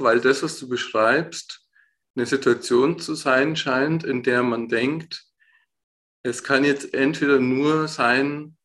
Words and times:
weil 0.00 0.20
das, 0.20 0.42
was 0.42 0.58
du 0.58 0.68
beschreibst, 0.68 1.66
eine 2.14 2.26
Situation 2.26 2.98
zu 2.98 3.14
sein 3.14 3.56
scheint, 3.56 4.04
in 4.04 4.22
der 4.22 4.42
man 4.42 4.68
denkt, 4.68 5.24
es 6.22 6.42
kann 6.42 6.64
jetzt 6.64 6.92
entweder 6.94 7.38
nur 7.38 7.88
sein, 7.88 8.56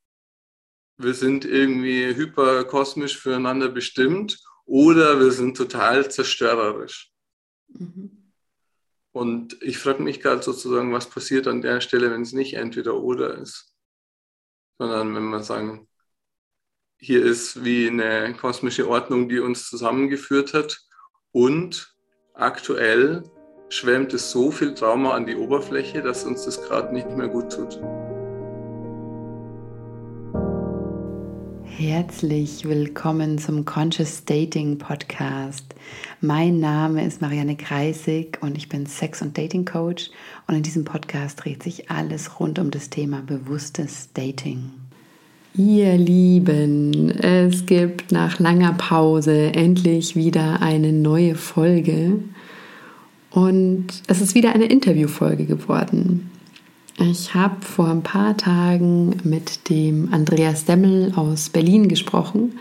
wir 0.97 1.13
sind 1.13 1.45
irgendwie 1.45 2.15
hyperkosmisch 2.15 3.17
füreinander 3.17 3.69
bestimmt 3.69 4.39
oder 4.65 5.19
wir 5.19 5.31
sind 5.31 5.55
total 5.57 6.09
zerstörerisch. 6.09 7.11
Mhm. 7.67 8.31
Und 9.11 9.61
ich 9.61 9.77
frage 9.77 10.01
mich 10.01 10.21
gerade 10.21 10.41
sozusagen, 10.41 10.91
was 10.91 11.09
passiert 11.09 11.47
an 11.47 11.61
der 11.61 11.81
Stelle, 11.81 12.09
wenn 12.09 12.23
es 12.23 12.33
nicht 12.33 12.55
entweder 12.55 12.95
oder 12.95 13.37
ist, 13.37 13.75
sondern 14.79 15.13
wenn 15.13 15.29
wir 15.29 15.43
sagen, 15.43 15.87
hier 16.97 17.23
ist 17.23 17.63
wie 17.63 17.87
eine 17.87 18.33
kosmische 18.33 18.87
Ordnung, 18.87 19.29
die 19.29 19.39
uns 19.39 19.69
zusammengeführt 19.69 20.53
hat 20.53 20.81
und 21.33 21.93
aktuell 22.35 23.23
schwemmt 23.67 24.13
es 24.13 24.31
so 24.31 24.51
viel 24.51 24.73
Trauma 24.73 25.11
an 25.11 25.25
die 25.25 25.35
Oberfläche, 25.35 26.01
dass 26.01 26.23
uns 26.23 26.45
das 26.45 26.61
gerade 26.61 26.93
nicht 26.93 27.09
mehr 27.09 27.27
gut 27.27 27.51
tut. 27.51 27.79
Herzlich 31.65 32.65
willkommen 32.65 33.39
zum 33.39 33.65
Conscious 33.65 34.25
Dating 34.25 34.77
Podcast. 34.77 35.73
Mein 36.21 36.59
Name 36.59 37.03
ist 37.03 37.19
Marianne 37.19 37.57
Kreisig 37.57 38.37
und 38.41 38.55
ich 38.55 38.69
bin 38.69 38.85
Sex- 38.85 39.23
und 39.23 39.35
Dating 39.35 39.65
Coach 39.65 40.11
und 40.47 40.55
in 40.55 40.61
diesem 40.61 40.85
Podcast 40.85 41.43
dreht 41.43 41.63
sich 41.63 41.89
alles 41.89 42.39
rund 42.39 42.59
um 42.59 42.69
das 42.69 42.91
Thema 42.91 43.21
bewusstes 43.21 44.13
Dating. 44.13 44.82
Ihr 45.55 45.97
Lieben, 45.97 47.11
es 47.11 47.67
gibt 47.67 48.11
nach 48.11 48.39
langer 48.39 48.73
Pause 48.73 49.53
endlich 49.53 50.15
wieder 50.15 50.63
eine 50.63 50.91
neue 50.91 51.35
Folge. 51.35 52.13
Und 53.29 53.85
es 54.07 54.19
ist 54.19 54.33
wieder 54.33 54.55
eine 54.55 54.65
Interviewfolge 54.65 55.45
geworden. 55.45 56.31
Ich 56.97 57.35
habe 57.35 57.61
vor 57.61 57.87
ein 57.87 58.01
paar 58.01 58.35
Tagen 58.35 59.15
mit 59.23 59.69
dem 59.69 60.11
Andreas 60.11 60.65
Demmel 60.65 61.13
aus 61.15 61.49
Berlin 61.49 61.87
gesprochen. 61.87 62.53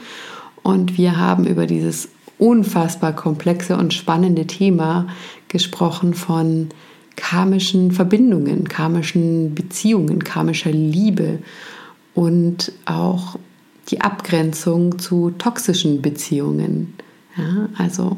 Und 0.63 0.99
wir 0.99 1.17
haben 1.17 1.47
über 1.47 1.65
dieses 1.65 2.11
unfassbar 2.39 3.15
komplexe 3.15 3.79
und 3.79 3.95
spannende 3.95 4.47
Thema 4.47 5.07
gesprochen 5.49 6.13
von 6.13 6.69
karmischen 7.17 7.91
Verbindungen, 7.91 8.69
karmischen 8.69 9.55
Beziehungen, 9.55 10.23
karmischer 10.23 10.73
Liebe 10.73 11.39
und 12.15 12.73
auch 12.85 13.39
die 13.89 14.01
Abgrenzung 14.01 14.99
zu 14.99 15.31
toxischen 15.33 16.03
Beziehungen. 16.03 16.95
Ja, 17.37 17.69
also 17.79 18.17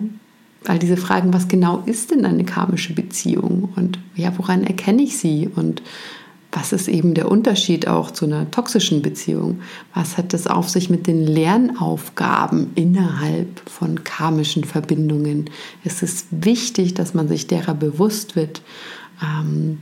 all 0.66 0.78
diese 0.78 0.96
Fragen, 0.96 1.32
was 1.32 1.48
genau 1.48 1.82
ist 1.86 2.10
denn 2.10 2.24
eine 2.24 2.44
karmische 2.44 2.94
Beziehung 2.94 3.68
und 3.76 3.98
ja, 4.14 4.32
woran 4.36 4.64
erkenne 4.64 5.02
ich 5.02 5.18
sie 5.18 5.48
und 5.54 5.82
was 6.54 6.72
ist 6.72 6.86
eben 6.86 7.14
der 7.14 7.30
Unterschied 7.30 7.88
auch 7.88 8.12
zu 8.12 8.26
einer 8.26 8.48
toxischen 8.48 9.02
Beziehung? 9.02 9.60
Was 9.92 10.16
hat 10.16 10.32
das 10.32 10.46
auf 10.46 10.70
sich 10.70 10.88
mit 10.88 11.08
den 11.08 11.26
Lernaufgaben 11.26 12.70
innerhalb 12.76 13.68
von 13.68 14.04
karmischen 14.04 14.62
Verbindungen? 14.62 15.50
Es 15.82 16.04
ist 16.04 16.28
wichtig, 16.30 16.94
dass 16.94 17.12
man 17.12 17.26
sich 17.26 17.48
derer 17.48 17.74
bewusst 17.74 18.36
wird. 18.36 18.62
Ähm, 19.20 19.80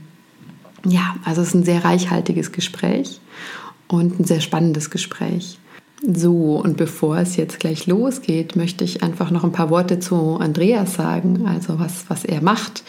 ja, 0.83 1.15
also 1.23 1.41
es 1.41 1.49
ist 1.49 1.53
ein 1.53 1.63
sehr 1.63 1.85
reichhaltiges 1.85 2.51
Gespräch 2.51 3.19
und 3.93 4.19
ein 4.19 4.23
sehr 4.23 4.41
spannendes 4.41 4.89
Gespräch. 4.89 5.59
So, 6.01 6.55
und 6.57 6.77
bevor 6.77 7.17
es 7.19 7.37
jetzt 7.37 7.59
gleich 7.59 7.85
losgeht, 7.85 8.55
möchte 8.55 8.83
ich 8.83 9.03
einfach 9.03 9.29
noch 9.29 9.43
ein 9.43 9.51
paar 9.51 9.69
Worte 9.69 9.99
zu 9.99 10.37
Andreas 10.37 10.95
sagen, 10.95 11.45
also 11.45 11.79
was, 11.79 12.05
was 12.09 12.25
er 12.25 12.41
macht 12.41 12.83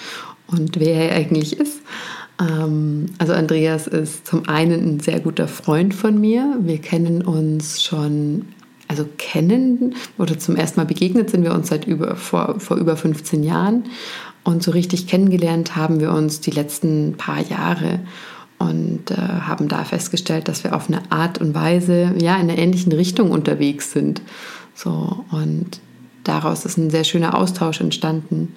und 0.47 0.81
wer 0.81 1.11
er 1.11 1.17
eigentlich 1.17 1.61
ist. 1.61 1.83
Ähm, 2.41 3.07
also 3.19 3.35
Andreas 3.35 3.87
ist 3.87 4.27
zum 4.27 4.49
einen 4.49 4.97
ein 4.97 5.01
sehr 5.01 5.21
guter 5.21 5.47
Freund 5.47 5.95
von 5.95 6.19
mir. 6.19 6.57
Wir 6.61 6.79
kennen 6.79 7.21
uns 7.21 7.85
schon, 7.85 8.47
also 8.89 9.07
kennen 9.19 9.95
oder 10.17 10.39
zum 10.39 10.57
ersten 10.57 10.81
Mal 10.81 10.87
begegnet 10.87 11.29
sind 11.29 11.45
wir 11.45 11.53
uns 11.53 11.69
seit 11.69 11.87
über, 11.87 12.17
vor, 12.17 12.59
vor 12.61 12.79
über 12.79 12.97
15 12.97 13.43
Jahren. 13.45 13.85
Und 14.43 14.63
so 14.63 14.71
richtig 14.71 15.07
kennengelernt 15.07 15.77
haben 15.77 16.01
wir 16.01 16.13
uns 16.13 16.41
die 16.41 16.51
letzten 16.51 17.15
paar 17.17 17.43
Jahre 17.43 18.01
und 18.59 19.11
äh, 19.11 19.17
haben 19.17 19.69
da 19.69 19.85
festgestellt, 19.85 20.49
dass 20.49 20.65
wir 20.65 20.75
auf 20.75 20.89
eine 20.89 21.11
Art 21.11 21.39
und 21.39 21.55
Weise 21.55 22.15
ja 22.19 22.37
in 22.37 22.49
einer 22.49 22.59
ähnlichen 22.59 22.93
Richtung 22.93 23.31
unterwegs 23.31 23.93
sind. 23.93 24.23
So 24.75 25.25
und 25.31 25.81
daraus 26.25 26.65
ist 26.65 26.79
ein 26.79 26.91
sehr 26.91 27.05
schöner 27.05 27.37
Austausch 27.37 27.81
entstanden. 27.81 28.55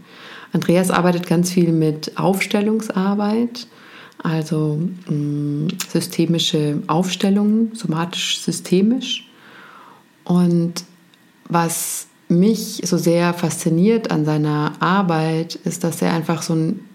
Andreas 0.54 0.92
arbeitet 0.92 1.28
ganz 1.28 1.52
viel 1.52 1.72
mit 1.72 2.18
Aufstellungsarbeit, 2.18 3.68
also 4.24 4.80
mh, 5.08 5.14
mm, 5.14 5.68
systemische 5.90 6.82
Aufstellungen, 6.88 7.76
somatisch 7.76 8.42
systemisch. 8.42 9.30
Und 10.24 10.84
was 11.50 12.08
mich 12.30 12.82
so 12.84 12.98
sehr 12.98 13.34
fasziniert 13.34 14.12
an 14.12 14.26
seiner 14.26 14.74
Arbeit, 14.80 15.56
ist, 15.56 15.84
dass 15.84 16.02
er 16.02 16.14
einfach 16.14 16.42
so 16.42 16.54
ein 16.54 16.87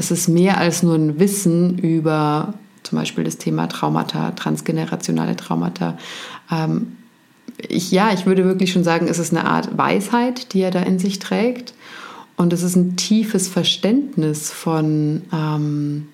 es 0.00 0.10
ist 0.10 0.28
mehr 0.28 0.56
als 0.56 0.82
nur 0.82 0.94
ein 0.94 1.20
Wissen 1.20 1.78
über 1.78 2.54
zum 2.82 2.98
Beispiel 2.98 3.22
das 3.22 3.36
Thema 3.36 3.66
Traumata, 3.66 4.30
transgenerationale 4.30 5.36
Traumata. 5.36 5.98
Ähm, 6.50 6.96
ich, 7.68 7.90
ja, 7.90 8.10
ich 8.14 8.24
würde 8.24 8.46
wirklich 8.46 8.72
schon 8.72 8.82
sagen, 8.82 9.06
es 9.08 9.18
ist 9.18 9.32
eine 9.32 9.44
Art 9.44 9.76
Weisheit, 9.76 10.54
die 10.54 10.62
er 10.62 10.70
da 10.70 10.80
in 10.80 10.98
sich 10.98 11.18
trägt. 11.18 11.74
Und 12.38 12.54
es 12.54 12.62
ist 12.62 12.76
ein 12.76 12.96
tiefes 12.96 13.48
Verständnis 13.48 14.50
von, 14.50 15.22
ähm, 15.34 16.08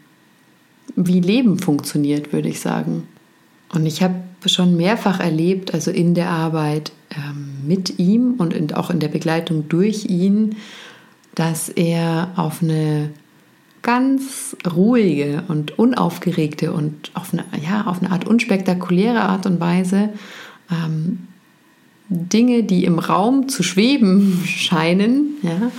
wie 0.96 1.20
Leben 1.20 1.60
funktioniert, 1.60 2.32
würde 2.32 2.48
ich 2.48 2.58
sagen. 2.58 3.06
Und 3.72 3.86
ich 3.86 4.02
habe 4.02 4.16
schon 4.46 4.76
mehrfach 4.76 5.20
erlebt, 5.20 5.72
also 5.72 5.92
in 5.92 6.14
der 6.14 6.30
Arbeit 6.30 6.90
ähm, 7.16 7.58
mit 7.64 8.00
ihm 8.00 8.34
und 8.38 8.52
in, 8.52 8.72
auch 8.74 8.90
in 8.90 8.98
der 8.98 9.08
Begleitung 9.08 9.68
durch 9.68 10.06
ihn, 10.06 10.56
dass 11.36 11.68
er 11.68 12.32
auf 12.34 12.60
eine 12.60 13.10
ganz 13.86 14.56
ruhige 14.68 15.44
und 15.46 15.78
unaufgeregte 15.78 16.72
und 16.72 17.12
auf 17.14 17.32
eine, 17.32 17.44
ja, 17.64 17.86
auf 17.86 18.02
eine 18.02 18.10
Art 18.10 18.26
unspektakuläre 18.26 19.20
Art 19.20 19.46
und 19.46 19.60
Weise 19.60 20.08
ähm, 20.72 21.28
Dinge, 22.08 22.64
die 22.64 22.84
im 22.84 22.98
Raum 22.98 23.48
zu 23.48 23.62
schweben 23.62 24.42
scheinen, 24.46 25.36
ja, 25.42 25.70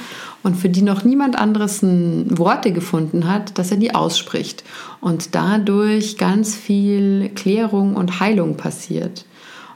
und 0.42 0.56
für 0.56 0.70
die 0.70 0.84
noch 0.84 1.04
niemand 1.04 1.38
anderes 1.38 1.82
Worte 1.84 2.72
gefunden 2.72 3.28
hat, 3.28 3.58
dass 3.58 3.72
er 3.72 3.78
die 3.78 3.94
ausspricht 3.94 4.64
und 5.02 5.36
dadurch 5.36 6.18
ganz 6.18 6.56
viel 6.56 7.30
Klärung 7.36 7.98
und 7.98 8.22
Heilung 8.22 8.56
passiert. 8.56 9.26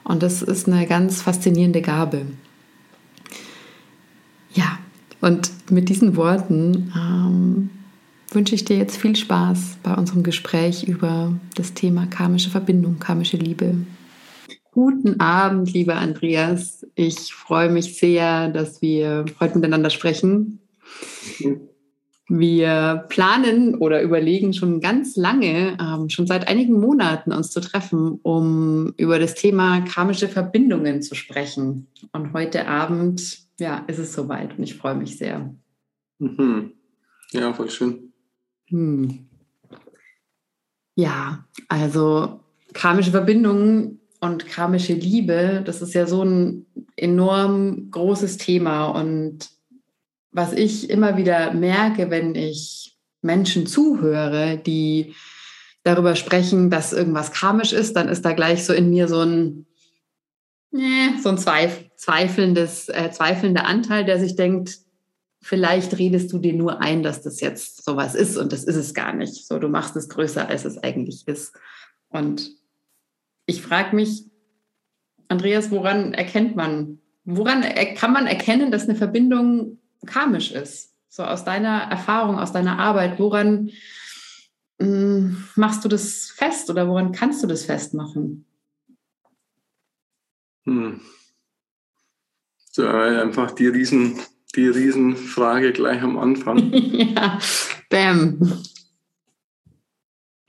Und 0.06 0.24
das 0.24 0.42
ist 0.42 0.70
eine 0.70 0.88
ganz 0.88 1.22
faszinierende 1.22 1.82
Gabe. 1.82 2.22
Ja, 4.54 4.80
und 5.20 5.52
mit 5.70 5.90
diesen 5.90 6.16
Worten 6.16 6.94
ähm, 6.96 7.70
wünsche 8.34 8.56
ich 8.56 8.66
dir 8.66 8.78
jetzt 8.78 8.98
viel 8.98 9.16
Spaß 9.16 9.80
bei 9.84 9.94
unserem 9.94 10.24
Gespräch 10.24 10.88
über 10.88 11.34
das 11.56 11.74
Thema 11.74 12.06
karmische 12.08 12.50
Verbindung, 12.50 13.00
karmische 13.00 13.38
Liebe. 13.38 13.76
Guten 14.72 15.20
Abend, 15.20 15.74
lieber 15.74 15.96
Andreas. 15.96 16.88
Ich 16.96 17.34
freue 17.34 17.70
mich 17.70 17.98
sehr, 17.98 18.50
dass 18.50 18.82
wir 18.82 19.26
heute 19.40 19.56
miteinander 19.56 19.90
sprechen. 19.90 20.60
Wir 22.30 23.06
planen 23.10 23.76
oder 23.76 24.02
überlegen 24.02 24.54
schon 24.54 24.80
ganz 24.80 25.18
lange, 25.18 25.78
ähm, 25.82 26.08
schon 26.08 26.28
seit 26.28 26.48
einigen 26.48 26.80
Monaten 26.80 27.34
uns 27.34 27.50
zu 27.50 27.60
treffen, 27.60 28.20
um 28.24 28.94
über 28.96 29.20
das 29.20 29.36
Thema 29.36 29.82
karmische 29.82 30.30
Verbindungen 30.30 31.02
zu 31.02 31.16
sprechen. 31.16 31.88
Und 32.14 32.32
heute 32.32 32.70
Abend, 32.70 33.40
ja, 33.60 33.84
ist 33.88 34.00
es 34.00 34.14
soweit 34.14 34.58
und 34.58 34.64
ich 34.64 34.76
freue 34.76 34.96
mich 34.96 35.18
sehr. 35.18 35.54
Mhm. 36.20 36.72
Ja, 37.32 37.54
voll 37.54 37.70
schön. 37.70 38.11
Hm. 38.72 39.28
Ja, 40.96 41.46
also 41.68 42.42
karmische 42.74 43.12
Verbindungen 43.12 44.00
und 44.20 44.48
karmische 44.48 44.94
Liebe, 44.94 45.62
das 45.66 45.82
ist 45.82 45.94
ja 45.94 46.06
so 46.06 46.24
ein 46.24 46.66
enorm 46.96 47.92
großes 47.92 48.38
Thema. 48.38 48.88
Und 48.88 49.50
was 50.32 50.54
ich 50.54 50.90
immer 50.90 51.18
wieder 51.18 51.54
merke, 51.54 52.10
wenn 52.10 52.36
ich 52.36 52.98
Menschen 53.22 53.68
zuhöre, 53.68 54.58
die 54.58 55.16
darüber 55.84 56.16
sprechen, 56.16 56.70
dass 56.70 56.94
irgendwas 56.94 57.32
karmisch 57.32 57.74
ist, 57.74 57.96
dann 57.96 58.08
ist 58.08 58.24
da 58.24 58.34
gleich 58.34 58.66
so 58.66 58.74
in 58.74 58.90
mir 58.90 59.08
so 59.08 59.22
ein, 59.22 59.66
äh, 60.74 61.20
so 61.22 61.30
ein 61.30 61.38
Zweif 61.38 61.86
zweifelndes, 61.96 62.90
äh, 62.90 63.12
zweifelnder 63.12 63.66
Anteil, 63.66 64.06
der 64.06 64.20
sich 64.20 64.36
denkt, 64.36 64.80
vielleicht 65.42 65.98
redest 65.98 66.32
du 66.32 66.40
dir 66.40 66.54
nur 66.54 66.82
ein, 66.82 67.04
dass 67.04 67.22
das 67.22 67.42
jetzt 67.42 67.84
sowas 67.84 68.16
ist 68.16 68.38
und 68.38 68.52
das 68.52 68.64
ist 68.64 68.76
es 68.76 68.94
gar 68.94 69.14
nicht. 69.14 69.48
So, 69.48 69.60
du 69.60 69.68
machst 69.68 69.96
es 69.96 70.08
größer, 70.08 70.48
als 70.48 70.66
es 70.66 70.78
eigentlich 70.78 71.28
ist. 71.28 71.56
Und 72.10 72.52
ich 73.46 73.62
frage 73.62 73.96
mich, 73.96 74.26
Andreas, 75.28 75.72
woran 75.72 76.14
erkennt 76.14 76.56
man, 76.56 77.00
woran 77.24 77.64
kann 77.96 78.14
man 78.14 78.28
erkennen, 78.28 78.72
dass 78.72 78.84
eine 78.84 78.96
Verbindung 78.96 79.80
karmisch 80.06 80.52
ist? 80.52 80.94
So 81.10 81.24
aus 81.24 81.44
deiner 81.44 81.84
Erfahrung, 81.90 82.38
aus 82.38 82.54
deiner 82.54 82.80
Arbeit, 82.80 83.20
woran 83.20 83.72
mh, 84.80 84.86
hm, 84.86 85.44
machst 85.56 85.84
du 85.84 85.90
das 85.90 86.30
fest 86.30 86.70
oder 86.70 86.88
woran 86.88 87.12
kannst 87.12 87.44
du 87.44 87.48
das 87.48 87.66
festmachen? 87.66 88.46
Hm. 90.66 91.02
So, 92.74 92.88
einfach 92.88 93.52
die 93.52 93.68
Riesen, 93.68 94.20
die 94.56 94.68
Riesenfrage 94.68 95.72
gleich 95.72 96.02
am 96.02 96.18
Anfang. 96.18 96.72
ja, 96.74 97.40
bam. 97.90 98.64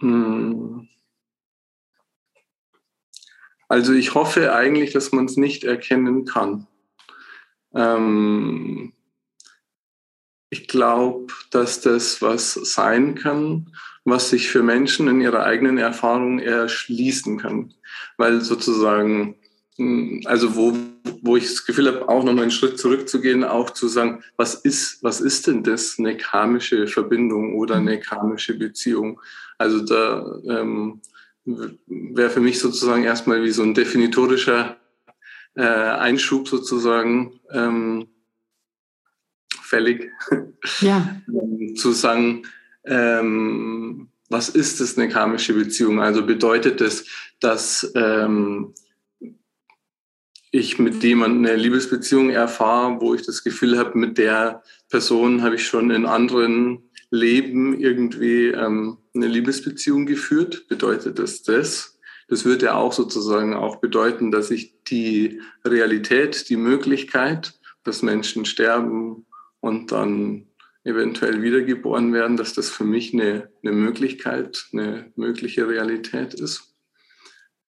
Hm. 0.01 0.89
Also 3.69 3.95
ich 3.95 4.15
hoffe 4.15 4.55
eigentlich, 4.55 4.93
dass 4.93 5.13
man 5.13 5.25
es 5.25 5.37
nicht 5.37 5.65
erkennen 5.65 6.27
kann. 6.27 6.67
Ähm, 7.75 8.93
ich 10.51 10.69
glaube, 10.69 11.33
dass 11.51 11.81
das 11.81 12.21
was 12.21 12.53
sein 12.53 13.15
kann, 13.15 13.75
was 14.05 14.29
sich 14.29 14.49
für 14.49 14.63
Menschen 14.63 15.09
in 15.09 15.23
ihrer 15.23 15.45
eigenen 15.45 15.79
Erfahrung 15.79 16.39
erschließen 16.39 17.39
kann. 17.39 17.73
Weil 18.19 18.43
sozusagen, 18.43 19.37
also 19.79 20.55
wo, 20.55 20.77
wo 21.23 21.37
ich 21.37 21.45
das 21.45 21.65
Gefühl 21.65 21.87
habe, 21.87 22.09
auch 22.09 22.25
nochmal 22.25 22.43
einen 22.43 22.51
Schritt 22.51 22.79
zurückzugehen, 22.79 23.43
auch 23.43 23.71
zu 23.71 23.89
sagen, 23.89 24.23
was 24.37 24.55
ist, 24.55 25.03
was 25.03 25.21
ist 25.21 25.47
denn 25.47 25.63
das, 25.63 25.99
eine 25.99 26.17
karmische 26.17 26.87
Verbindung 26.87 27.55
oder 27.57 27.77
eine 27.77 27.99
karmische 27.99 28.59
Beziehung? 28.59 29.21
Also 29.57 29.81
da 29.81 30.41
ähm, 30.47 31.01
wäre 31.45 32.31
für 32.31 32.41
mich 32.41 32.59
sozusagen 32.59 33.05
erstmal 33.05 33.43
wie 33.43 33.51
so 33.51 33.63
ein 33.63 33.75
definitorischer 33.75 34.77
äh, 35.55 35.63
Einschub 35.63 36.49
sozusagen 36.49 37.41
ähm, 37.51 38.09
fällig, 39.63 40.11
ja. 40.81 41.17
zu 41.77 41.93
sagen, 41.93 42.43
ähm, 42.85 44.09
was 44.29 44.49
ist 44.49 44.81
das 44.81 44.99
eine 44.99 45.09
karmische 45.09 45.55
Beziehung? 45.55 46.01
Also 46.01 46.25
bedeutet 46.25 46.81
es, 46.81 47.07
dass 47.41 47.91
ähm, 47.95 48.75
ich 50.53 50.79
mit 50.79 51.03
jemandem 51.03 51.47
eine 51.47 51.57
Liebesbeziehung 51.61 52.31
erfahre, 52.31 53.01
wo 53.01 53.15
ich 53.15 53.23
das 53.23 53.43
Gefühl 53.43 53.79
habe, 53.79 53.99
mit 53.99 54.19
der 54.19 54.63
Person 54.91 55.43
habe 55.43 55.57
ich 55.57 55.67
schon 55.67 55.91
in 55.91 56.05
anderen 56.07 56.91
Leben 57.11 57.81
irgendwie 57.81 58.49
ähm, 58.49 58.99
eine 59.15 59.27
Liebesbeziehung 59.27 60.07
geführt? 60.07 60.69
Bedeutet 60.69 61.19
das 61.19 61.43
das? 61.43 61.99
Das 62.29 62.45
würde 62.45 62.67
ja 62.67 62.75
auch 62.75 62.93
sozusagen 62.93 63.55
auch 63.55 63.77
bedeuten, 63.77 64.31
dass 64.31 64.51
ich 64.51 64.83
die 64.85 65.41
Realität, 65.65 66.49
die 66.51 66.57
Möglichkeit, 66.57 67.59
dass 67.83 68.03
Menschen 68.03 68.45
sterben 68.45 69.27
und 69.61 69.91
dann 69.91 70.47
eventuell 70.85 71.43
wiedergeboren 71.43 72.13
werden, 72.13 72.37
dass 72.37 72.53
das 72.53 72.69
für 72.69 72.85
mich 72.85 73.15
eine, 73.15 73.51
eine 73.63 73.73
Möglichkeit, 73.73 74.67
eine 74.73 75.13
mögliche 75.17 75.67
Realität 75.67 76.35
ist. 76.35 76.72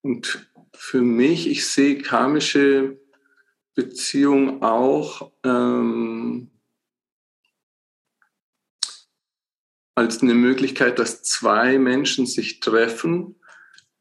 Und 0.05 0.47
für 0.75 1.01
mich, 1.01 1.49
ich 1.49 1.67
sehe 1.67 1.97
karmische 1.97 2.99
Beziehung 3.75 4.63
auch 4.63 5.33
ähm, 5.43 6.51
als 9.95 10.21
eine 10.21 10.35
Möglichkeit, 10.35 10.99
dass 10.99 11.23
zwei 11.23 11.79
Menschen 11.79 12.27
sich 12.27 12.61
treffen 12.61 13.37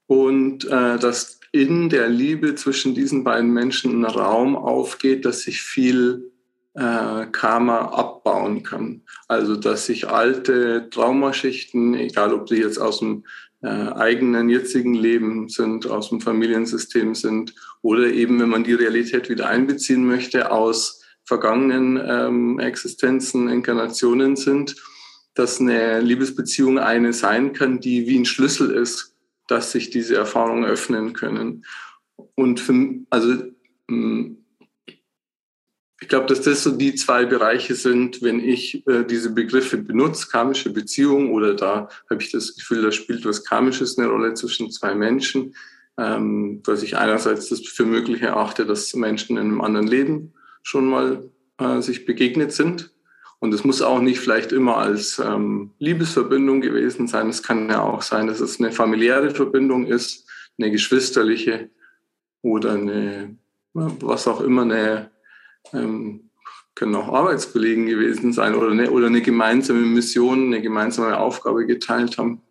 und 0.05 0.65
äh, 0.65 0.99
dass 0.99 1.39
in 1.53 1.87
der 1.87 2.09
Liebe 2.09 2.55
zwischen 2.55 2.93
diesen 2.95 3.23
beiden 3.23 3.51
Menschen 3.51 4.01
ein 4.01 4.05
Raum 4.05 4.57
aufgeht, 4.57 5.23
dass 5.23 5.43
sich 5.43 5.61
viel 5.61 6.33
äh, 6.73 7.27
Karma 7.27 7.79
abbauen 7.93 8.63
kann. 8.63 9.03
Also 9.29 9.55
dass 9.55 9.85
sich 9.85 10.09
alte 10.09 10.89
Traumaschichten, 10.89 11.93
egal 11.93 12.33
ob 12.33 12.47
die 12.47 12.55
jetzt 12.55 12.77
aus 12.77 12.99
dem 12.99 13.23
äh, 13.63 13.67
eigenen 13.67 14.49
jetzigen 14.49 14.93
Leben 14.93 15.47
sind, 15.47 15.87
aus 15.87 16.09
dem 16.09 16.19
Familiensystem 16.19 17.15
sind 17.15 17.55
oder 17.81 18.07
eben, 18.11 18.39
wenn 18.39 18.49
man 18.49 18.63
die 18.63 18.73
Realität 18.73 19.29
wieder 19.29 19.47
einbeziehen 19.47 20.05
möchte, 20.05 20.51
aus 20.51 21.01
vergangenen 21.23 21.97
ähm, 22.05 22.59
Existenzen, 22.59 23.47
Inkarnationen 23.47 24.35
sind, 24.35 24.75
dass 25.33 25.61
eine 25.61 26.01
Liebesbeziehung 26.01 26.77
eine 26.77 27.13
sein 27.13 27.53
kann, 27.53 27.79
die 27.79 28.05
wie 28.07 28.19
ein 28.19 28.25
Schlüssel 28.25 28.71
ist, 28.71 29.15
dass 29.47 29.71
sich 29.71 29.89
diese 29.89 30.15
Erfahrungen 30.15 30.65
öffnen 30.65 31.13
können. 31.13 31.65
Und 32.35 32.59
für, 32.59 32.95
also 33.09 33.43
ich 36.03 36.09
glaube, 36.09 36.25
dass 36.25 36.41
das 36.41 36.63
so 36.63 36.71
die 36.71 36.95
zwei 36.95 37.23
Bereiche 37.23 37.75
sind, 37.75 38.21
wenn 38.21 38.41
ich 38.41 38.85
äh, 38.87 39.05
diese 39.05 39.29
Begriffe 39.29 39.77
benutze, 39.77 40.27
karmische 40.27 40.69
Beziehung 40.69 41.31
oder 41.31 41.53
da 41.53 41.87
habe 42.09 42.21
ich 42.21 42.29
das 42.29 42.55
Gefühl, 42.57 42.81
da 42.81 42.91
spielt 42.91 43.25
was 43.25 43.45
Karmisches 43.45 43.97
eine 43.97 44.09
Rolle 44.09 44.33
zwischen 44.33 44.69
zwei 44.69 44.95
Menschen, 44.95 45.55
ähm, 45.97 46.61
dass 46.63 46.83
ich 46.83 46.97
einerseits 46.97 47.47
das 47.47 47.61
für 47.61 47.85
möglich 47.85 48.21
erachte, 48.21 48.65
dass 48.65 48.93
Menschen 48.95 49.37
in 49.37 49.45
einem 49.45 49.61
anderen 49.61 49.87
Leben 49.87 50.33
schon 50.61 50.87
mal 50.87 51.31
äh, 51.57 51.79
sich 51.79 52.05
begegnet 52.05 52.51
sind 52.51 52.91
und 53.39 53.53
es 53.53 53.63
muss 53.63 53.81
auch 53.81 54.01
nicht 54.01 54.19
vielleicht 54.19 54.51
immer 54.51 54.79
als 54.79 55.19
ähm, 55.19 55.71
Liebesverbindung 55.79 56.59
gewesen 56.59 57.07
sein. 57.07 57.29
Es 57.29 57.43
kann 57.43 57.69
ja 57.69 57.81
auch 57.81 58.01
sein, 58.01 58.27
dass 58.27 58.41
es 58.41 58.59
eine 58.59 58.73
familiäre 58.73 59.31
Verbindung 59.31 59.85
ist, 59.85 60.29
eine 60.59 60.69
geschwisterliche 60.69 61.69
oder 62.41 62.73
eine, 62.73 63.37
was 63.71 64.27
auch 64.27 64.41
immer, 64.41 64.63
eine, 64.63 65.12
ähm, 65.71 66.29
können 66.75 66.95
auch 66.95 67.13
Arbeitskollegen 67.13 67.85
gewesen 67.85 68.33
sein 68.33 68.55
oder 68.55 68.71
eine, 68.71 68.91
oder 68.91 69.07
eine 69.07 69.21
gemeinsame 69.21 69.81
Mission, 69.81 70.47
eine 70.47 70.61
gemeinsame 70.61 71.19
Aufgabe 71.19 71.65
geteilt 71.65 72.17
haben. 72.17 72.41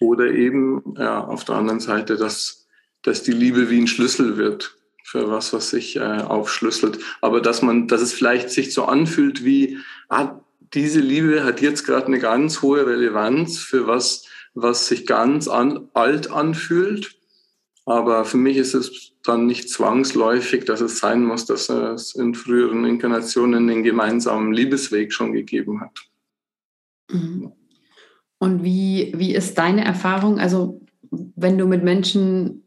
Oder 0.00 0.32
eben 0.32 0.94
ja, 0.98 1.22
auf 1.22 1.44
der 1.44 1.56
anderen 1.56 1.80
Seite, 1.80 2.16
dass, 2.16 2.66
dass 3.02 3.22
die 3.22 3.32
Liebe 3.32 3.70
wie 3.70 3.80
ein 3.80 3.86
Schlüssel 3.86 4.36
wird 4.36 4.76
für 5.04 5.30
was, 5.30 5.52
was 5.52 5.70
sich 5.70 5.96
äh, 5.96 6.00
aufschlüsselt. 6.00 6.98
Aber 7.20 7.40
dass 7.40 7.62
man, 7.62 7.86
dass 7.88 8.00
es 8.00 8.12
vielleicht 8.12 8.50
sich 8.50 8.72
so 8.72 8.86
anfühlt 8.86 9.44
wie, 9.44 9.78
ah, 10.08 10.40
diese 10.74 11.00
Liebe 11.00 11.44
hat 11.44 11.60
jetzt 11.60 11.84
gerade 11.84 12.06
eine 12.06 12.18
ganz 12.18 12.62
hohe 12.62 12.86
Relevanz 12.86 13.58
für 13.58 13.86
was, 13.86 14.26
was 14.54 14.86
sich 14.88 15.06
ganz 15.06 15.48
an, 15.48 15.88
alt 15.92 16.30
anfühlt. 16.30 17.14
Aber 17.84 18.24
für 18.24 18.36
mich 18.36 18.56
ist 18.56 18.74
es 18.74 19.12
dann 19.24 19.46
nicht 19.46 19.68
zwangsläufig, 19.68 20.64
dass 20.64 20.80
es 20.80 20.98
sein 20.98 21.24
muss, 21.24 21.46
dass 21.46 21.68
es 21.68 22.14
in 22.14 22.34
früheren 22.34 22.84
Inkarnationen 22.84 23.66
den 23.66 23.82
gemeinsamen 23.82 24.52
Liebesweg 24.52 25.12
schon 25.12 25.32
gegeben 25.32 25.80
hat. 25.80 25.98
Mhm. 27.10 27.52
Und 28.38 28.64
wie, 28.64 29.12
wie 29.16 29.34
ist 29.34 29.58
deine 29.58 29.84
Erfahrung? 29.84 30.38
Also, 30.38 30.80
wenn 31.10 31.58
du 31.58 31.66
mit 31.66 31.84
Menschen 31.84 32.64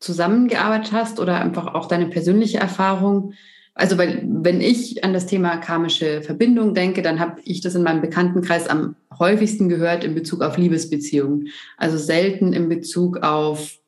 zusammengearbeitet 0.00 0.92
hast 0.92 1.20
oder 1.20 1.40
einfach 1.40 1.74
auch 1.74 1.86
deine 1.86 2.06
persönliche 2.06 2.58
Erfahrung? 2.58 3.34
Also, 3.74 3.98
weil, 3.98 4.26
wenn 4.26 4.60
ich 4.60 5.04
an 5.04 5.12
das 5.12 5.26
Thema 5.26 5.58
karmische 5.58 6.22
Verbindung 6.22 6.74
denke, 6.74 7.02
dann 7.02 7.20
habe 7.20 7.40
ich 7.44 7.60
das 7.60 7.74
in 7.74 7.82
meinem 7.82 8.00
Bekanntenkreis 8.00 8.66
am 8.68 8.96
häufigsten 9.18 9.68
gehört 9.68 10.04
in 10.04 10.14
Bezug 10.14 10.42
auf 10.42 10.56
Liebesbeziehungen. 10.56 11.48
Also 11.76 11.98
selten 11.98 12.52
in 12.52 12.68
Bezug 12.68 13.18
auf, 13.18 13.78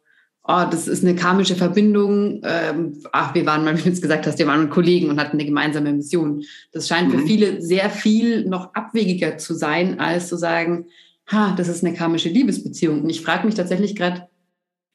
oh, 0.45 0.65
das 0.71 0.89
ist 0.89 1.05
eine 1.05 1.15
karmische 1.15 1.55
Verbindung. 1.55 2.41
Ähm, 2.45 2.99
ach, 3.13 3.35
wir 3.35 3.47
waren 3.47 3.65
mal, 3.65 3.77
wie 3.79 3.83
du 3.83 3.91
es 3.91 4.03
gesagt 4.03 4.27
hast, 4.27 4.39
wir 4.39 4.47
waren 4.47 4.71
Kollegen 4.71 5.11
und 5.11 5.21
hatten 5.21 5.37
eine 5.37 5.45
gemeinsame 5.45 5.93
Mission. 5.93 6.43
Das 6.73 6.89
scheint 6.89 7.13
mhm. 7.13 7.19
für 7.21 7.27
viele 7.27 7.63
sehr 7.63 7.91
viel 7.91 8.47
noch 8.47 8.75
abwegiger 8.75 9.39
zu 9.39 9.55
sein, 9.55 10.01
als 10.01 10.29
zu 10.29 10.37
sagen, 10.37 10.87
ha, 11.27 11.55
das 11.57 11.69
ist 11.69 11.85
eine 11.85 11.95
karmische 11.95 12.29
Liebesbeziehung. 12.29 13.03
Und 13.03 13.11
ich 13.11 13.21
frage 13.21 13.47
mich 13.47 13.55
tatsächlich 13.55 13.97
gerade, 13.97 14.29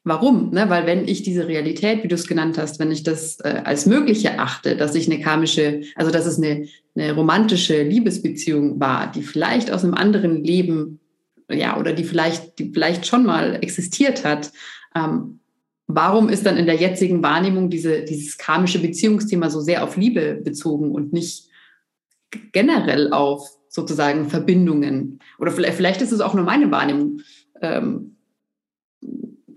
Warum? 0.08 0.50
Ne? 0.50 0.70
Weil 0.70 0.86
wenn 0.86 1.08
ich 1.08 1.24
diese 1.24 1.48
Realität, 1.48 2.04
wie 2.04 2.08
du 2.08 2.14
es 2.14 2.28
genannt 2.28 2.58
hast, 2.58 2.78
wenn 2.78 2.92
ich 2.92 3.02
das 3.02 3.40
äh, 3.40 3.62
als 3.64 3.86
möglich 3.86 4.24
erachte, 4.24 4.76
dass 4.76 4.94
ich 4.94 5.10
eine 5.10 5.20
karmische, 5.20 5.80
also 5.96 6.12
dass 6.12 6.26
es 6.26 6.38
eine, 6.38 6.68
eine 6.94 7.12
romantische 7.12 7.82
Liebesbeziehung 7.82 8.78
war, 8.78 9.10
die 9.10 9.22
vielleicht 9.22 9.72
aus 9.72 9.82
einem 9.82 9.94
anderen 9.94 10.44
Leben, 10.44 11.00
ja, 11.50 11.76
oder 11.76 11.92
die 11.92 12.04
vielleicht, 12.04 12.60
die 12.60 12.70
vielleicht 12.72 13.04
schon 13.04 13.26
mal 13.26 13.58
existiert 13.60 14.24
hat, 14.24 14.52
ähm, 14.96 15.40
warum 15.86 16.28
ist 16.28 16.46
dann 16.46 16.56
in 16.56 16.66
der 16.66 16.76
jetzigen 16.76 17.22
Wahrnehmung 17.22 17.70
diese, 17.70 18.02
dieses 18.02 18.38
karmische 18.38 18.80
Beziehungsthema 18.80 19.50
so 19.50 19.60
sehr 19.60 19.84
auf 19.84 19.96
Liebe 19.96 20.40
bezogen 20.42 20.90
und 20.90 21.12
nicht 21.12 21.48
generell 22.52 23.12
auf 23.12 23.46
sozusagen 23.68 24.28
Verbindungen? 24.28 25.20
Oder 25.38 25.52
vielleicht, 25.52 25.76
vielleicht 25.76 26.02
ist 26.02 26.12
es 26.12 26.20
auch 26.20 26.34
nur 26.34 26.44
meine 26.44 26.70
Wahrnehmung. 26.70 27.20
Ähm, 27.60 28.16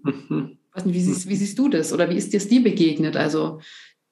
Mhm. 0.03 0.57
Nicht, 0.75 0.93
wie, 0.93 1.01
siehst, 1.01 1.27
wie 1.27 1.35
siehst 1.35 1.59
du 1.59 1.69
das 1.69 1.93
oder 1.93 2.09
wie 2.09 2.15
ist 2.15 2.33
dir 2.33 2.39
dir 2.39 2.63
begegnet? 2.63 3.17
Also 3.17 3.59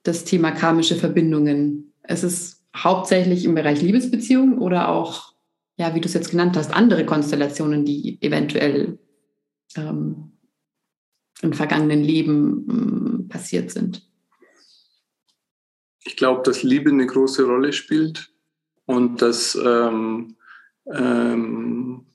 das 0.03 0.23
Thema 0.23 0.51
karmische 0.51 0.95
Verbindungen. 0.95 1.93
Es 2.03 2.23
ist 2.23 2.65
hauptsächlich 2.75 3.45
im 3.45 3.55
Bereich 3.55 3.81
Liebesbeziehungen 3.81 4.59
oder 4.59 4.89
auch, 4.89 5.33
ja, 5.77 5.95
wie 5.95 6.01
du 6.01 6.07
es 6.07 6.13
jetzt 6.13 6.31
genannt 6.31 6.57
hast, 6.57 6.73
andere 6.73 7.05
Konstellationen, 7.05 7.85
die 7.85 8.17
eventuell 8.21 8.99
ähm, 9.75 10.31
im 11.41 11.53
vergangenen 11.53 12.03
Leben 12.03 12.67
ähm, 12.69 13.27
passiert 13.29 13.71
sind? 13.71 14.07
ich 16.07 16.15
glaube, 16.15 16.41
dass 16.43 16.63
Liebe 16.63 16.89
eine 16.89 17.05
große 17.05 17.43
Rolle 17.43 17.73
spielt 17.73 18.31
und 18.85 19.21
dass, 19.21 19.55
ähm, 19.55 20.37
ähm, 20.91 22.05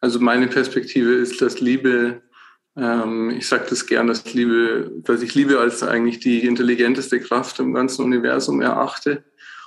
also 0.00 0.20
meine 0.20 0.46
Perspektive 0.46 1.14
ist, 1.14 1.42
dass 1.42 1.60
Liebe, 1.60 2.22
ähm, 2.76 3.30
ich 3.30 3.46
sage 3.48 3.66
das 3.68 3.86
gern, 3.86 4.06
dass 4.06 4.32
Liebe, 4.32 4.92
dass 5.02 5.20
ich 5.20 5.34
Liebe 5.34 5.58
als 5.58 5.82
eigentlich 5.82 6.20
die 6.20 6.46
intelligenteste 6.46 7.20
Kraft 7.20 7.58
im 7.58 7.74
ganzen 7.74 8.04
Universum 8.04 8.60
erachte 8.60 9.24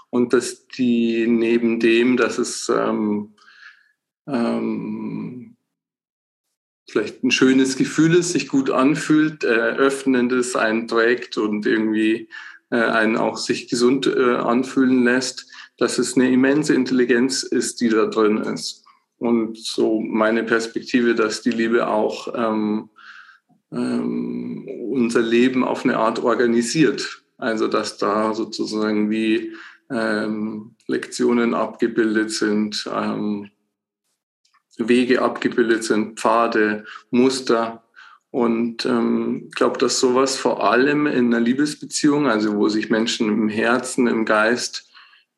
und 0.10 0.32
dass 0.32 0.68
die 0.68 1.28
neben 1.28 1.82
dem, 1.82 2.16
dass 2.16 2.38
es 2.38 2.70
ähm, 2.70 3.34
ähm, 4.28 5.47
vielleicht 6.90 7.24
ein 7.24 7.32
schönes 7.32 7.76
Gefühl 7.76 8.16
ist, 8.16 8.32
sich 8.32 8.48
gut 8.48 8.70
anfühlt, 8.70 9.44
äh, 9.44 9.48
öffnendes 9.48 10.56
einen 10.56 10.90
und 10.90 11.66
irgendwie 11.66 12.30
äh, 12.70 12.78
einen 12.78 13.18
auch 13.18 13.38
sich 13.38 13.68
gesund 13.68 14.08
äh, 14.08 14.36
anfühlen 14.36 15.04
lässt, 15.04 15.48
dass 15.78 15.98
es 15.98 16.16
eine 16.16 16.32
immense 16.32 16.74
Intelligenz 16.74 17.44
ist, 17.44 17.82
die 17.82 17.90
da 17.90 18.06
drin 18.06 18.38
ist. 18.38 18.84
Und 19.20 19.58
so 19.58 20.00
meine 20.00 20.44
Perspektive, 20.44 21.16
dass 21.16 21.42
die 21.42 21.52
Liebe 21.52 21.88
auch 21.88 22.34
ähm, 22.36 22.90
ähm, 23.72 24.68
unser 24.92 25.22
Leben 25.22 25.64
auf 25.64 25.84
eine 25.84 25.98
Art 25.98 26.20
organisiert. 26.20 27.24
Also 27.38 27.68
dass 27.68 27.98
da 27.98 28.34
sozusagen 28.34 29.10
wie 29.10 29.54
ähm, 29.92 30.76
Lektionen 30.88 31.54
abgebildet 31.54 32.32
sind, 32.32 32.90
ähm, 32.94 33.50
Wege 34.78 35.22
abgebildet 35.22 35.84
sind, 35.84 36.20
Pfade, 36.20 36.86
Muster. 37.10 37.84
Und 38.32 38.86
ähm, 38.86 39.46
ich 39.48 39.56
glaube, 39.56 39.80
dass 39.80 40.00
sowas 40.00 40.38
vor 40.38 40.64
allem 40.64 41.08
in 41.08 41.34
einer 41.34 41.40
Liebesbeziehung, 41.40 42.28
also 42.28 42.56
wo 42.56 42.70
sich 42.70 42.90
Menschen 42.90 43.30
im 43.30 43.50
Herzen, 43.50 44.08
im 44.08 44.26
Geist 44.26 44.90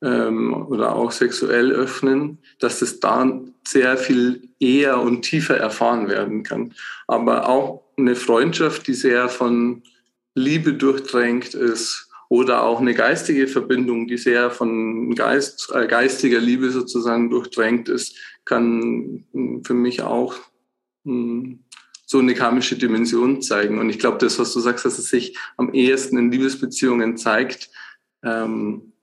ähm, 0.02 0.54
oder 0.54 0.96
auch 0.96 1.12
sexuell 1.12 1.72
öffnen, 1.72 2.40
dass 2.60 2.82
es 2.82 3.00
da 3.00 3.40
sehr 3.68 3.98
viel 3.98 4.50
eher 4.60 5.00
und 5.00 5.22
tiefer 5.22 5.58
erfahren 5.58 6.10
werden 6.10 6.44
kann. 6.44 6.74
Aber 7.08 7.48
auch 7.48 7.84
eine 7.98 8.16
Freundschaft, 8.16 8.88
die 8.88 8.94
sehr 8.94 9.30
von 9.30 9.84
Liebe 10.36 10.74
durchdrängt 10.74 11.54
ist 11.54 12.10
oder 12.30 12.64
auch 12.64 12.80
eine 12.80 12.94
geistige 12.94 13.48
Verbindung, 13.48 14.08
die 14.08 14.18
sehr 14.18 14.52
von 14.52 15.14
Geist, 15.16 15.72
äh, 15.74 15.88
geistiger 15.88 16.40
Liebe 16.40 16.70
sozusagen 16.70 17.30
durchdrängt 17.30 17.90
ist, 17.90 18.16
kann 18.50 19.26
hm, 19.32 19.64
für 19.64 19.76
mich 19.76 20.02
auch 20.02 20.34
hm, 21.06 21.64
so 22.06 22.18
eine 22.18 22.34
karmische 22.34 22.76
Dimension 22.76 23.42
zeigen. 23.42 23.78
Und 23.78 23.90
ich 23.92 24.00
glaube, 24.00 24.18
das, 24.18 24.40
was 24.40 24.52
du 24.54 24.60
sagst, 24.60 24.84
dass 24.84 24.98
es 24.98 25.10
sich 25.10 25.38
am 25.58 25.72
ehesten 25.74 26.18
in 26.18 26.32
Liebesbeziehungen 26.32 27.18
zeigt, 27.18 27.70
ähm, 28.24 28.94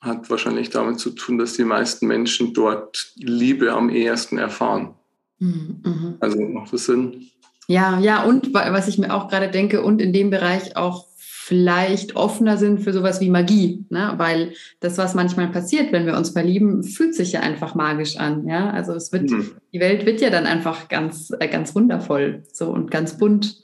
hat 0.00 0.28
wahrscheinlich 0.28 0.70
damit 0.70 0.98
zu 0.98 1.10
tun, 1.10 1.38
dass 1.38 1.54
die 1.54 1.64
meisten 1.64 2.06
Menschen 2.08 2.52
dort 2.52 3.12
Liebe 3.14 3.72
am 3.72 3.88
ehesten 3.88 4.36
erfahren. 4.36 4.94
Mhm. 5.38 5.80
mhm. 5.84 6.16
Also 6.18 6.40
macht 6.40 6.72
das 6.72 6.86
Sinn? 6.86 7.30
Ja, 7.68 7.98
ja, 8.00 8.24
und 8.24 8.52
was 8.52 8.88
ich 8.88 8.98
mir 8.98 9.14
auch 9.14 9.28
gerade 9.28 9.50
denke, 9.50 9.82
und 9.82 10.02
in 10.02 10.12
dem 10.12 10.28
Bereich 10.28 10.76
auch 10.76 11.06
vielleicht 11.46 12.16
offener 12.16 12.56
sind 12.56 12.80
für 12.80 12.94
sowas 12.94 13.20
wie 13.20 13.28
Magie, 13.28 13.84
ne? 13.90 14.14
weil 14.16 14.54
das, 14.80 14.96
was 14.96 15.14
manchmal 15.14 15.48
passiert, 15.50 15.92
wenn 15.92 16.06
wir 16.06 16.16
uns 16.16 16.30
verlieben, 16.30 16.82
fühlt 16.82 17.14
sich 17.14 17.32
ja 17.32 17.40
einfach 17.40 17.74
magisch 17.74 18.16
an, 18.16 18.48
ja, 18.48 18.70
also 18.70 18.94
es 18.94 19.12
wird, 19.12 19.28
mhm. 19.28 19.50
die 19.70 19.78
Welt 19.78 20.06
wird 20.06 20.22
ja 20.22 20.30
dann 20.30 20.46
einfach 20.46 20.88
ganz, 20.88 21.32
äh, 21.38 21.48
ganz 21.48 21.74
wundervoll, 21.74 22.44
so 22.50 22.70
und 22.70 22.90
ganz 22.90 23.18
bunt 23.18 23.62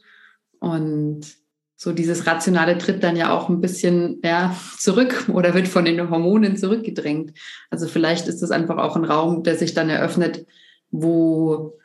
und 0.59 1.23
so 1.75 1.93
dieses 1.93 2.27
Rationale 2.27 2.77
tritt 2.77 3.03
dann 3.03 3.17
ja 3.17 3.35
auch 3.35 3.49
ein 3.49 3.63
bisschen 3.63 4.21
ja, 4.23 4.55
zurück 4.77 5.31
oder 5.33 5.55
wird 5.55 5.67
von 5.67 5.87
den 5.87 6.11
Hormonen 6.11 6.59
zurückgedrängt. 6.59 7.33
Also 7.71 7.87
vielleicht 7.87 8.29
ist 8.29 8.43
es 8.43 8.51
einfach 8.51 8.77
auch 8.77 8.97
ein 8.97 9.07
Raum, 9.07 9.43
der 9.43 9.57
sich 9.57 9.73
dann 9.73 9.89
eröffnet, 9.89 10.45
wo 10.91 11.79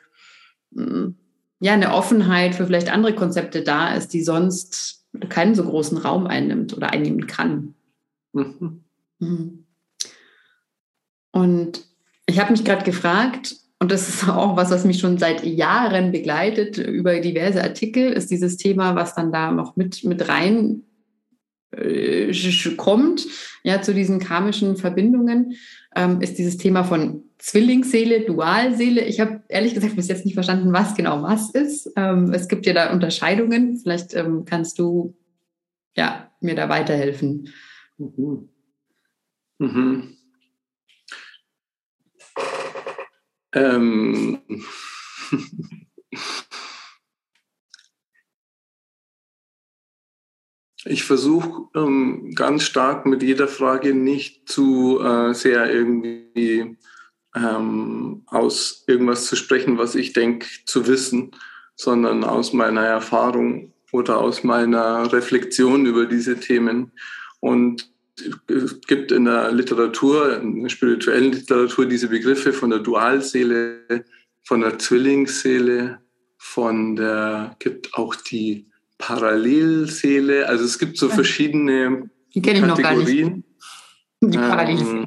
hm, 0.74 1.16
ja 1.60 1.72
eine 1.72 1.94
Offenheit 1.94 2.54
für 2.54 2.66
vielleicht 2.66 2.92
andere 2.92 3.14
Konzepte 3.14 3.62
da 3.62 3.94
ist, 3.94 4.12
die 4.12 4.22
sonst 4.22 5.05
keinen 5.28 5.54
so 5.54 5.64
großen 5.64 5.98
Raum 5.98 6.26
einnimmt 6.26 6.76
oder 6.76 6.90
einnehmen 6.90 7.26
kann. 7.26 7.74
Mhm. 8.32 8.84
Mhm. 9.18 9.64
Und 11.32 11.84
ich 12.26 12.40
habe 12.40 12.52
mich 12.52 12.64
gerade 12.64 12.84
gefragt, 12.84 13.56
und 13.78 13.92
das 13.92 14.08
ist 14.08 14.28
auch 14.28 14.56
was, 14.56 14.70
was 14.70 14.84
mich 14.84 14.98
schon 14.98 15.18
seit 15.18 15.44
Jahren 15.44 16.12
begleitet 16.12 16.78
über 16.78 17.20
diverse 17.20 17.62
Artikel, 17.62 18.12
ist 18.12 18.30
dieses 18.30 18.56
Thema, 18.56 18.94
was 18.94 19.14
dann 19.14 19.32
da 19.32 19.52
noch 19.52 19.76
mit, 19.76 20.02
mit 20.04 20.28
rein 20.28 20.82
äh, 21.72 22.32
kommt, 22.76 23.26
ja, 23.64 23.82
zu 23.82 23.92
diesen 23.92 24.18
karmischen 24.18 24.76
Verbindungen, 24.76 25.54
ähm, 25.94 26.20
ist 26.22 26.38
dieses 26.38 26.56
Thema 26.56 26.84
von 26.84 27.25
Zwillingsseele, 27.46 28.22
Dualseele. 28.22 29.04
Ich 29.04 29.20
habe 29.20 29.44
ehrlich 29.48 29.72
gesagt 29.72 29.94
bis 29.94 30.08
jetzt 30.08 30.24
nicht 30.24 30.34
verstanden, 30.34 30.72
was 30.72 30.96
genau 30.96 31.22
was 31.22 31.50
ist. 31.50 31.88
Ähm, 31.94 32.32
es 32.32 32.48
gibt 32.48 32.66
ja 32.66 32.72
da 32.72 32.92
Unterscheidungen. 32.92 33.78
Vielleicht 33.78 34.14
ähm, 34.14 34.44
kannst 34.44 34.80
du 34.80 35.16
ja, 35.96 36.32
mir 36.40 36.56
da 36.56 36.68
weiterhelfen. 36.68 37.52
Mhm. 37.98 38.48
Mhm. 39.58 40.16
Ähm. 43.52 44.38
Ich 50.88 51.02
versuche 51.02 51.64
ähm, 51.74 52.30
ganz 52.36 52.62
stark 52.62 53.06
mit 53.06 53.20
jeder 53.20 53.48
Frage 53.48 53.92
nicht 53.92 54.48
zu 54.48 55.00
äh, 55.00 55.34
sehr 55.34 55.68
irgendwie 55.68 56.78
ähm, 57.36 58.22
aus 58.26 58.84
irgendwas 58.86 59.26
zu 59.26 59.36
sprechen, 59.36 59.78
was 59.78 59.94
ich 59.94 60.12
denke 60.12 60.46
zu 60.64 60.86
wissen, 60.86 61.32
sondern 61.76 62.24
aus 62.24 62.52
meiner 62.52 62.84
Erfahrung 62.84 63.72
oder 63.92 64.18
aus 64.18 64.42
meiner 64.42 65.12
Reflexion 65.12 65.86
über 65.86 66.06
diese 66.06 66.40
Themen. 66.40 66.92
Und 67.40 67.90
es 68.48 68.80
gibt 68.86 69.12
in 69.12 69.26
der 69.26 69.52
Literatur, 69.52 70.40
in 70.40 70.62
der 70.62 70.70
spirituellen 70.70 71.32
Literatur, 71.32 71.86
diese 71.86 72.08
Begriffe 72.08 72.52
von 72.52 72.70
der 72.70 72.78
Dualseele, 72.78 74.04
von 74.42 74.62
der 74.62 74.78
Zwillingsseele, 74.78 75.98
von 76.38 76.96
der, 76.96 77.56
gibt 77.58 77.92
auch 77.94 78.14
die 78.14 78.66
Parallelseele. 78.96 80.48
Also 80.48 80.64
es 80.64 80.78
gibt 80.78 80.96
so 80.96 81.10
verschiedene 81.10 82.08
die 82.34 82.40
Kategorien. 82.40 83.44
Die 84.22 84.38
Parallelseele. 84.38 85.00
Ähm, 85.00 85.06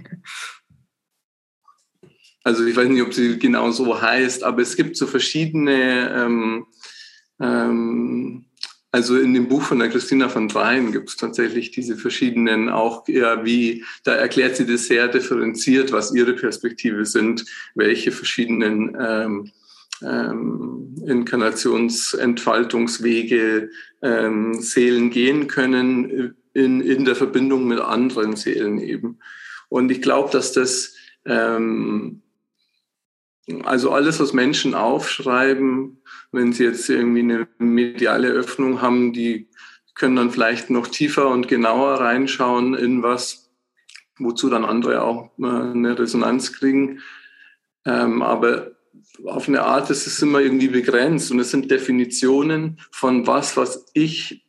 also 2.43 2.65
ich 2.65 2.75
weiß 2.75 2.89
nicht, 2.89 3.01
ob 3.01 3.13
sie 3.13 3.37
genau 3.37 3.71
so 3.71 4.01
heißt, 4.01 4.43
aber 4.43 4.61
es 4.61 4.75
gibt 4.75 4.97
so 4.97 5.07
verschiedene, 5.07 6.13
ähm, 6.15 6.65
ähm, 7.39 8.45
also 8.91 9.17
in 9.17 9.33
dem 9.33 9.47
Buch 9.47 9.61
von 9.61 9.79
der 9.79 9.89
Christina 9.89 10.29
von 10.29 10.47
Dreien 10.47 10.91
gibt 10.91 11.09
es 11.09 11.17
tatsächlich 11.17 11.71
diese 11.71 11.95
verschiedenen 11.95 12.69
auch, 12.69 13.07
ja, 13.07 13.45
wie, 13.45 13.83
da 14.03 14.15
erklärt 14.15 14.55
sie 14.55 14.65
das 14.65 14.85
sehr 14.85 15.07
differenziert, 15.07 15.91
was 15.91 16.13
ihre 16.13 16.33
Perspektive 16.33 17.05
sind, 17.05 17.45
welche 17.75 18.11
verschiedenen 18.11 18.97
ähm, 18.99 19.51
ähm, 20.01 20.95
Inkarnationsentfaltungswege 21.05 23.69
ähm, 24.01 24.59
Seelen 24.61 25.11
gehen 25.11 25.47
können 25.47 26.35
in, 26.53 26.81
in 26.81 27.05
der 27.05 27.15
Verbindung 27.15 27.67
mit 27.67 27.79
anderen 27.79 28.35
Seelen 28.35 28.79
eben. 28.79 29.19
Und 29.67 29.91
ich 29.91 30.01
glaube, 30.01 30.31
dass 30.31 30.51
das 30.51 30.95
ähm, 31.25 32.23
also 33.63 33.91
alles, 33.91 34.19
was 34.19 34.33
Menschen 34.33 34.75
aufschreiben, 34.75 36.01
wenn 36.31 36.53
sie 36.53 36.63
jetzt 36.63 36.89
irgendwie 36.89 37.21
eine 37.21 37.47
mediale 37.57 38.29
Öffnung 38.29 38.81
haben, 38.81 39.13
die 39.13 39.49
können 39.95 40.15
dann 40.15 40.31
vielleicht 40.31 40.69
noch 40.69 40.87
tiefer 40.87 41.29
und 41.29 41.47
genauer 41.47 41.95
reinschauen 41.95 42.73
in 42.73 43.03
was, 43.03 43.51
wozu 44.17 44.49
dann 44.49 44.65
andere 44.65 45.03
auch 45.03 45.31
äh, 45.39 45.45
eine 45.45 45.97
Resonanz 45.97 46.53
kriegen. 46.53 46.99
Ähm, 47.85 48.21
aber 48.21 48.71
auf 49.25 49.47
eine 49.47 49.63
Art 49.63 49.89
ist 49.89 50.07
es 50.07 50.21
immer 50.21 50.39
irgendwie 50.39 50.69
begrenzt 50.69 51.31
und 51.31 51.39
es 51.39 51.51
sind 51.51 51.69
Definitionen 51.69 52.79
von 52.91 53.27
was, 53.27 53.57
was 53.57 53.85
ich 53.93 54.45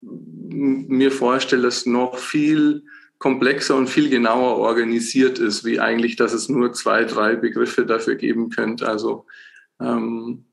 mir 0.00 1.12
vorstelle, 1.12 1.62
das 1.62 1.86
noch 1.86 2.18
viel 2.18 2.84
komplexer 3.22 3.76
und 3.76 3.88
viel 3.88 4.10
genauer 4.10 4.56
organisiert 4.56 5.38
ist, 5.38 5.64
wie 5.64 5.78
eigentlich, 5.78 6.16
dass 6.16 6.32
es 6.32 6.48
nur 6.48 6.72
zwei, 6.72 7.04
drei 7.04 7.36
Begriffe 7.36 7.86
dafür 7.86 8.16
geben 8.16 8.50
könnte. 8.50 8.88
Also, 8.88 9.26
ähm, 9.80 10.46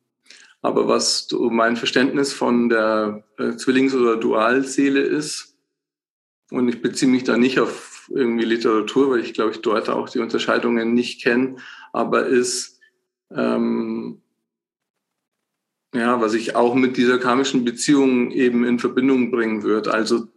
aber 0.62 0.88
was 0.88 1.28
mein 1.32 1.78
Verständnis 1.78 2.32
von 2.32 2.70
der 2.70 3.24
äh, 3.40 3.56
Zwillings- 3.56 3.96
oder 3.96 4.18
Dualseele 4.18 5.02
ist, 5.02 5.58
und 6.52 6.70
ich 6.70 6.80
beziehe 6.84 7.10
mich 7.10 7.24
da 7.24 7.38
nicht 7.38 7.60
auf 7.60 8.08
irgendwie 8.14 8.46
Literatur, 8.46 9.10
weil 9.10 9.22
ich 9.22 9.34
glaube, 9.34 9.52
ich 9.52 9.62
dort 9.62 9.90
auch 9.90 10.08
die 10.08 10.20
Unterscheidungen 10.20 10.94
nicht 10.94 11.24
kenne, 11.24 11.56
aber 11.92 12.28
ist, 12.28 12.80
ähm, 13.36 14.22
ja, 15.96 16.22
was 16.22 16.36
ich 16.36 16.56
auch 16.56 16.76
mit 16.76 16.98
dieser 16.98 17.18
karmischen 17.18 17.66
Beziehung 17.66 18.30
eben 18.30 18.64
in 18.64 18.78
Verbindung 18.78 19.32
bringen 19.32 19.64
würde. 19.64 19.92
Also 19.92 20.28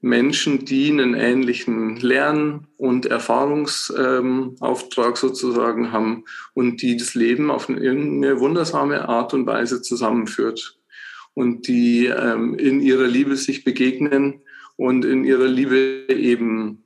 Menschen, 0.00 0.64
die 0.64 0.90
einen 0.90 1.14
ähnlichen 1.14 1.96
Lern- 1.96 2.66
und 2.78 3.06
Erfahrungsauftrag 3.06 5.08
ähm, 5.08 5.16
sozusagen 5.16 5.92
haben 5.92 6.24
und 6.54 6.80
die 6.80 6.96
das 6.96 7.14
Leben 7.14 7.50
auf 7.50 7.68
eine, 7.68 7.80
irgendeine 7.80 8.40
wundersame 8.40 9.08
Art 9.08 9.34
und 9.34 9.46
Weise 9.46 9.82
zusammenführt 9.82 10.78
und 11.34 11.68
die 11.68 12.06
ähm, 12.06 12.54
in 12.54 12.80
ihrer 12.80 13.06
Liebe 13.06 13.36
sich 13.36 13.62
begegnen 13.62 14.40
und 14.76 15.04
in 15.04 15.24
ihrer 15.24 15.48
Liebe 15.48 16.06
eben 16.08 16.82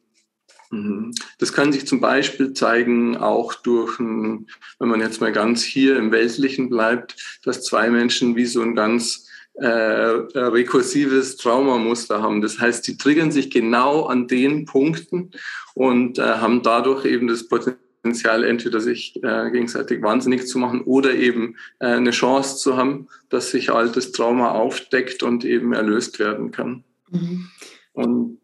mhm. 0.71 1.13
das 1.39 1.53
kann 1.53 1.73
sich 1.73 1.87
zum 1.87 2.01
Beispiel 2.01 2.53
zeigen, 2.53 3.17
auch 3.17 3.55
durch, 3.55 4.01
ein, 4.01 4.49
wenn 4.81 4.89
man 4.89 5.01
jetzt 5.01 5.21
mal 5.21 5.33
ganz 5.33 5.63
hier 5.63 5.97
im 5.97 6.11
Weltlichen 6.11 6.69
bleibt, 6.69 7.41
dass 7.45 7.63
zwei 7.63 7.91
Menschen 7.91 8.35
wie 8.35 8.47
so 8.47 8.61
ein 8.61 8.75
ganz 8.75 9.24
äh, 9.55 9.67
rekursives 9.67 11.37
Traumamuster 11.37 12.23
haben. 12.23 12.41
Das 12.41 12.59
heißt, 12.59 12.87
die 12.87 12.97
triggern 12.97 13.31
sich 13.31 13.51
genau 13.51 14.05
an 14.05 14.27
den 14.27 14.65
Punkten 14.65 15.31
und 15.75 16.19
äh, 16.19 16.23
haben 16.23 16.63
dadurch 16.63 17.05
eben 17.05 17.29
das 17.29 17.47
Potenzial, 17.47 18.45
entweder 18.45 18.81
sich 18.81 19.17
äh, 19.23 19.51
gegenseitig 19.51 20.03
wahnsinnig 20.03 20.47
zu 20.47 20.59
machen 20.59 20.83
oder 20.83 21.15
eben 21.15 21.57
äh, 21.79 21.87
eine 21.87 22.11
Chance 22.11 22.57
zu 22.57 22.77
haben, 22.77 23.09
dass 23.29 23.51
sich 23.51 23.71
altes 23.71 24.13
Trauma 24.13 24.51
aufdeckt 24.53 25.23
und 25.23 25.45
eben 25.45 25.73
erlöst 25.73 26.19
werden 26.19 26.51
kann. 26.51 26.85
Mhm. 27.11 27.49
Und 27.93 28.39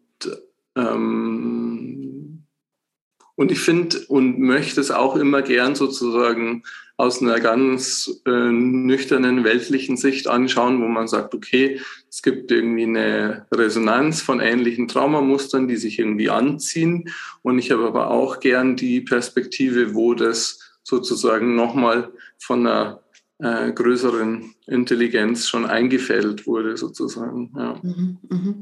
ähm, 0.75 2.43
und 3.35 3.51
ich 3.51 3.59
finde 3.59 3.99
und 4.07 4.39
möchte 4.39 4.79
es 4.79 4.91
auch 4.91 5.15
immer 5.15 5.41
gern 5.41 5.75
sozusagen 5.75 6.63
aus 7.01 7.19
einer 7.19 7.39
ganz 7.39 8.21
äh, 8.27 8.29
nüchternen 8.29 9.43
weltlichen 9.43 9.97
Sicht 9.97 10.27
anschauen, 10.27 10.83
wo 10.83 10.87
man 10.87 11.07
sagt, 11.07 11.33
okay, 11.33 11.81
es 12.07 12.21
gibt 12.21 12.51
irgendwie 12.51 12.83
eine 12.83 13.47
Resonanz 13.51 14.21
von 14.21 14.39
ähnlichen 14.39 14.87
Traumamustern, 14.87 15.67
die 15.67 15.77
sich 15.77 15.97
irgendwie 15.97 16.29
anziehen. 16.29 17.09
Und 17.41 17.57
ich 17.57 17.71
habe 17.71 17.87
aber 17.87 18.11
auch 18.11 18.39
gern 18.39 18.75
die 18.75 19.01
Perspektive, 19.01 19.95
wo 19.95 20.13
das 20.13 20.59
sozusagen 20.83 21.55
nochmal 21.55 22.11
von 22.37 22.67
einer 22.67 23.01
äh, 23.39 23.71
größeren 23.71 24.53
Intelligenz 24.67 25.47
schon 25.47 25.65
eingefällt 25.65 26.45
wurde, 26.45 26.77
sozusagen. 26.77 27.51
Ja. 27.57 27.79
Mhm, 27.81 28.17
mh. 28.29 28.53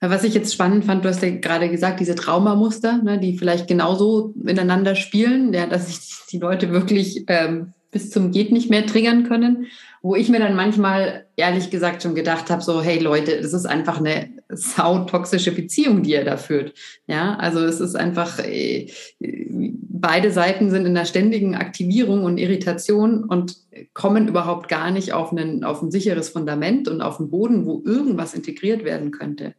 Was 0.00 0.24
ich 0.24 0.34
jetzt 0.34 0.52
spannend 0.52 0.84
fand, 0.84 1.02
du 1.02 1.08
hast 1.08 1.22
ja 1.22 1.30
gerade 1.30 1.70
gesagt, 1.70 2.00
diese 2.00 2.14
Traumamuster, 2.14 3.02
ne, 3.02 3.18
die 3.18 3.38
vielleicht 3.38 3.66
genauso 3.66 4.34
ineinander 4.44 4.94
spielen, 4.94 5.54
ja, 5.54 5.66
dass 5.66 5.86
sich 5.86 6.26
die 6.30 6.38
Leute 6.38 6.70
wirklich 6.70 7.24
ähm, 7.28 7.72
bis 7.90 8.10
zum 8.10 8.30
geht 8.30 8.52
nicht 8.52 8.70
mehr 8.70 8.86
triggern 8.86 9.24
können, 9.24 9.66
wo 10.02 10.14
ich 10.14 10.28
mir 10.28 10.38
dann 10.38 10.56
manchmal 10.56 11.26
ehrlich 11.36 11.70
gesagt 11.70 12.02
schon 12.02 12.14
gedacht 12.14 12.50
habe, 12.50 12.62
so 12.62 12.82
hey 12.82 12.98
Leute, 12.98 13.40
das 13.40 13.52
ist 13.52 13.66
einfach 13.66 13.98
eine 13.98 14.30
sautoxische 14.48 15.52
Beziehung, 15.52 16.02
die 16.02 16.12
ihr 16.12 16.24
da 16.24 16.36
führt. 16.36 16.74
Ja, 17.06 17.36
also 17.36 17.60
es 17.60 17.80
ist 17.80 17.96
einfach 17.96 18.38
äh, 18.38 18.90
beide 19.18 20.30
Seiten 20.30 20.70
sind 20.70 20.86
in 20.86 20.96
einer 20.96 21.06
ständigen 21.06 21.54
Aktivierung 21.54 22.24
und 22.24 22.38
Irritation 22.38 23.24
und 23.24 23.56
kommen 23.94 24.28
überhaupt 24.28 24.68
gar 24.68 24.90
nicht 24.90 25.12
auf, 25.12 25.32
einen, 25.32 25.64
auf 25.64 25.82
ein 25.82 25.90
sicheres 25.90 26.28
Fundament 26.28 26.88
und 26.88 27.00
auf 27.00 27.18
einen 27.18 27.30
Boden, 27.30 27.66
wo 27.66 27.82
irgendwas 27.84 28.34
integriert 28.34 28.84
werden 28.84 29.10
könnte. 29.10 29.54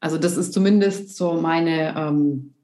Also 0.00 0.18
das 0.18 0.36
ist 0.36 0.52
zumindest 0.52 1.16
so 1.16 1.34
meine 1.34 1.94
ähm, 1.96 2.54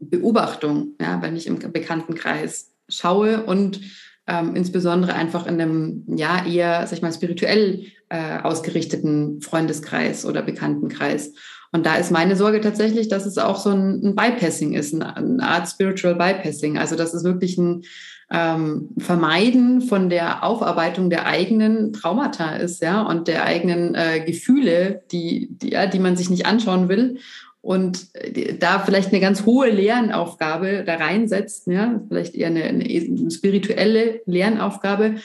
Beobachtung, 0.00 0.94
ja, 1.00 1.20
wenn 1.22 1.36
ich 1.36 1.46
im 1.46 1.58
Bekanntenkreis 1.58 2.72
schaue 2.88 3.44
und 3.44 3.80
ähm, 4.26 4.56
insbesondere 4.56 5.14
einfach 5.14 5.46
in 5.46 5.60
einem 5.60 6.04
ja 6.06 6.44
eher, 6.46 6.86
sag 6.86 6.96
ich 6.96 7.02
mal, 7.02 7.12
spirituell 7.12 7.86
äh, 8.08 8.38
ausgerichteten 8.42 9.40
Freundeskreis 9.40 10.24
oder 10.24 10.42
Bekanntenkreis. 10.42 11.32
Und 11.72 11.84
da 11.86 11.96
ist 11.96 12.12
meine 12.12 12.36
Sorge 12.36 12.60
tatsächlich, 12.60 13.08
dass 13.08 13.26
es 13.26 13.36
auch 13.36 13.58
so 13.58 13.70
ein, 13.70 14.00
ein 14.04 14.14
Bypassing 14.14 14.74
ist, 14.74 14.94
eine, 14.94 15.16
eine, 15.16 15.42
Art 15.42 15.68
Spiritual 15.68 16.14
Bypassing. 16.14 16.78
Also 16.78 16.94
dass 16.94 17.12
es 17.14 17.24
wirklich 17.24 17.58
ein 17.58 17.82
ähm, 18.30 18.90
Vermeiden 18.96 19.82
von 19.82 20.08
der 20.08 20.44
Aufarbeitung 20.44 21.10
der 21.10 21.26
eigenen 21.26 21.92
Traumata 21.92 22.56
ist, 22.56 22.80
ja, 22.80 23.02
und 23.02 23.28
der 23.28 23.44
eigenen 23.44 23.94
äh, 23.94 24.20
Gefühle, 24.24 25.02
die, 25.10 25.48
die, 25.50 25.70
ja, 25.70 25.86
die 25.86 25.98
man 25.98 26.16
sich 26.16 26.30
nicht 26.30 26.46
anschauen 26.46 26.88
will 26.88 27.18
und 27.64 28.08
äh, 28.14 28.54
da 28.54 28.78
vielleicht 28.78 29.08
eine 29.08 29.20
ganz 29.20 29.46
hohe 29.46 29.70
Lernaufgabe 29.70 30.84
da 30.84 30.96
reinsetzt, 30.96 31.66
ja, 31.66 32.00
vielleicht 32.08 32.34
eher 32.34 32.48
eine, 32.48 32.64
eine 32.64 33.30
spirituelle 33.30 34.20
Lernaufgabe, 34.26 35.16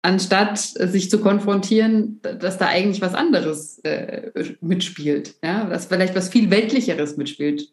anstatt 0.00 0.58
sich 0.58 1.10
zu 1.10 1.20
konfrontieren, 1.20 2.20
dass 2.22 2.56
da 2.58 2.66
eigentlich 2.66 3.02
was 3.02 3.14
anderes 3.14 3.80
äh, 3.80 4.56
mitspielt, 4.60 5.34
ja, 5.44 5.64
dass 5.66 5.86
vielleicht 5.86 6.16
was 6.16 6.30
viel 6.30 6.50
weltlicheres 6.50 7.18
mitspielt, 7.18 7.68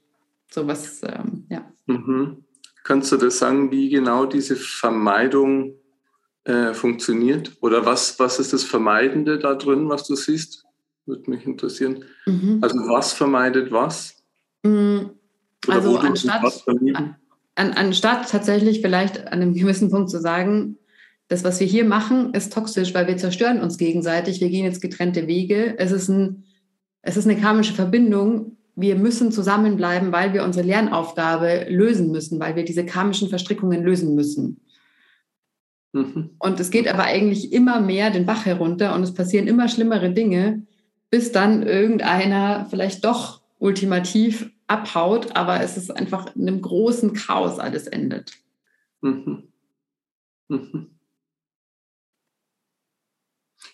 so 0.51 0.67
was, 0.67 1.01
ähm, 1.03 1.45
ja. 1.49 1.71
Mhm. 1.87 2.43
Kannst 2.83 3.11
du 3.11 3.17
das 3.17 3.39
sagen, 3.39 3.71
wie 3.71 3.89
genau 3.89 4.25
diese 4.25 4.55
Vermeidung 4.55 5.75
äh, 6.43 6.73
funktioniert? 6.73 7.55
Oder 7.61 7.85
was, 7.85 8.19
was 8.19 8.39
ist 8.39 8.51
das 8.51 8.63
Vermeidende 8.63 9.37
da 9.39 9.55
drin, 9.55 9.89
was 9.89 10.07
du 10.07 10.15
siehst? 10.15 10.65
Würde 11.09 11.29
mich 11.31 11.45
interessieren. 11.45 12.05
Mhm. 12.27 12.59
Also 12.61 12.77
was 12.87 13.13
vermeidet 13.13 13.71
was? 13.71 14.15
Mhm. 14.63 15.09
Also 15.67 15.97
anstatt, 15.97 16.63
an, 16.67 17.15
an, 17.55 17.71
anstatt 17.73 18.29
tatsächlich 18.29 18.81
vielleicht 18.81 19.27
an 19.27 19.41
einem 19.41 19.53
gewissen 19.53 19.89
Punkt 19.89 20.09
zu 20.09 20.21
sagen, 20.21 20.77
das, 21.27 21.43
was 21.43 21.59
wir 21.59 21.67
hier 21.67 21.85
machen, 21.85 22.33
ist 22.33 22.53
toxisch, 22.53 22.93
weil 22.93 23.07
wir 23.07 23.17
zerstören 23.17 23.61
uns 23.61 23.77
gegenseitig, 23.77 24.39
wir 24.39 24.49
gehen 24.49 24.65
jetzt 24.65 24.81
getrennte 24.81 25.27
Wege. 25.27 25.75
Es 25.77 25.91
ist, 25.91 26.09
ein, 26.09 26.43
es 27.01 27.17
ist 27.17 27.27
eine 27.27 27.39
karmische 27.39 27.73
Verbindung. 27.73 28.57
Wir 28.75 28.95
müssen 28.95 29.31
zusammenbleiben, 29.31 30.11
weil 30.11 30.33
wir 30.33 30.43
unsere 30.43 30.65
Lernaufgabe 30.65 31.67
lösen 31.69 32.11
müssen, 32.11 32.39
weil 32.39 32.55
wir 32.55 32.65
diese 32.65 32.85
karmischen 32.85 33.29
Verstrickungen 33.29 33.83
lösen 33.83 34.15
müssen. 34.15 34.61
Mhm. 35.93 36.31
Und 36.39 36.59
es 36.59 36.69
geht 36.69 36.87
aber 36.87 37.03
eigentlich 37.03 37.51
immer 37.51 37.79
mehr 37.81 38.11
den 38.11 38.25
Bach 38.25 38.45
herunter 38.45 38.95
und 38.95 39.03
es 39.03 39.13
passieren 39.13 39.47
immer 39.47 39.67
schlimmere 39.67 40.11
Dinge, 40.11 40.63
bis 41.09 41.31
dann 41.31 41.63
irgendeiner 41.63 42.67
vielleicht 42.69 43.03
doch 43.03 43.41
ultimativ 43.57 44.49
abhaut, 44.67 45.35
aber 45.35 45.61
es 45.61 45.77
ist 45.77 45.91
einfach 45.91 46.35
in 46.35 46.47
einem 46.47 46.61
großen 46.61 47.13
Chaos 47.13 47.59
alles 47.59 47.87
endet. 47.87 48.33
Mhm. 49.01 49.43
Mhm. 50.47 50.99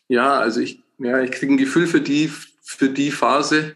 Ja, 0.07 0.39
also 0.39 0.61
ich, 0.61 0.81
ja, 0.99 1.21
ich 1.21 1.31
kriege 1.31 1.53
ein 1.53 1.57
Gefühl 1.57 1.87
für 1.87 2.01
die, 2.01 2.31
für 2.61 2.89
die 2.89 3.11
Phase 3.11 3.75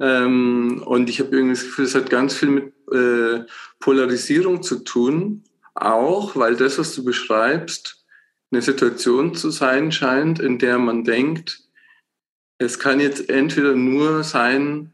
ähm, 0.00 0.82
und 0.84 1.08
ich 1.08 1.20
habe 1.20 1.30
irgendwie 1.34 1.54
das 1.54 1.64
Gefühl, 1.64 1.84
es 1.84 1.94
hat 1.94 2.10
ganz 2.10 2.34
viel 2.34 2.50
mit 2.50 2.72
äh, 2.92 3.44
Polarisierung 3.80 4.62
zu 4.62 4.80
tun, 4.80 5.44
auch 5.74 6.36
weil 6.36 6.56
das, 6.56 6.78
was 6.78 6.94
du 6.94 7.04
beschreibst, 7.04 8.04
eine 8.50 8.62
Situation 8.62 9.34
zu 9.34 9.50
sein 9.50 9.92
scheint, 9.92 10.38
in 10.40 10.58
der 10.58 10.78
man 10.78 11.04
denkt, 11.04 11.67
es 12.58 12.78
kann 12.78 13.00
jetzt 13.00 13.30
entweder 13.30 13.74
nur 13.74 14.24
sein, 14.24 14.92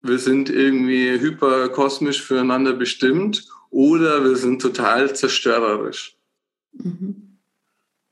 wir 0.00 0.18
sind 0.18 0.50
irgendwie 0.50 1.20
hyperkosmisch 1.20 2.22
füreinander 2.22 2.72
bestimmt 2.72 3.48
oder 3.70 4.24
wir 4.24 4.36
sind 4.36 4.62
total 4.62 5.14
zerstörerisch. 5.14 6.16
Mhm. 6.72 7.38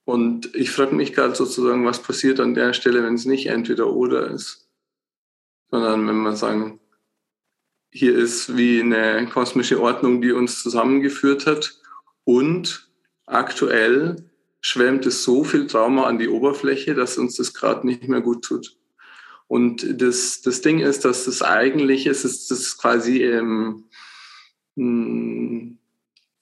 Und 0.05 0.55
ich 0.55 0.71
frage 0.71 0.95
mich 0.95 1.13
gerade 1.13 1.35
sozusagen, 1.35 1.87
was 1.87 2.03
passiert 2.03 2.41
an 2.41 2.55
der 2.55 2.73
Stelle, 2.73 3.05
wenn 3.05 3.15
es 3.15 3.27
nicht 3.27 3.47
entweder 3.47 3.93
oder 3.93 4.29
ist, 4.31 4.69
sondern 5.71 6.07
wenn 6.09 6.23
wir 6.23 6.35
sagen, 6.35 6.81
hier 7.93 8.17
ist 8.17 8.57
wie 8.57 8.81
eine 8.81 9.29
kosmische 9.29 9.81
Ordnung, 9.81 10.21
die 10.23 10.33
uns 10.33 10.63
zusammengeführt 10.63 11.47
hat 11.47 11.81
und 12.25 12.89
aktuell 13.27 14.30
schwemmt 14.61 15.07
es 15.07 15.25
so 15.25 15.45
viel 15.45 15.67
Trauma 15.67 16.05
an 16.05 16.19
die 16.19 16.29
Oberfläche, 16.29 16.95
dass 16.95 17.19
uns 17.19 17.37
das 17.37 17.55
gerade 17.55 17.87
nicht 17.87 18.09
mehr 18.09 18.21
gut 18.21 18.45
tut. 18.45 18.77
Und 19.49 20.01
das, 20.01 20.43
das 20.43 20.61
Ding 20.61 20.79
ist, 20.79 21.05
dass 21.05 21.25
das 21.25 21.43
eigentlich 21.43 22.07
ist, 22.07 22.25
ist 22.25 22.51
das 22.51 22.79
quasi 22.79 23.25
ähm, 23.25 23.85
hm, 24.77 25.79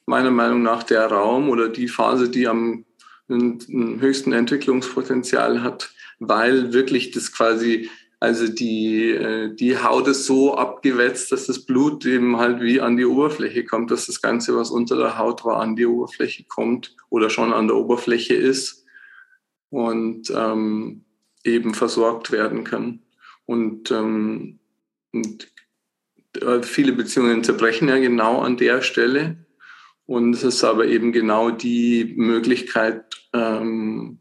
meiner 0.04 0.30
Meinung 0.30 0.62
nach 0.62 0.82
der 0.82 1.06
Raum 1.06 1.48
oder 1.48 1.68
die 1.68 1.88
Phase, 1.88 2.28
die 2.28 2.46
am 2.48 2.84
höchsten 3.28 4.32
Entwicklungspotenzial 4.32 5.62
hat, 5.62 5.90
weil 6.18 6.72
wirklich 6.72 7.10
das 7.10 7.30
quasi 7.32 7.90
also 8.20 8.48
die, 8.48 9.10
äh, 9.10 9.54
die 9.54 9.78
Haut 9.78 10.08
ist 10.08 10.26
so 10.26 10.56
abgewetzt, 10.56 11.30
dass 11.30 11.46
das 11.46 11.64
Blut 11.64 12.04
eben 12.04 12.36
halt 12.36 12.60
wie 12.60 12.80
an 12.80 12.96
die 12.96 13.04
Oberfläche 13.04 13.64
kommt, 13.64 13.90
dass 13.90 14.06
das 14.06 14.20
Ganze, 14.20 14.56
was 14.56 14.70
unter 14.70 14.96
der 14.96 15.18
Haut 15.18 15.44
war, 15.44 15.60
an 15.60 15.76
die 15.76 15.86
Oberfläche 15.86 16.44
kommt 16.44 16.96
oder 17.10 17.30
schon 17.30 17.52
an 17.52 17.68
der 17.68 17.76
Oberfläche 17.76 18.34
ist 18.34 18.84
und 19.70 20.32
ähm, 20.34 21.04
eben 21.44 21.74
versorgt 21.74 22.32
werden 22.32 22.64
kann. 22.64 23.02
Und, 23.46 23.90
ähm, 23.92 24.58
und 25.12 25.52
äh, 26.40 26.62
viele 26.62 26.92
Beziehungen 26.92 27.44
zerbrechen 27.44 27.88
ja 27.88 27.98
genau 27.98 28.40
an 28.40 28.56
der 28.56 28.82
Stelle. 28.82 29.46
Und 30.06 30.34
es 30.34 30.42
ist 30.42 30.64
aber 30.64 30.86
eben 30.86 31.12
genau 31.12 31.50
die 31.50 32.14
Möglichkeit, 32.16 33.04
ähm, 33.32 34.18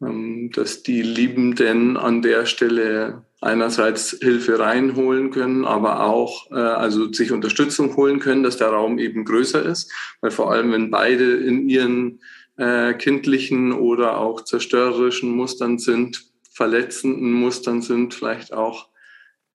dass 0.00 0.82
die 0.82 1.02
Liebenden 1.02 1.98
an 1.98 2.22
der 2.22 2.46
Stelle 2.46 3.22
einerseits 3.42 4.16
Hilfe 4.20 4.58
reinholen 4.58 5.30
können, 5.30 5.64
aber 5.66 6.04
auch 6.04 6.50
äh, 6.50 6.54
also 6.54 7.12
sich 7.12 7.32
Unterstützung 7.32 7.96
holen 7.96 8.18
können, 8.18 8.42
dass 8.42 8.56
der 8.56 8.68
Raum 8.68 8.98
eben 8.98 9.24
größer 9.24 9.62
ist, 9.62 9.92
weil 10.20 10.30
vor 10.30 10.52
allem 10.52 10.72
wenn 10.72 10.90
beide 10.90 11.34
in 11.36 11.68
ihren 11.68 12.20
äh, 12.56 12.94
kindlichen 12.94 13.72
oder 13.72 14.18
auch 14.18 14.42
zerstörerischen 14.42 15.30
Mustern 15.30 15.78
sind, 15.78 16.24
verletzenden 16.50 17.32
Mustern 17.32 17.82
sind, 17.82 18.14
vielleicht 18.14 18.52
auch, 18.52 18.88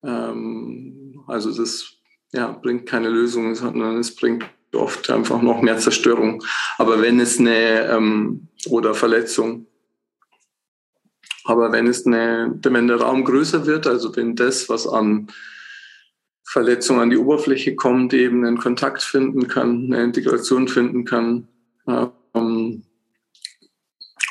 ähm, 0.04 1.24
also 1.28 1.56
das 1.56 1.94
ja, 2.34 2.52
bringt 2.52 2.88
keine 2.88 3.10
Lösung, 3.10 3.56
sondern 3.56 3.98
es 3.98 4.16
bringt 4.16 4.46
oft 4.74 5.10
einfach 5.10 5.42
noch 5.42 5.62
mehr 5.62 5.78
Zerstörung. 5.78 6.44
Aber 6.78 7.02
wenn 7.02 7.20
es 7.20 7.40
eine 7.40 7.88
ähm, 7.90 8.48
oder 8.68 8.94
Verletzung 8.94 9.68
aber 11.46 11.72
wenn 11.72 11.88
es 11.88 12.06
eine, 12.06 12.60
wenn 12.64 12.88
der 12.88 12.98
Raum 12.98 13.24
größer 13.24 13.66
wird, 13.66 13.88
also 13.88 14.16
wenn 14.16 14.36
das, 14.36 14.68
was 14.68 14.88
an 14.88 15.28
Verletzung 16.44 17.00
an 17.00 17.10
die 17.10 17.18
Oberfläche 17.18 17.76
kommt, 17.76 18.14
eben 18.14 18.46
einen 18.46 18.58
Kontakt 18.58 19.04
finden 19.04 19.48
kann, 19.48 19.86
eine 19.86 20.04
Integration 20.04 20.68
finden 20.68 21.06
kann, 21.06 21.48
ähm, 21.88 22.84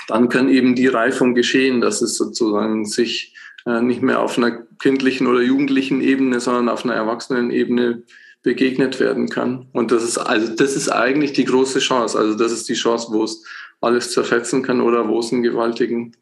dann 0.09 0.29
kann 0.29 0.49
eben 0.49 0.75
die 0.75 0.89
Reifung 0.89 1.35
geschehen, 1.35 1.81
dass 1.81 2.03
es 2.03 2.17
sozusagen 2.17 2.85
sich 2.85 3.35
äh, 3.65 3.81
nicht 3.81 4.03
mehr 4.03 4.21
auf 4.21 4.37
einer 4.37 4.63
kindlichen 4.79 5.27
oder 5.27 5.41
jugendlichen 5.41 6.01
Ebene, 6.01 6.41
sondern 6.41 6.69
auf 6.69 6.85
einer 6.85 6.95
Erwachsenenebene 6.95 8.03
begegnet 8.43 9.01
werden 9.01 9.31
kann. 9.31 9.69
Und 9.73 9.91
das 9.91 10.03
ist 10.03 10.19
also 10.19 10.55
das 10.55 10.77
ist 10.77 10.91
eigentlich 10.91 11.33
die 11.33 11.47
große 11.47 11.79
Chance. 11.79 12.19
Also 12.19 12.37
das 12.37 12.53
ist 12.53 12.69
die 12.69 12.75
Chance, 12.75 13.09
wo 13.11 13.25
es 13.25 13.45
alles 13.81 14.13
zerfetzen 14.13 14.63
kann 14.63 14.81
oder 14.81 15.09
wo 15.09 15.21
es 15.21 15.33
einen 15.33 15.43
gewaltigen 15.43 16.15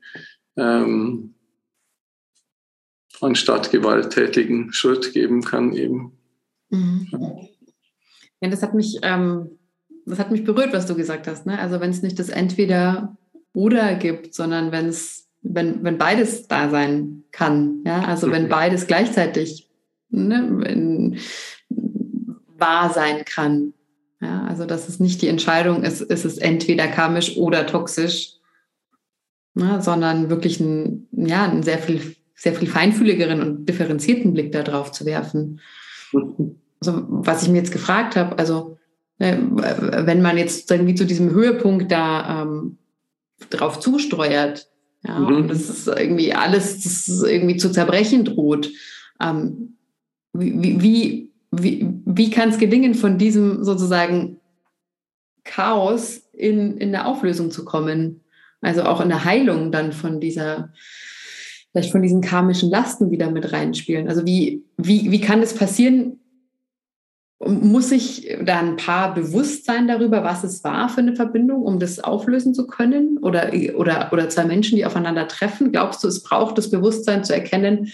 ähm, 0.56 1.34
anstatt 3.20 3.70
gewalttätigen 3.70 4.72
Schritt 4.72 5.12
geben 5.12 5.42
kann 5.42 5.72
eben. 5.72 6.12
Mhm. 6.70 7.08
Ja, 8.40 8.50
das 8.50 8.62
hat 8.62 8.74
mich, 8.74 8.98
ähm, 9.02 9.58
das 10.04 10.18
hat 10.18 10.30
mich 10.30 10.44
berührt, 10.44 10.72
was 10.72 10.86
du 10.86 10.94
gesagt 10.94 11.28
hast. 11.28 11.46
Ne? 11.46 11.58
Also 11.58 11.80
wenn 11.80 11.90
es 11.90 12.02
nicht 12.02 12.18
das 12.18 12.28
Entweder 12.28 13.16
oder 13.54 13.94
gibt, 13.94 14.34
sondern 14.34 14.72
wenn 14.72 14.86
es, 14.86 15.28
wenn, 15.42 15.84
wenn 15.84 15.98
beides 15.98 16.48
da 16.48 16.70
sein 16.70 17.24
kann, 17.30 17.82
ja, 17.84 18.02
also 18.02 18.30
wenn 18.30 18.44
mhm. 18.44 18.48
beides 18.48 18.86
gleichzeitig 18.86 19.70
ne, 20.10 20.64
in, 20.66 21.18
wahr 22.58 22.92
sein 22.92 23.24
kann. 23.24 23.74
Ja, 24.20 24.44
also 24.44 24.66
dass 24.66 24.88
es 24.88 25.00
nicht 25.00 25.20
die 25.20 25.28
Entscheidung 25.28 25.82
ist, 25.82 26.00
ist 26.00 26.24
es 26.24 26.38
entweder 26.38 26.86
karmisch 26.86 27.36
oder 27.36 27.66
toxisch, 27.66 28.34
ne, 29.54 29.80
sondern 29.82 30.30
wirklich 30.30 30.60
ein, 30.60 31.08
ja, 31.12 31.44
einen 31.44 31.62
sehr 31.62 31.78
viel, 31.78 32.16
sehr 32.34 32.54
viel 32.54 32.68
feinfühligeren 32.68 33.40
und 33.40 33.66
differenzierten 33.66 34.32
Blick 34.32 34.52
darauf 34.52 34.92
zu 34.92 35.04
werfen. 35.04 35.60
Also, 36.80 37.04
was 37.08 37.42
ich 37.42 37.48
mir 37.48 37.58
jetzt 37.58 37.72
gefragt 37.72 38.16
habe, 38.16 38.38
also 38.38 38.78
äh, 39.18 39.36
wenn 39.38 40.22
man 40.22 40.38
jetzt 40.38 40.70
irgendwie 40.70 40.94
zu 40.94 41.06
diesem 41.06 41.30
Höhepunkt 41.30 41.92
da 41.92 42.42
ähm, 42.42 42.78
drauf 43.50 43.80
zusteuert, 43.80 44.68
ja, 45.04 45.18
mhm. 45.18 45.36
und 45.36 45.48
das 45.48 45.68
ist 45.68 45.88
irgendwie 45.88 46.32
alles, 46.32 46.82
das 46.82 47.08
ist 47.08 47.22
irgendwie 47.22 47.56
zu 47.56 47.70
zerbrechen 47.70 48.24
droht, 48.24 48.70
ähm, 49.20 49.76
wie, 50.32 50.80
wie, 50.80 51.32
wie, 51.50 51.86
wie 52.06 52.30
kann 52.30 52.48
es 52.48 52.58
gelingen, 52.58 52.94
von 52.94 53.18
diesem 53.18 53.62
sozusagen 53.64 54.40
Chaos 55.44 56.22
in, 56.32 56.78
in 56.78 56.94
eine 56.94 57.06
Auflösung 57.06 57.50
zu 57.50 57.64
kommen? 57.64 58.21
Also 58.62 58.84
auch 58.84 59.00
in 59.00 59.08
der 59.08 59.24
Heilung 59.24 59.72
dann 59.72 59.92
von 59.92 60.20
dieser, 60.20 60.72
vielleicht 61.72 61.92
von 61.92 62.00
diesen 62.00 62.20
karmischen 62.20 62.70
Lasten 62.70 63.10
wieder 63.10 63.30
mit 63.30 63.52
reinspielen. 63.52 64.08
Also 64.08 64.24
wie, 64.24 64.64
wie, 64.78 65.10
wie 65.10 65.20
kann 65.20 65.40
das 65.40 65.54
passieren? 65.54 66.20
Muss 67.44 67.90
ich 67.90 68.38
da 68.44 68.60
ein 68.60 68.76
paar 68.76 69.14
bewusst 69.14 69.64
sein 69.64 69.88
darüber, 69.88 70.22
was 70.22 70.44
es 70.44 70.62
war 70.62 70.88
für 70.88 71.00
eine 71.00 71.16
Verbindung, 71.16 71.62
um 71.62 71.80
das 71.80 71.98
auflösen 71.98 72.54
zu 72.54 72.68
können? 72.68 73.18
Oder, 73.18 73.50
oder, 73.74 74.10
oder 74.12 74.28
zwei 74.28 74.44
Menschen, 74.44 74.76
die 74.76 74.86
aufeinander 74.86 75.26
treffen? 75.26 75.72
Glaubst 75.72 76.04
du, 76.04 76.08
es 76.08 76.22
braucht 76.22 76.56
das 76.56 76.70
Bewusstsein 76.70 77.24
zu 77.24 77.34
erkennen, 77.34 77.90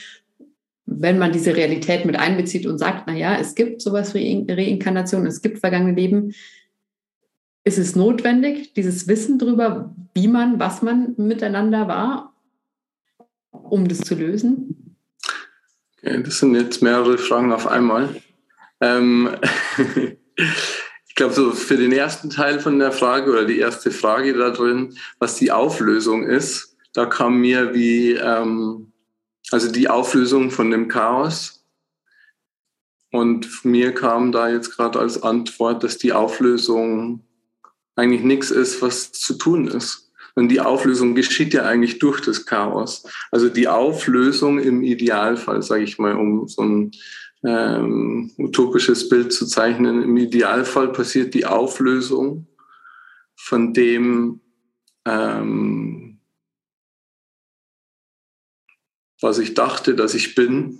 wenn 0.85 1.19
man 1.19 1.33
diese 1.33 1.57
Realität 1.57 2.05
mit 2.05 2.19
einbezieht 2.19 2.67
und 2.67 2.77
sagt, 2.77 3.05
na 3.07 3.15
ja, 3.15 3.37
es 3.37 3.55
gibt 3.55 3.81
sowas 3.81 4.15
wie 4.15 4.47
Reinkarnation, 4.49 5.27
es 5.27 5.41
gibt 5.41 5.61
vergangene 5.61 5.95
Leben, 5.95 6.35
ist 7.69 7.79
es 7.79 7.95
notwendig, 7.95 8.73
dieses 8.73 9.07
Wissen 9.09 9.39
darüber, 9.39 9.95
wie 10.15 10.27
man, 10.27 10.59
was 10.59 10.81
man 10.81 11.15
miteinander 11.19 11.87
war, 11.87 12.35
um 13.51 13.87
das 13.87 13.99
zu 13.99 14.15
lösen? 14.15 14.97
Okay, 15.99 16.23
das 16.23 16.39
sind 16.39 16.55
jetzt 16.55 16.83
mehrere 16.83 17.19
Fragen 17.19 17.53
auf 17.53 17.67
einmal. 17.67 18.23
Ähm, 18.81 19.37
ich 20.37 21.15
glaube, 21.15 21.35
so 21.35 21.53
für 21.53 21.77
den 21.77 21.93
ersten 21.93 22.31
Teil 22.31 22.59
von 22.59 22.79
der 22.79 22.91
Frage 22.91 23.31
oder 23.31 23.45
die 23.45 23.59
erste 23.59 23.91
Frage 23.91 24.33
da 24.33 24.49
drin, 24.51 24.97
was 25.19 25.35
die 25.35 25.53
Auflösung 25.53 26.25
ist, 26.25 26.75
da 26.95 27.05
kam 27.05 27.39
mir 27.43 27.75
wie, 27.75 28.13
ähm, 28.13 28.93
also 29.51 29.71
die 29.71 29.91
Auflösung 29.91 30.51
von 30.51 30.71
dem 30.71 30.89
Chaos. 30.89 31.67
Und 33.11 33.63
mir 33.65 33.93
kam 33.93 34.33
da 34.33 34.49
jetzt 34.49 34.75
gerade 34.75 34.99
als 34.99 35.23
Antwort, 35.23 35.85
dass 35.85 35.99
die 35.99 36.13
Auflösung 36.15 37.25
eigentlich 37.99 38.23
nichts 38.23 38.51
ist, 38.51 38.81
was 38.81 39.11
zu 39.13 39.35
tun 39.35 39.67
ist. 39.67 40.11
Und 40.37 40.51
die 40.51 40.61
Auflösung 40.61 41.17
geschieht 41.17 41.53
ja 41.53 41.65
eigentlich 41.65 41.99
durch 41.99 42.21
das 42.21 42.47
Chaos. 42.47 43.05
Also 43.33 43.49
die 43.49 43.67
Auflösung 43.67 44.61
im 44.61 44.85
Idealfall, 44.85 45.63
sage 45.63 45.83
ich 45.83 45.99
mal, 45.99 46.15
um 46.15 46.47
so 46.47 46.63
ein 46.63 46.93
ähm, 47.45 48.31
utopisches 48.39 49.09
Bild 49.09 49.33
zu 49.33 49.47
zeichnen, 49.47 50.03
im 50.03 50.17
Idealfall 50.17 50.93
passiert 50.93 51.35
die 51.35 51.47
Auflösung 51.47 52.47
von 53.35 53.75
dem, 53.75 54.41
ähm, 55.05 56.21
was 59.21 59.39
ich 59.39 59.55
dachte, 59.55 59.97
dass 59.97 60.15
ich 60.15 60.37
bin, 60.37 60.79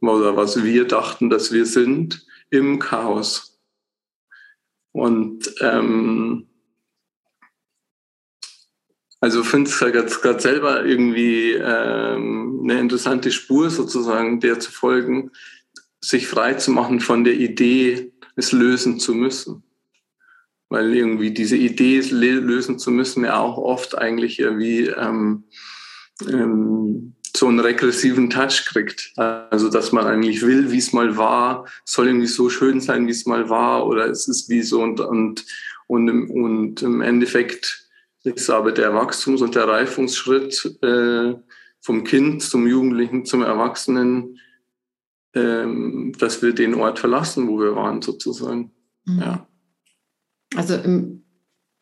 oder 0.00 0.36
was 0.36 0.64
wir 0.64 0.88
dachten, 0.88 1.30
dass 1.30 1.52
wir 1.52 1.66
sind, 1.66 2.26
im 2.50 2.80
Chaos. 2.80 3.51
Und 4.92 5.54
ähm, 5.60 6.46
also 9.20 9.44
finde 9.44 9.70
es 9.70 9.78
gerade 10.20 10.40
selber 10.40 10.84
irgendwie 10.84 11.52
ähm, 11.52 12.60
eine 12.64 12.80
interessante 12.80 13.30
Spur 13.30 13.70
sozusagen, 13.70 14.40
der 14.40 14.58
zu 14.58 14.72
folgen, 14.72 15.30
sich 16.00 16.26
frei 16.26 16.54
zu 16.54 16.72
machen 16.72 17.00
von 17.00 17.22
der 17.22 17.34
Idee, 17.34 18.12
es 18.34 18.50
lösen 18.50 18.98
zu 18.98 19.14
müssen. 19.14 19.62
Weil 20.68 20.94
irgendwie 20.94 21.30
diese 21.30 21.56
Idee, 21.56 21.98
es 21.98 22.10
lösen 22.10 22.78
zu 22.80 22.90
müssen, 22.90 23.24
ja 23.24 23.38
auch 23.38 23.58
oft 23.58 23.96
eigentlich 23.96 24.40
irgendwie 24.40 24.86
ähm, 24.86 25.44
ähm, 26.28 27.14
so 27.36 27.48
einen 27.48 27.60
regressiven 27.60 28.30
Touch 28.30 28.66
kriegt. 28.66 29.12
Also, 29.16 29.70
dass 29.70 29.92
man 29.92 30.06
eigentlich 30.06 30.42
will, 30.42 30.70
wie 30.70 30.78
es 30.78 30.92
mal 30.92 31.16
war, 31.16 31.66
soll 31.84 32.08
irgendwie 32.08 32.26
so 32.26 32.50
schön 32.50 32.80
sein, 32.80 33.06
wie 33.06 33.12
es 33.12 33.26
mal 33.26 33.48
war, 33.48 33.86
oder 33.86 34.06
es 34.06 34.28
ist 34.28 34.48
wie 34.48 34.62
so 34.62 34.82
und, 34.82 35.00
und, 35.00 35.44
und, 35.86 36.08
im, 36.08 36.30
und 36.30 36.82
im 36.82 37.00
Endeffekt 37.00 37.88
ist 38.24 38.50
aber 38.50 38.72
der 38.72 38.94
Wachstums- 38.94 39.42
und 39.42 39.54
der 39.54 39.66
Reifungsschritt 39.66 40.78
äh, 40.82 41.34
vom 41.80 42.04
Kind 42.04 42.42
zum 42.42 42.66
Jugendlichen 42.66 43.24
zum 43.24 43.42
Erwachsenen, 43.42 44.38
ähm, 45.34 46.14
dass 46.18 46.42
wir 46.42 46.54
den 46.54 46.74
Ort 46.74 46.98
verlassen, 46.98 47.48
wo 47.48 47.58
wir 47.58 47.74
waren, 47.74 48.02
sozusagen. 48.02 48.70
Mhm. 49.04 49.18
Ja. 49.18 49.48
Also 50.54 50.76
im, 50.76 51.24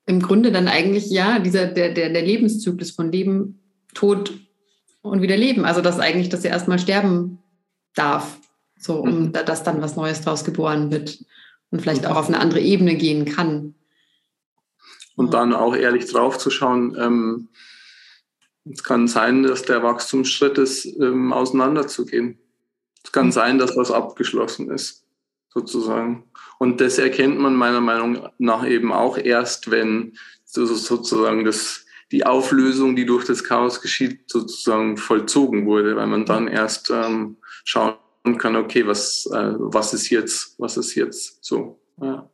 im 0.07 0.23
Grunde 0.23 0.53
dann 0.53 0.69
eigentlich 0.69 1.11
ja, 1.11 1.39
dieser, 1.39 1.67
der, 1.67 1.93
der, 1.93 2.11
der 2.11 2.23
Lebenszyklus 2.23 2.93
von 2.93 3.13
Leben, 3.13 3.61
Tod, 3.93 4.33
und 5.03 5.23
wieder 5.23 5.37
leben. 5.37 5.65
Also 5.65 5.81
dass 5.81 5.99
eigentlich, 5.99 6.29
dass 6.29 6.45
er 6.45 6.51
erstmal 6.51 6.79
sterben 6.79 7.39
darf, 7.95 8.39
so 8.79 8.97
um 8.97 9.25
mhm. 9.25 9.33
dass 9.33 9.63
dann 9.63 9.83
was 9.83 9.97
Neues 9.97 10.23
draus 10.23 10.45
geboren 10.45 10.91
wird 10.91 11.25
und 11.71 11.81
vielleicht 11.81 12.07
auch 12.07 12.17
auf 12.17 12.29
eine 12.29 12.41
andere 12.41 12.61
Ebene 12.61 12.97
gehen 12.97 13.25
kann. 13.25 13.75
Und 15.17 15.35
dann 15.35 15.53
auch 15.53 15.77
ehrlich 15.77 16.11
drauf 16.11 16.39
zu 16.39 16.51
schauen, 16.51 16.97
ähm, 16.99 17.49
es 18.65 18.85
kann 18.85 19.09
sein, 19.09 19.43
dass 19.43 19.63
der 19.63 19.83
Wachstumsschritt 19.83 20.59
ist, 20.59 20.87
ähm, 21.01 21.33
auseinanderzugehen. 21.33 22.39
Es 23.05 23.13
kann 23.13 23.27
mhm. 23.27 23.33
sein, 23.33 23.59
dass 23.59 23.77
was 23.77 23.91
abgeschlossen 23.91 24.71
ist, 24.71 25.05
sozusagen. 25.49 26.25
Und 26.59 26.81
das 26.81 26.99
erkennt 26.99 27.39
man 27.39 27.55
meiner 27.55 27.81
Meinung 27.81 28.29
nach 28.39 28.67
eben 28.67 28.93
auch 28.93 29.17
erst, 29.17 29.71
wenn 29.71 30.17
sozusagen 30.45 31.45
das 31.45 31.87
die 32.12 32.27
Auflösung, 32.27 32.96
die 32.96 33.07
durch 33.07 33.25
das 33.25 33.44
Chaos 33.44 33.81
geschieht, 33.81 34.31
sozusagen 34.31 34.96
vollzogen 34.96 35.66
wurde, 35.66 35.96
weil 35.96 36.07
man 36.07 36.25
dann 36.25 36.49
erst 36.49 36.90
ähm, 36.90 37.37
schauen 37.64 37.96
kann, 38.38 38.57
okay, 38.57 38.87
was, 38.87 39.27
äh, 39.33 39.55
was 39.59 39.94
ist 39.94 40.11
jetzt, 40.11 40.59
was 40.59 40.77
ist 40.77 40.94
jetzt 40.94 41.44
so. 41.44 41.81
Ja. 42.01 42.29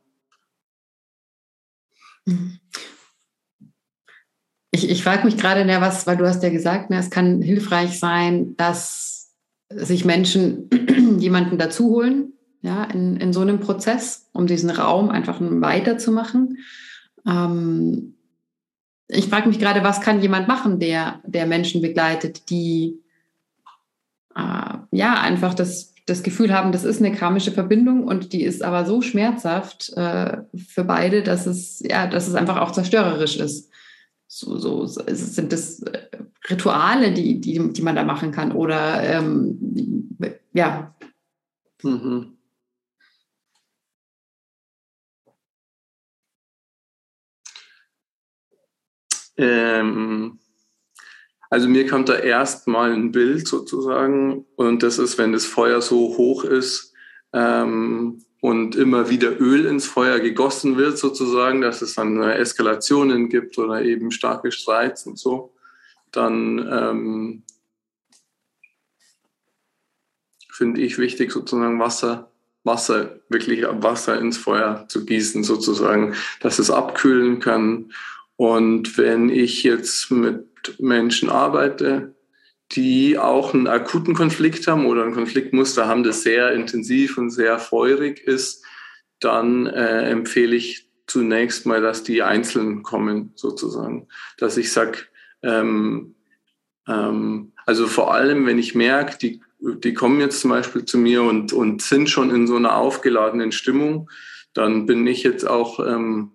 Ich, 4.70 4.90
ich 4.90 5.02
frage 5.02 5.24
mich 5.24 5.36
gerade, 5.36 5.66
was, 5.80 6.06
weil 6.06 6.16
du 6.16 6.26
hast 6.26 6.42
ja 6.42 6.50
gesagt, 6.50 6.90
ne, 6.90 6.98
es 6.98 7.10
kann 7.10 7.40
hilfreich 7.40 7.98
sein, 7.98 8.56
dass 8.56 9.34
sich 9.70 10.04
Menschen 10.04 10.70
jemanden 11.18 11.58
dazu 11.58 11.86
holen, 11.86 12.32
ja, 12.62 12.84
in, 12.84 13.16
in 13.16 13.32
so 13.32 13.40
einem 13.40 13.60
Prozess, 13.60 14.28
um 14.32 14.46
diesen 14.46 14.70
Raum 14.70 15.10
einfach 15.10 15.38
weiterzumachen. 15.40 16.58
Ähm, 17.26 18.15
ich 19.08 19.28
frage 19.28 19.48
mich 19.48 19.58
gerade, 19.58 19.84
was 19.84 20.00
kann 20.00 20.20
jemand 20.20 20.48
machen, 20.48 20.80
der, 20.80 21.20
der 21.24 21.46
Menschen 21.46 21.80
begleitet, 21.80 22.50
die 22.50 23.00
äh, 24.34 24.78
ja 24.90 25.20
einfach 25.20 25.54
das, 25.54 25.94
das 26.06 26.22
Gefühl 26.22 26.52
haben, 26.52 26.72
das 26.72 26.84
ist 26.84 27.00
eine 27.00 27.14
karmische 27.14 27.52
Verbindung 27.52 28.04
und 28.04 28.32
die 28.32 28.42
ist 28.42 28.62
aber 28.62 28.84
so 28.84 29.02
schmerzhaft 29.02 29.92
äh, 29.96 30.38
für 30.56 30.84
beide, 30.84 31.22
dass 31.22 31.46
es, 31.46 31.80
ja, 31.80 32.06
dass 32.06 32.28
es 32.28 32.34
einfach 32.34 32.58
auch 32.58 32.72
zerstörerisch 32.72 33.36
ist. 33.36 33.70
So, 34.28 34.58
so, 34.58 34.86
sind 34.86 35.52
das 35.52 35.82
äh, 35.82 36.08
Rituale, 36.50 37.12
die, 37.12 37.40
die, 37.40 37.72
die 37.72 37.82
man 37.82 37.96
da 37.96 38.04
machen 38.04 38.32
kann 38.32 38.52
oder 38.52 39.02
ähm, 39.02 40.08
ja. 40.52 40.94
Mhm. 41.82 42.35
Ähm, 49.36 50.38
also 51.48 51.68
mir 51.68 51.86
kommt 51.86 52.08
da 52.08 52.16
erstmal 52.16 52.92
ein 52.92 53.12
Bild 53.12 53.46
sozusagen 53.46 54.46
und 54.56 54.82
das 54.82 54.98
ist, 54.98 55.18
wenn 55.18 55.32
das 55.32 55.46
Feuer 55.46 55.80
so 55.80 56.16
hoch 56.16 56.44
ist 56.44 56.92
ähm, 57.32 58.24
und 58.40 58.74
immer 58.74 59.10
wieder 59.10 59.40
Öl 59.40 59.66
ins 59.66 59.86
Feuer 59.86 60.18
gegossen 60.20 60.76
wird 60.76 60.98
sozusagen, 60.98 61.60
dass 61.60 61.82
es 61.82 61.94
dann 61.94 62.20
Eskalationen 62.22 63.28
gibt 63.28 63.58
oder 63.58 63.82
eben 63.82 64.10
starke 64.10 64.50
Streits 64.50 65.06
und 65.06 65.18
so, 65.18 65.54
dann 66.10 66.58
ähm, 66.70 67.42
finde 70.50 70.80
ich 70.80 70.98
wichtig 70.98 71.30
sozusagen 71.30 71.78
Wasser 71.78 72.30
Wasser, 72.66 73.20
wirklich 73.28 73.62
Wasser 73.62 74.18
ins 74.18 74.36
Feuer 74.36 74.86
zu 74.88 75.06
gießen, 75.06 75.44
sozusagen, 75.44 76.14
dass 76.40 76.58
es 76.58 76.70
abkühlen 76.70 77.38
kann 77.38 77.92
und 78.36 78.98
wenn 78.98 79.28
ich 79.30 79.62
jetzt 79.62 80.10
mit 80.10 80.76
Menschen 80.78 81.30
arbeite, 81.30 82.14
die 82.72 83.18
auch 83.18 83.54
einen 83.54 83.66
akuten 83.66 84.14
Konflikt 84.14 84.66
haben 84.66 84.86
oder 84.86 85.04
ein 85.04 85.14
Konfliktmuster 85.14 85.86
haben, 85.86 86.02
das 86.02 86.22
sehr 86.22 86.52
intensiv 86.52 87.16
und 87.16 87.30
sehr 87.30 87.58
feurig 87.58 88.20
ist, 88.20 88.64
dann 89.20 89.66
äh, 89.66 90.10
empfehle 90.10 90.56
ich 90.56 90.90
zunächst 91.06 91.66
mal, 91.66 91.80
dass 91.80 92.02
die 92.02 92.22
einzeln 92.22 92.82
kommen, 92.82 93.32
sozusagen. 93.36 94.08
Dass 94.38 94.56
ich 94.56 94.72
sage, 94.72 94.98
ähm, 95.42 96.16
ähm, 96.88 97.52
also 97.64 97.86
vor 97.86 98.12
allem, 98.12 98.46
wenn 98.46 98.58
ich 98.58 98.74
merke, 98.74 99.16
die, 99.16 99.40
die 99.60 99.94
kommen 99.94 100.20
jetzt 100.20 100.40
zum 100.40 100.50
Beispiel 100.50 100.84
zu 100.84 100.98
mir 100.98 101.22
und, 101.22 101.52
und 101.52 101.82
sind 101.82 102.10
schon 102.10 102.34
in 102.34 102.46
so 102.46 102.56
einer 102.56 102.76
aufgeladenen 102.76 103.52
Stimmung, 103.52 104.10
dann 104.52 104.86
bin 104.86 105.06
ich 105.06 105.22
jetzt 105.22 105.46
auch 105.46 105.80
ähm, 105.80 106.32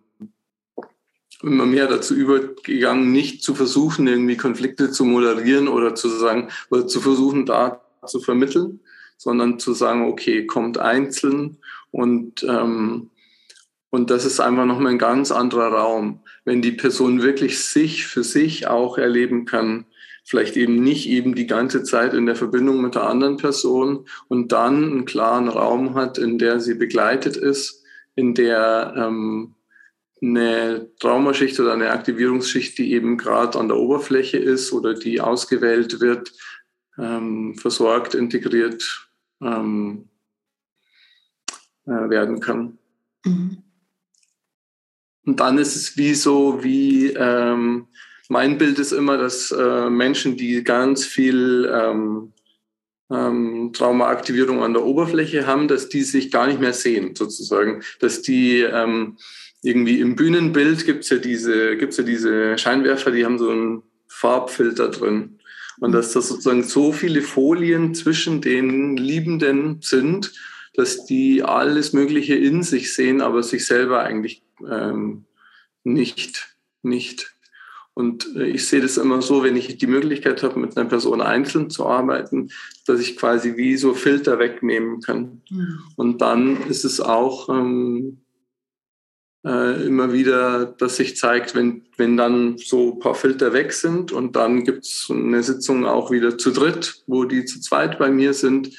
immer 1.43 1.65
mehr 1.65 1.87
dazu 1.87 2.13
übergegangen, 2.13 3.11
nicht 3.11 3.43
zu 3.43 3.55
versuchen, 3.55 4.07
irgendwie 4.07 4.37
Konflikte 4.37 4.91
zu 4.91 5.05
moderieren 5.05 5.67
oder 5.67 5.95
zu 5.95 6.09
sagen, 6.09 6.49
oder 6.69 6.87
zu 6.87 6.99
versuchen, 7.01 7.45
da 7.45 7.81
zu 8.05 8.19
vermitteln, 8.19 8.79
sondern 9.17 9.59
zu 9.59 9.73
sagen, 9.73 10.05
okay, 10.05 10.45
kommt 10.45 10.77
einzeln 10.77 11.57
und, 11.91 12.43
ähm, 12.43 13.09
und 13.89 14.09
das 14.09 14.25
ist 14.25 14.39
einfach 14.39 14.65
nochmal 14.65 14.93
ein 14.93 14.97
ganz 14.97 15.31
anderer 15.31 15.73
Raum. 15.73 16.21
Wenn 16.45 16.61
die 16.61 16.71
Person 16.71 17.21
wirklich 17.21 17.59
sich 17.59 18.07
für 18.07 18.23
sich 18.23 18.67
auch 18.67 18.97
erleben 18.97 19.45
kann, 19.45 19.85
vielleicht 20.23 20.55
eben 20.55 20.81
nicht 20.81 21.09
eben 21.09 21.35
die 21.35 21.47
ganze 21.47 21.83
Zeit 21.83 22.13
in 22.13 22.25
der 22.25 22.35
Verbindung 22.35 22.81
mit 22.81 22.95
der 22.95 23.07
anderen 23.07 23.37
Person 23.37 24.05
und 24.27 24.51
dann 24.51 24.91
einen 24.91 25.05
klaren 25.05 25.49
Raum 25.49 25.95
hat, 25.95 26.17
in 26.17 26.37
der 26.37 26.59
sie 26.59 26.75
begleitet 26.75 27.35
ist, 27.35 27.83
in 28.15 28.33
der 28.33 28.93
ähm, 28.95 29.55
eine 30.21 30.89
Traumaschicht 30.99 31.59
oder 31.59 31.73
eine 31.73 31.89
Aktivierungsschicht, 31.89 32.77
die 32.77 32.93
eben 32.93 33.17
gerade 33.17 33.57
an 33.57 33.67
der 33.67 33.77
Oberfläche 33.77 34.37
ist 34.37 34.71
oder 34.71 34.93
die 34.93 35.19
ausgewählt 35.19 35.99
wird, 35.99 36.31
ähm, 36.97 37.55
versorgt, 37.55 38.13
integriert 38.13 39.09
ähm, 39.41 40.09
äh, 41.85 42.09
werden 42.09 42.39
kann. 42.39 42.77
Mhm. 43.25 43.63
Und 45.25 45.39
dann 45.39 45.57
ist 45.57 45.75
es 45.75 45.97
wie 45.97 46.13
so, 46.13 46.63
wie 46.63 47.11
ähm, 47.13 47.87
mein 48.27 48.57
Bild 48.57 48.79
ist 48.79 48.91
immer, 48.91 49.17
dass 49.17 49.51
äh, 49.51 49.89
Menschen, 49.89 50.37
die 50.37 50.63
ganz 50.63 51.05
viel 51.05 51.69
ähm, 51.71 52.33
ähm, 53.11 53.71
Traumaaktivierung 53.73 54.63
an 54.63 54.73
der 54.73 54.83
Oberfläche 54.83 55.45
haben, 55.45 55.67
dass 55.67 55.89
die 55.89 56.03
sich 56.03 56.31
gar 56.31 56.47
nicht 56.47 56.59
mehr 56.59 56.73
sehen, 56.73 57.15
sozusagen. 57.15 57.83
Dass 57.99 58.21
die 58.21 58.61
ähm, 58.61 59.17
irgendwie 59.63 59.99
im 59.99 60.15
Bühnenbild 60.15 60.85
gibt's 60.85 61.09
ja 61.09 61.17
diese, 61.17 61.77
gibt's 61.77 61.97
ja 61.97 62.03
diese 62.03 62.57
Scheinwerfer, 62.57 63.11
die 63.11 63.25
haben 63.25 63.37
so 63.37 63.49
einen 63.49 63.83
Farbfilter 64.07 64.89
drin. 64.89 65.39
Und 65.79 65.93
dass 65.93 66.11
das 66.13 66.27
sozusagen 66.27 66.63
so 66.63 66.91
viele 66.91 67.21
Folien 67.21 67.95
zwischen 67.95 68.41
den 68.41 68.97
Liebenden 68.97 69.77
sind, 69.81 70.33
dass 70.73 71.05
die 71.05 71.43
alles 71.43 71.93
Mögliche 71.93 72.35
in 72.35 72.63
sich 72.63 72.93
sehen, 72.93 73.21
aber 73.21 73.43
sich 73.43 73.65
selber 73.65 74.03
eigentlich 74.03 74.43
ähm, 74.69 75.25
nicht, 75.83 76.55
nicht. 76.81 77.35
Und 77.93 78.35
äh, 78.35 78.45
ich 78.45 78.67
sehe 78.67 78.81
das 78.81 78.97
immer 78.97 79.21
so, 79.21 79.43
wenn 79.43 79.57
ich 79.57 79.77
die 79.77 79.87
Möglichkeit 79.87 80.43
habe, 80.43 80.59
mit 80.59 80.77
einer 80.77 80.87
Person 80.87 81.21
einzeln 81.21 81.69
zu 81.69 81.85
arbeiten, 81.85 82.49
dass 82.85 82.99
ich 82.99 83.17
quasi 83.17 83.57
wie 83.57 83.75
so 83.75 83.93
Filter 83.93 84.39
wegnehmen 84.39 85.01
kann. 85.01 85.41
Mhm. 85.49 85.79
Und 85.95 86.21
dann 86.21 86.61
ist 86.67 86.85
es 86.85 87.01
auch 87.01 87.49
ähm, 87.49 88.21
äh, 89.45 89.85
immer 89.85 90.13
wieder, 90.13 90.65
dass 90.65 90.97
sich 90.97 91.17
zeigt, 91.17 91.55
wenn, 91.55 91.83
wenn 91.97 92.17
dann 92.17 92.57
so 92.57 92.93
ein 92.93 92.99
paar 92.99 93.15
Filter 93.15 93.53
weg 93.53 93.73
sind 93.73 94.11
und 94.11 94.35
dann 94.35 94.63
gibt's 94.63 95.07
eine 95.09 95.41
Sitzung 95.41 95.85
auch 95.85 96.11
wieder 96.11 96.37
zu 96.37 96.51
dritt, 96.51 97.03
wo 97.07 97.23
die 97.23 97.45
zu 97.45 97.59
zweit 97.59 97.97
bei 97.97 98.11
mir 98.11 98.33
sind, 98.33 98.71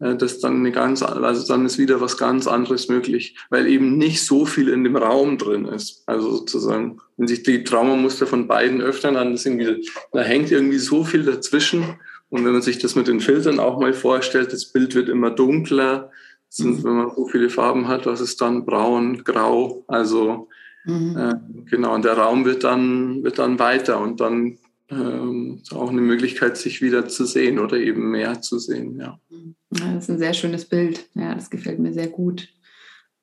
äh, 0.00 0.16
dass 0.16 0.40
dann 0.40 0.56
eine 0.56 0.72
ganz, 0.72 1.02
also 1.02 1.46
dann 1.46 1.64
ist 1.64 1.78
wieder 1.78 2.00
was 2.00 2.16
ganz 2.16 2.46
anderes 2.46 2.88
möglich, 2.88 3.36
weil 3.50 3.68
eben 3.68 3.98
nicht 3.98 4.24
so 4.24 4.46
viel 4.46 4.68
in 4.68 4.82
dem 4.82 4.96
Raum 4.96 5.38
drin 5.38 5.66
ist. 5.66 6.02
Also 6.06 6.38
sozusagen, 6.38 6.98
wenn 7.16 7.28
sich 7.28 7.42
die 7.42 7.62
Traumamuster 7.62 8.26
von 8.26 8.48
beiden 8.48 8.80
öffnen, 8.80 9.14
dann 9.14 9.34
ist 9.34 9.46
irgendwie, 9.46 9.86
da 10.12 10.22
hängt 10.22 10.50
irgendwie 10.50 10.78
so 10.78 11.04
viel 11.04 11.22
dazwischen. 11.22 12.00
Und 12.30 12.44
wenn 12.44 12.52
man 12.52 12.62
sich 12.62 12.78
das 12.78 12.94
mit 12.94 13.08
den 13.08 13.20
Filtern 13.20 13.60
auch 13.60 13.78
mal 13.78 13.92
vorstellt, 13.92 14.52
das 14.52 14.66
Bild 14.66 14.94
wird 14.94 15.08
immer 15.08 15.30
dunkler, 15.30 16.10
sind, 16.50 16.82
wenn 16.84 16.96
man 16.96 17.14
so 17.14 17.26
viele 17.28 17.48
Farben 17.48 17.88
hat, 17.88 18.06
was 18.06 18.20
ist 18.20 18.40
dann 18.40 18.66
braun, 18.66 19.22
grau, 19.22 19.84
also 19.86 20.48
mhm. 20.84 21.16
äh, 21.16 21.34
genau, 21.70 21.94
und 21.94 22.04
der 22.04 22.18
Raum 22.18 22.44
wird 22.44 22.64
dann, 22.64 23.22
wird 23.22 23.38
dann 23.38 23.58
weiter 23.58 24.00
und 24.00 24.20
dann 24.20 24.58
ähm, 24.90 25.62
auch 25.72 25.90
eine 25.90 26.00
Möglichkeit, 26.00 26.56
sich 26.56 26.82
wieder 26.82 27.06
zu 27.08 27.24
sehen 27.24 27.60
oder 27.60 27.76
eben 27.76 28.10
mehr 28.10 28.42
zu 28.42 28.58
sehen, 28.58 28.98
ja. 28.98 29.18
ja 29.30 29.94
das 29.94 30.04
ist 30.04 30.10
ein 30.10 30.18
sehr 30.18 30.34
schönes 30.34 30.64
Bild, 30.64 31.08
ja, 31.14 31.34
das 31.34 31.50
gefällt 31.50 31.78
mir 31.78 31.92
sehr 31.92 32.08
gut. 32.08 32.48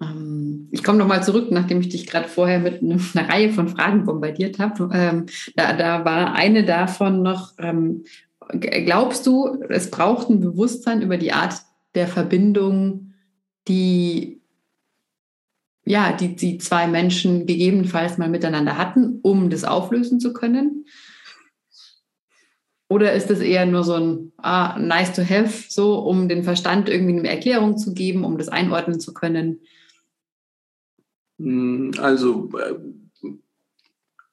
Ähm, 0.02 0.70
ich 0.72 0.82
komme 0.82 0.98
nochmal 0.98 1.22
zurück, 1.22 1.52
nachdem 1.52 1.82
ich 1.82 1.90
dich 1.90 2.08
gerade 2.08 2.30
vorher 2.30 2.60
mit 2.60 2.82
einer 2.82 3.30
Reihe 3.30 3.52
von 3.52 3.68
Fragen 3.68 4.06
bombardiert 4.06 4.58
habe. 4.58 4.90
Ähm, 4.94 5.26
da, 5.56 5.74
da 5.74 6.06
war 6.06 6.34
eine 6.34 6.64
davon 6.64 7.24
noch, 7.24 7.54
ähm, 7.58 8.06
glaubst 8.58 9.28
du, 9.28 9.62
es 9.68 9.92
braucht 9.92 10.30
ein 10.30 10.40
Bewusstsein 10.40 11.02
über 11.02 11.18
die 11.18 11.34
Art 11.34 11.56
der 11.94 12.08
Verbindung 12.08 13.07
die 13.68 14.42
ja, 15.88 16.12
die, 16.12 16.36
die 16.36 16.58
zwei 16.58 16.86
Menschen 16.86 17.46
gegebenenfalls 17.46 18.18
mal 18.18 18.28
miteinander 18.28 18.78
hatten, 18.78 19.20
um 19.22 19.50
das 19.50 19.64
auflösen 19.64 20.20
zu 20.20 20.34
können? 20.34 20.86
Oder 22.90 23.14
ist 23.14 23.30
das 23.30 23.40
eher 23.40 23.66
nur 23.66 23.84
so 23.84 23.94
ein 23.94 24.32
ah, 24.38 24.78
nice 24.78 25.14
to 25.14 25.22
have, 25.22 25.66
so 25.70 26.00
um 26.00 26.28
den 26.28 26.44
Verstand 26.44 26.90
irgendwie 26.90 27.18
eine 27.20 27.30
Erklärung 27.30 27.78
zu 27.78 27.94
geben, 27.94 28.26
um 28.26 28.38
das 28.38 28.50
einordnen 28.50 29.00
zu 29.00 29.14
können? 29.14 29.62
Hm, 31.40 31.92
also 32.00 32.50
äh, 32.58 32.76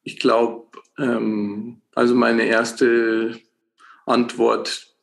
ich 0.02 0.18
glaube, 0.18 0.66
ähm, 0.98 1.82
also 1.94 2.14
meine 2.14 2.44
erste 2.44 3.40
Antwort, 4.06 4.94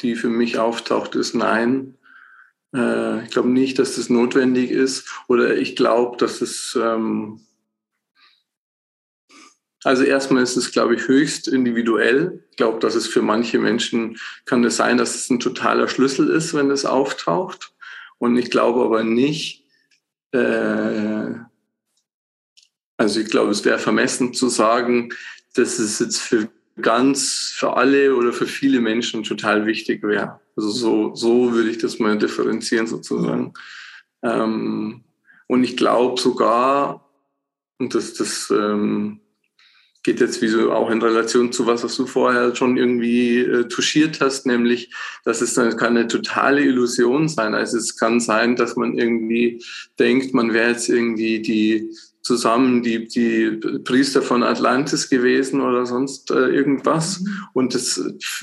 die 0.00 0.14
für 0.14 0.28
mich 0.28 0.58
auftaucht, 0.58 1.14
ist 1.14 1.34
nein. 1.34 1.97
Äh, 2.74 3.24
ich 3.24 3.30
glaube 3.30 3.48
nicht, 3.48 3.78
dass 3.78 3.96
das 3.96 4.10
notwendig 4.10 4.70
ist 4.70 5.08
oder 5.28 5.56
ich 5.56 5.76
glaube, 5.76 6.16
dass 6.16 6.40
es, 6.40 6.78
ähm, 6.80 7.40
also 9.84 10.02
erstmal 10.02 10.42
ist 10.42 10.56
es, 10.56 10.72
glaube 10.72 10.96
ich, 10.96 11.06
höchst 11.06 11.48
individuell. 11.48 12.44
Ich 12.50 12.56
glaube, 12.56 12.80
dass 12.80 12.94
es 12.94 13.06
für 13.06 13.22
manche 13.22 13.58
Menschen 13.58 14.18
kann 14.44 14.64
es 14.64 14.76
sein, 14.76 14.98
dass 14.98 15.14
es 15.14 15.30
ein 15.30 15.40
totaler 15.40 15.88
Schlüssel 15.88 16.28
ist, 16.30 16.52
wenn 16.54 16.70
es 16.70 16.84
auftaucht. 16.84 17.72
Und 18.18 18.36
ich 18.36 18.50
glaube 18.50 18.84
aber 18.84 19.04
nicht, 19.04 19.64
äh, 20.32 21.34
also 22.96 23.20
ich 23.20 23.30
glaube, 23.30 23.52
es 23.52 23.64
wäre 23.64 23.78
vermessen 23.78 24.34
zu 24.34 24.48
sagen, 24.48 25.10
dass 25.54 25.78
es 25.78 26.00
jetzt 26.00 26.20
für 26.20 26.48
ganz, 26.80 27.52
für 27.54 27.76
alle 27.76 28.14
oder 28.14 28.32
für 28.32 28.46
viele 28.46 28.80
Menschen 28.80 29.22
total 29.22 29.66
wichtig 29.66 30.02
wäre. 30.02 30.40
Also 30.56 30.70
so, 30.70 31.14
so 31.14 31.52
würde 31.52 31.70
ich 31.70 31.78
das 31.78 31.98
mal 31.98 32.18
differenzieren 32.18 32.86
sozusagen. 32.86 33.52
Ähm, 34.22 35.04
und 35.46 35.64
ich 35.64 35.76
glaube 35.76 36.20
sogar, 36.20 37.08
und 37.78 37.94
das, 37.94 38.14
das 38.14 38.50
ähm, 38.50 39.20
geht 40.02 40.20
jetzt 40.20 40.40
wie 40.42 40.48
so 40.48 40.72
auch 40.72 40.90
in 40.90 41.02
Relation 41.02 41.52
zu 41.52 41.66
was, 41.66 41.84
was 41.84 41.96
du 41.96 42.06
vorher 42.06 42.54
schon 42.54 42.76
irgendwie 42.76 43.38
äh, 43.38 43.68
touchiert 43.68 44.20
hast, 44.20 44.46
nämlich, 44.46 44.92
dass 45.24 45.40
es 45.40 45.54
dann 45.54 45.76
kann 45.76 45.96
eine 45.96 46.08
totale 46.08 46.62
Illusion 46.62 47.28
sein. 47.28 47.54
Also 47.54 47.76
es 47.76 47.96
kann 47.96 48.20
sein, 48.20 48.56
dass 48.56 48.76
man 48.76 48.96
irgendwie 48.96 49.62
denkt, 49.98 50.34
man 50.34 50.52
wäre 50.52 50.70
jetzt 50.70 50.88
irgendwie 50.88 51.40
die 51.40 51.90
zusammen 52.28 52.82
die, 52.82 53.08
die 53.08 53.58
Priester 53.84 54.20
von 54.20 54.42
Atlantis 54.42 55.08
gewesen 55.08 55.62
oder 55.62 55.86
sonst 55.86 56.30
äh, 56.30 56.34
irgendwas. 56.34 57.20
Mhm. 57.20 57.26
Und 57.54 57.74
es, 57.74 57.96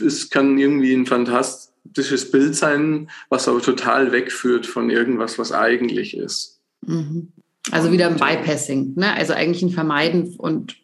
es 0.04 0.32
kann 0.32 0.58
irgendwie 0.58 0.92
ein 0.92 1.06
fantastisches 1.06 2.32
Bild 2.32 2.56
sein, 2.56 3.12
was 3.30 3.48
aber 3.48 3.62
total 3.62 4.12
wegführt 4.12 4.66
von 4.66 4.90
irgendwas, 4.90 5.38
was 5.38 5.52
eigentlich 5.52 6.18
ist. 6.18 6.60
Mhm. 6.82 7.32
Also 7.70 7.92
wieder 7.92 8.08
ein 8.08 8.18
Bypassing, 8.18 8.94
ne? 8.96 9.14
also 9.14 9.34
eigentlich 9.34 9.62
ein 9.62 9.70
Vermeiden 9.70 10.36
und 10.38 10.76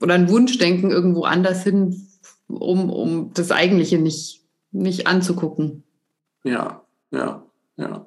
oder 0.00 0.14
ein 0.14 0.30
Wunschdenken 0.30 0.90
irgendwo 0.90 1.24
anders 1.24 1.62
hin, 1.62 2.08
um, 2.46 2.90
um 2.90 3.32
das 3.34 3.50
Eigentliche 3.50 3.98
nicht, 3.98 4.42
nicht 4.72 5.06
anzugucken. 5.06 5.84
Ja, 6.42 6.84
ja, 7.10 7.44
ja. 7.76 8.06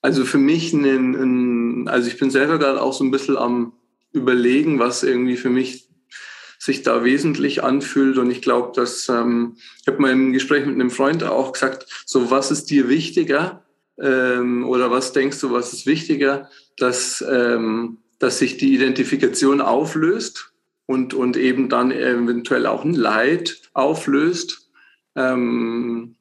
Also 0.00 0.24
für 0.24 0.38
mich, 0.38 0.72
ein, 0.72 0.84
ein, 0.84 1.88
also 1.88 2.08
ich 2.08 2.18
bin 2.18 2.30
selber 2.30 2.58
gerade 2.58 2.80
auch 2.80 2.92
so 2.92 3.04
ein 3.04 3.10
bisschen 3.10 3.36
am 3.36 3.72
Überlegen, 4.12 4.78
was 4.78 5.02
irgendwie 5.02 5.36
für 5.36 5.50
mich 5.50 5.88
sich 6.58 6.82
da 6.82 7.04
wesentlich 7.04 7.62
anfühlt. 7.62 8.18
Und 8.18 8.30
ich 8.30 8.42
glaube, 8.42 8.72
dass 8.74 9.08
ähm, 9.08 9.56
ich 9.80 9.86
habe 9.86 10.00
mal 10.00 10.12
im 10.12 10.32
Gespräch 10.32 10.66
mit 10.66 10.74
einem 10.74 10.90
Freund 10.90 11.24
auch 11.24 11.52
gesagt, 11.52 11.86
so 12.06 12.30
was 12.30 12.50
ist 12.50 12.70
dir 12.70 12.88
wichtiger 12.88 13.64
ähm, 13.98 14.66
oder 14.66 14.90
was 14.90 15.12
denkst 15.12 15.40
du, 15.40 15.52
was 15.52 15.72
ist 15.72 15.86
wichtiger, 15.86 16.48
dass 16.76 17.24
ähm, 17.28 17.98
dass 18.18 18.38
sich 18.38 18.56
die 18.56 18.74
Identifikation 18.74 19.60
auflöst 19.60 20.52
und, 20.86 21.14
und 21.14 21.36
eben 21.36 21.68
dann 21.68 21.90
eventuell 21.90 22.66
auch 22.66 22.84
ein 22.84 22.94
Leid 22.94 23.62
auflöst. 23.74 24.70
Ähm, 25.14 26.16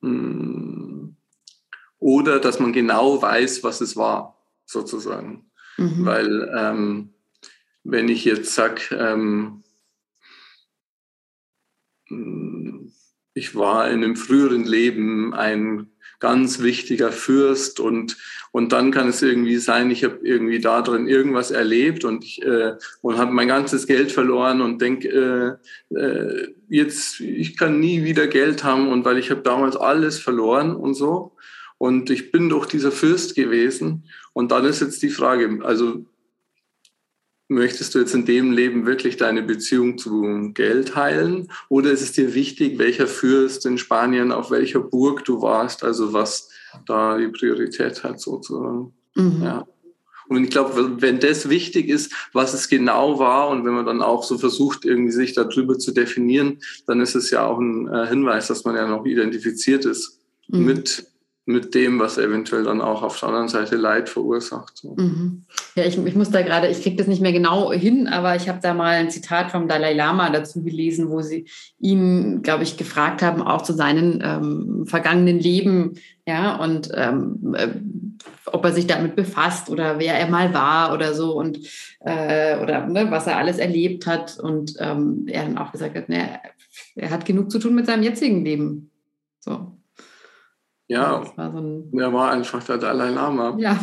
hm, 0.00 0.91
oder 2.02 2.40
dass 2.40 2.58
man 2.58 2.72
genau 2.72 3.22
weiß, 3.22 3.62
was 3.62 3.80
es 3.80 3.96
war, 3.96 4.36
sozusagen. 4.66 5.50
Mhm. 5.78 6.04
Weil 6.04 6.52
ähm, 6.54 7.14
wenn 7.84 8.08
ich 8.08 8.24
jetzt 8.24 8.54
sage, 8.54 8.82
ähm, 8.92 9.62
hm, 12.08 12.92
ich 13.34 13.54
war 13.54 13.88
in 13.88 14.04
einem 14.04 14.16
früheren 14.16 14.64
Leben 14.64 15.32
ein 15.32 15.88
ganz 16.18 16.60
wichtiger 16.60 17.10
Fürst 17.10 17.80
und, 17.80 18.16
und 18.52 18.72
dann 18.72 18.90
kann 18.90 19.08
es 19.08 19.22
irgendwie 19.22 19.56
sein, 19.56 19.90
ich 19.90 20.04
habe 20.04 20.20
irgendwie 20.22 20.60
da 20.60 20.82
drin 20.82 21.08
irgendwas 21.08 21.50
erlebt 21.50 22.04
und, 22.04 22.24
ich, 22.24 22.42
äh, 22.42 22.74
und 23.00 23.18
habe 23.18 23.32
mein 23.32 23.48
ganzes 23.48 23.86
Geld 23.86 24.12
verloren 24.12 24.60
und 24.60 24.80
denke, 24.80 25.58
äh, 25.92 25.98
äh, 25.98 26.54
jetzt, 26.68 27.20
ich 27.20 27.56
kann 27.56 27.80
nie 27.80 28.04
wieder 28.04 28.26
Geld 28.26 28.62
haben 28.62 28.88
und 28.88 29.04
weil 29.04 29.18
ich 29.18 29.30
habe 29.30 29.42
damals 29.42 29.76
alles 29.76 30.18
verloren 30.18 30.76
und 30.76 30.94
so. 30.94 31.36
Und 31.82 32.10
ich 32.10 32.30
bin 32.30 32.48
doch 32.48 32.64
dieser 32.64 32.92
Fürst 32.92 33.34
gewesen. 33.34 34.04
Und 34.34 34.52
dann 34.52 34.64
ist 34.66 34.80
jetzt 34.80 35.02
die 35.02 35.10
Frage, 35.10 35.58
also 35.64 36.06
möchtest 37.48 37.92
du 37.92 37.98
jetzt 37.98 38.14
in 38.14 38.24
dem 38.24 38.52
Leben 38.52 38.86
wirklich 38.86 39.16
deine 39.16 39.42
Beziehung 39.42 39.98
zu 39.98 40.52
Geld 40.54 40.94
heilen? 40.94 41.50
Oder 41.68 41.90
ist 41.90 42.02
es 42.02 42.12
dir 42.12 42.34
wichtig, 42.34 42.78
welcher 42.78 43.08
Fürst 43.08 43.66
in 43.66 43.78
Spanien, 43.78 44.30
auf 44.30 44.52
welcher 44.52 44.78
Burg 44.78 45.24
du 45.24 45.42
warst, 45.42 45.82
also 45.82 46.12
was 46.12 46.50
da 46.86 47.18
die 47.18 47.26
Priorität 47.26 48.04
hat 48.04 48.20
sozusagen? 48.20 48.92
Mhm. 49.16 49.42
Ja. 49.42 49.66
Und 50.28 50.44
ich 50.44 50.50
glaube, 50.50 51.02
wenn 51.02 51.18
das 51.18 51.48
wichtig 51.48 51.88
ist, 51.88 52.12
was 52.32 52.54
es 52.54 52.68
genau 52.68 53.18
war 53.18 53.48
und 53.48 53.64
wenn 53.64 53.74
man 53.74 53.86
dann 53.86 54.02
auch 54.02 54.22
so 54.22 54.38
versucht, 54.38 54.84
irgendwie 54.84 55.10
sich 55.10 55.32
darüber 55.32 55.76
zu 55.80 55.90
definieren, 55.90 56.60
dann 56.86 57.00
ist 57.00 57.16
es 57.16 57.32
ja 57.32 57.44
auch 57.44 57.58
ein 57.58 57.88
äh, 57.88 58.06
Hinweis, 58.06 58.46
dass 58.46 58.62
man 58.62 58.76
ja 58.76 58.86
noch 58.86 59.04
identifiziert 59.04 59.84
ist 59.84 60.20
mhm. 60.46 60.64
mit 60.64 61.11
mit 61.44 61.74
dem, 61.74 61.98
was 61.98 62.18
eventuell 62.18 62.62
dann 62.62 62.80
auch 62.80 63.02
auf 63.02 63.18
der 63.18 63.28
anderen 63.28 63.48
Seite 63.48 63.74
Leid 63.76 64.08
verursacht. 64.08 64.84
Mhm. 64.84 65.42
Ja, 65.74 65.84
ich, 65.84 65.98
ich 65.98 66.14
muss 66.14 66.30
da 66.30 66.42
gerade, 66.42 66.68
ich 66.68 66.82
kriege 66.82 66.96
das 66.96 67.08
nicht 67.08 67.20
mehr 67.20 67.32
genau 67.32 67.72
hin, 67.72 68.06
aber 68.06 68.36
ich 68.36 68.48
habe 68.48 68.60
da 68.62 68.74
mal 68.74 68.94
ein 68.94 69.10
Zitat 69.10 69.50
vom 69.50 69.66
Dalai 69.66 69.92
Lama 69.92 70.30
dazu 70.30 70.62
gelesen, 70.62 71.10
wo 71.10 71.20
sie 71.20 71.48
ihn, 71.80 72.42
glaube 72.42 72.62
ich, 72.62 72.76
gefragt 72.76 73.22
haben, 73.22 73.42
auch 73.42 73.62
zu 73.62 73.72
seinen 73.72 74.22
ähm, 74.24 74.86
vergangenen 74.86 75.40
Leben, 75.40 75.94
ja, 76.26 76.54
und 76.56 76.90
ähm, 76.94 77.54
äh, 77.56 77.68
ob 78.46 78.64
er 78.64 78.72
sich 78.72 78.86
damit 78.86 79.16
befasst 79.16 79.68
oder 79.70 79.98
wer 79.98 80.14
er 80.14 80.28
mal 80.28 80.54
war 80.54 80.94
oder 80.94 81.14
so 81.14 81.32
und 81.32 81.58
äh, 82.00 82.58
oder 82.60 82.86
ne, 82.86 83.10
was 83.10 83.26
er 83.26 83.38
alles 83.38 83.58
erlebt 83.58 84.06
hat. 84.06 84.38
Und 84.38 84.74
ähm, 84.78 85.26
er 85.26 85.44
dann 85.44 85.58
auch 85.58 85.72
gesagt 85.72 85.96
hat, 85.96 86.08
ne, 86.08 86.40
er 86.94 87.10
hat 87.10 87.24
genug 87.24 87.50
zu 87.50 87.58
tun 87.58 87.74
mit 87.74 87.86
seinem 87.86 88.04
jetzigen 88.04 88.44
Leben. 88.44 88.90
So. 89.40 89.72
Ja, 90.88 91.24
war 91.36 91.52
so 91.52 91.58
ein, 91.58 91.92
er 91.98 92.12
war 92.12 92.30
einfach 92.32 92.62
der 92.64 92.78
Dalai 92.78 93.10
Lama. 93.10 93.56
Ja, 93.58 93.78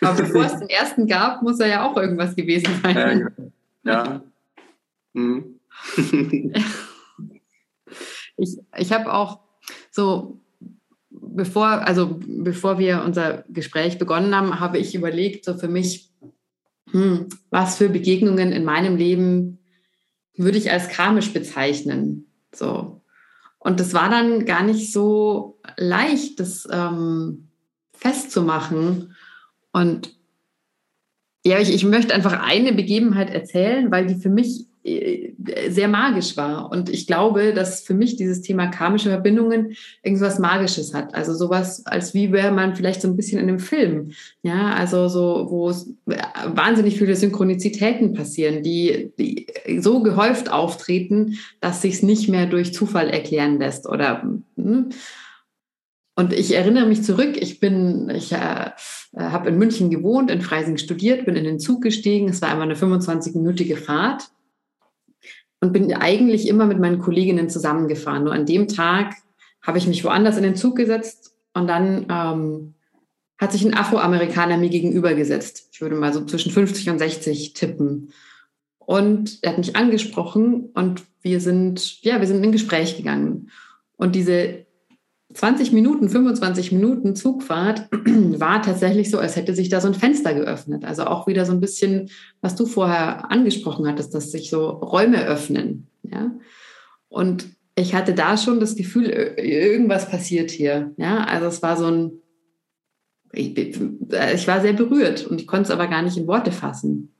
aber 0.00 0.22
bevor 0.22 0.44
es 0.44 0.58
den 0.58 0.68
ersten 0.68 1.06
gab, 1.06 1.42
muss 1.42 1.60
er 1.60 1.68
ja 1.68 1.88
auch 1.88 1.96
irgendwas 1.96 2.34
gewesen 2.34 2.80
sein. 2.82 3.52
Ja. 3.84 4.04
ja. 4.04 4.22
Hm. 5.14 5.60
ich 8.36 8.58
ich 8.76 8.92
habe 8.92 9.12
auch 9.12 9.40
so, 9.90 10.40
bevor, 11.10 11.66
also 11.66 12.18
bevor 12.26 12.78
wir 12.78 13.02
unser 13.04 13.44
Gespräch 13.48 13.98
begonnen 13.98 14.34
haben, 14.34 14.60
habe 14.60 14.78
ich 14.78 14.94
überlegt, 14.94 15.44
so 15.44 15.54
für 15.54 15.68
mich, 15.68 16.10
hm, 16.90 17.28
was 17.50 17.76
für 17.76 17.88
Begegnungen 17.88 18.52
in 18.52 18.64
meinem 18.64 18.96
Leben 18.96 19.58
würde 20.36 20.58
ich 20.58 20.70
als 20.70 20.88
karmisch 20.88 21.32
bezeichnen. 21.32 22.26
So, 22.54 23.00
und 23.58 23.78
das 23.78 23.94
war 23.94 24.08
dann 24.08 24.46
gar 24.46 24.62
nicht 24.62 24.92
so 24.92 25.59
leicht, 25.76 26.40
das 26.40 26.68
ähm, 26.70 27.48
festzumachen. 27.92 29.14
Und 29.72 30.16
ja, 31.44 31.58
ich, 31.58 31.72
ich 31.72 31.84
möchte 31.84 32.14
einfach 32.14 32.42
eine 32.42 32.72
Begebenheit 32.72 33.30
erzählen, 33.30 33.90
weil 33.90 34.06
die 34.06 34.16
für 34.16 34.28
mich 34.28 34.66
äh, 34.82 35.32
sehr 35.68 35.88
magisch 35.88 36.38
war. 36.38 36.70
Und 36.70 36.88
ich 36.88 37.06
glaube, 37.06 37.52
dass 37.52 37.82
für 37.82 37.92
mich 37.92 38.16
dieses 38.16 38.40
Thema 38.40 38.68
karmische 38.68 39.10
Verbindungen 39.10 39.74
irgendwas 40.02 40.38
Magisches 40.38 40.94
hat. 40.94 41.14
Also 41.14 41.34
sowas, 41.34 41.84
als 41.84 42.14
wie 42.14 42.32
wäre 42.32 42.50
man 42.50 42.74
vielleicht 42.74 43.02
so 43.02 43.08
ein 43.08 43.16
bisschen 43.16 43.38
in 43.38 43.48
einem 43.48 43.58
Film. 43.58 44.12
Ja, 44.42 44.72
also 44.72 45.08
so, 45.08 45.48
wo 45.50 45.68
es 45.68 45.92
wahnsinnig 46.06 46.98
viele 46.98 47.14
Synchronizitäten 47.14 48.14
passieren, 48.14 48.62
die, 48.62 49.12
die 49.18 49.46
so 49.80 50.02
gehäuft 50.02 50.50
auftreten, 50.50 51.38
dass 51.60 51.82
sich 51.82 51.94
es 51.94 52.02
nicht 52.02 52.28
mehr 52.30 52.46
durch 52.46 52.72
Zufall 52.72 53.10
erklären 53.10 53.58
lässt 53.58 53.86
oder, 53.86 54.22
hm. 54.56 54.90
Und 56.16 56.32
ich 56.32 56.54
erinnere 56.54 56.86
mich 56.86 57.02
zurück, 57.02 57.36
ich 57.36 57.60
bin, 57.60 58.10
ich 58.10 58.32
äh, 58.32 58.70
habe 59.16 59.48
in 59.48 59.58
München 59.58 59.90
gewohnt, 59.90 60.30
in 60.30 60.42
Freising 60.42 60.76
studiert, 60.76 61.24
bin 61.24 61.36
in 61.36 61.44
den 61.44 61.60
Zug 61.60 61.82
gestiegen. 61.82 62.28
Es 62.28 62.42
war 62.42 62.50
einmal 62.50 62.66
eine 62.66 62.76
25-minütige 62.76 63.76
Fahrt 63.76 64.28
und 65.60 65.72
bin 65.72 65.92
eigentlich 65.94 66.48
immer 66.48 66.66
mit 66.66 66.78
meinen 66.78 66.98
Kolleginnen 66.98 67.48
zusammengefahren. 67.48 68.24
Nur 68.24 68.34
an 68.34 68.46
dem 68.46 68.68
Tag 68.68 69.14
habe 69.62 69.78
ich 69.78 69.86
mich 69.86 70.04
woanders 70.04 70.36
in 70.36 70.42
den 70.42 70.56
Zug 70.56 70.76
gesetzt 70.76 71.34
und 71.54 71.66
dann 71.68 72.06
ähm, 72.10 72.74
hat 73.38 73.52
sich 73.52 73.64
ein 73.64 73.74
Afroamerikaner 73.74 74.58
mir 74.58 74.68
gegenüber 74.68 75.14
gesetzt. 75.14 75.68
Ich 75.72 75.80
würde 75.80 75.96
mal 75.96 76.12
so 76.12 76.24
zwischen 76.26 76.52
50 76.52 76.90
und 76.90 76.98
60 76.98 77.54
tippen. 77.54 78.12
Und 78.78 79.38
er 79.42 79.52
hat 79.52 79.58
mich 79.58 79.76
angesprochen 79.76 80.70
und 80.74 81.04
wir 81.22 81.40
sind, 81.40 82.02
ja, 82.02 82.20
wir 82.20 82.26
sind 82.26 82.38
in 82.38 82.44
ein 82.44 82.52
Gespräch 82.52 82.96
gegangen. 82.96 83.50
Und 83.96 84.14
diese 84.14 84.66
20 85.32 85.72
Minuten, 85.72 86.08
25 86.08 86.72
Minuten 86.72 87.14
Zugfahrt 87.14 87.88
war 88.04 88.62
tatsächlich 88.62 89.10
so, 89.10 89.18
als 89.18 89.36
hätte 89.36 89.54
sich 89.54 89.68
da 89.68 89.80
so 89.80 89.88
ein 89.88 89.94
Fenster 89.94 90.34
geöffnet. 90.34 90.84
Also 90.84 91.04
auch 91.04 91.26
wieder 91.26 91.46
so 91.46 91.52
ein 91.52 91.60
bisschen, 91.60 92.10
was 92.40 92.56
du 92.56 92.66
vorher 92.66 93.30
angesprochen 93.30 93.86
hattest, 93.86 94.14
dass 94.14 94.32
sich 94.32 94.50
so 94.50 94.68
Räume 94.68 95.24
öffnen. 95.24 95.86
Ja? 96.02 96.32
Und 97.08 97.48
ich 97.76 97.94
hatte 97.94 98.12
da 98.12 98.36
schon 98.36 98.60
das 98.60 98.74
Gefühl, 98.74 99.08
irgendwas 99.08 100.10
passiert 100.10 100.50
hier. 100.50 100.92
Ja, 100.96 101.24
also 101.24 101.46
es 101.46 101.62
war 101.62 101.76
so 101.76 101.86
ein, 101.86 102.12
ich, 103.32 103.56
ich 103.56 104.48
war 104.48 104.60
sehr 104.60 104.72
berührt 104.72 105.26
und 105.26 105.40
ich 105.40 105.46
konnte 105.46 105.64
es 105.64 105.70
aber 105.70 105.86
gar 105.86 106.02
nicht 106.02 106.16
in 106.16 106.26
Worte 106.26 106.50
fassen. 106.50 107.12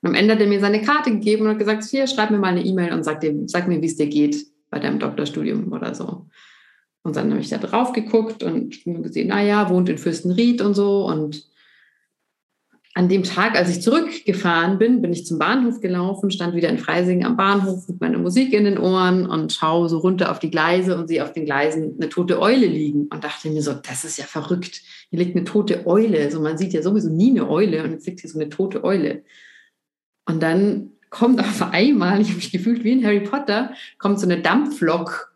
Und 0.00 0.10
am 0.10 0.14
Ende 0.14 0.34
hat 0.34 0.40
er 0.40 0.46
mir 0.46 0.60
seine 0.60 0.82
Karte 0.82 1.10
gegeben 1.10 1.44
und 1.44 1.52
hat 1.52 1.58
gesagt, 1.58 1.84
hier, 1.84 2.06
schreib 2.06 2.30
mir 2.30 2.38
mal 2.38 2.48
eine 2.48 2.64
E-Mail 2.64 2.92
und 2.92 3.02
sag, 3.02 3.20
dir, 3.20 3.34
sag 3.46 3.66
mir, 3.66 3.80
wie 3.80 3.86
es 3.86 3.96
dir 3.96 4.06
geht 4.06 4.36
bei 4.70 4.78
deinem 4.78 4.98
Doktorstudium 4.98 5.72
oder 5.72 5.94
so. 5.94 6.26
Und 7.08 7.16
dann 7.16 7.30
habe 7.30 7.40
ich 7.40 7.48
da 7.48 7.56
drauf 7.56 7.94
geguckt 7.94 8.42
und 8.42 8.84
gesehen, 8.84 9.28
naja, 9.28 9.70
wohnt 9.70 9.88
in 9.88 9.96
Fürstenried 9.96 10.60
und 10.60 10.74
so. 10.74 11.06
Und 11.06 11.48
an 12.92 13.08
dem 13.08 13.22
Tag, 13.22 13.56
als 13.56 13.70
ich 13.70 13.80
zurückgefahren 13.80 14.76
bin, 14.76 15.00
bin 15.00 15.10
ich 15.10 15.24
zum 15.24 15.38
Bahnhof 15.38 15.80
gelaufen, 15.80 16.30
stand 16.30 16.54
wieder 16.54 16.68
in 16.68 16.76
Freising 16.76 17.24
am 17.24 17.38
Bahnhof 17.38 17.88
mit 17.88 17.98
meiner 17.98 18.18
Musik 18.18 18.52
in 18.52 18.64
den 18.64 18.76
Ohren 18.76 19.26
und 19.26 19.54
schaue 19.54 19.88
so 19.88 19.96
runter 19.96 20.30
auf 20.30 20.38
die 20.38 20.50
Gleise 20.50 20.98
und 20.98 21.08
sehe 21.08 21.24
auf 21.24 21.32
den 21.32 21.46
Gleisen 21.46 21.94
eine 21.98 22.10
tote 22.10 22.42
Eule 22.42 22.66
liegen 22.66 23.06
und 23.06 23.24
dachte 23.24 23.48
mir 23.48 23.62
so, 23.62 23.72
das 23.72 24.04
ist 24.04 24.18
ja 24.18 24.24
verrückt. 24.24 24.82
Hier 25.08 25.18
liegt 25.18 25.34
eine 25.34 25.46
tote 25.46 25.86
Eule. 25.86 26.18
Also 26.18 26.42
man 26.42 26.58
sieht 26.58 26.74
ja 26.74 26.82
sowieso 26.82 27.08
nie 27.08 27.30
eine 27.30 27.48
Eule 27.48 27.84
und 27.84 27.92
jetzt 27.92 28.06
liegt 28.06 28.20
hier 28.20 28.28
so 28.28 28.38
eine 28.38 28.50
tote 28.50 28.84
Eule. 28.84 29.22
Und 30.26 30.42
dann 30.42 30.90
kommt 31.08 31.40
auf 31.40 31.62
einmal, 31.62 32.20
ich 32.20 32.28
habe 32.28 32.36
mich 32.36 32.52
gefühlt 32.52 32.84
wie 32.84 32.92
in 32.92 33.02
Harry 33.06 33.20
Potter, 33.20 33.72
kommt 33.96 34.20
so 34.20 34.26
eine 34.26 34.42
Dampflok, 34.42 35.27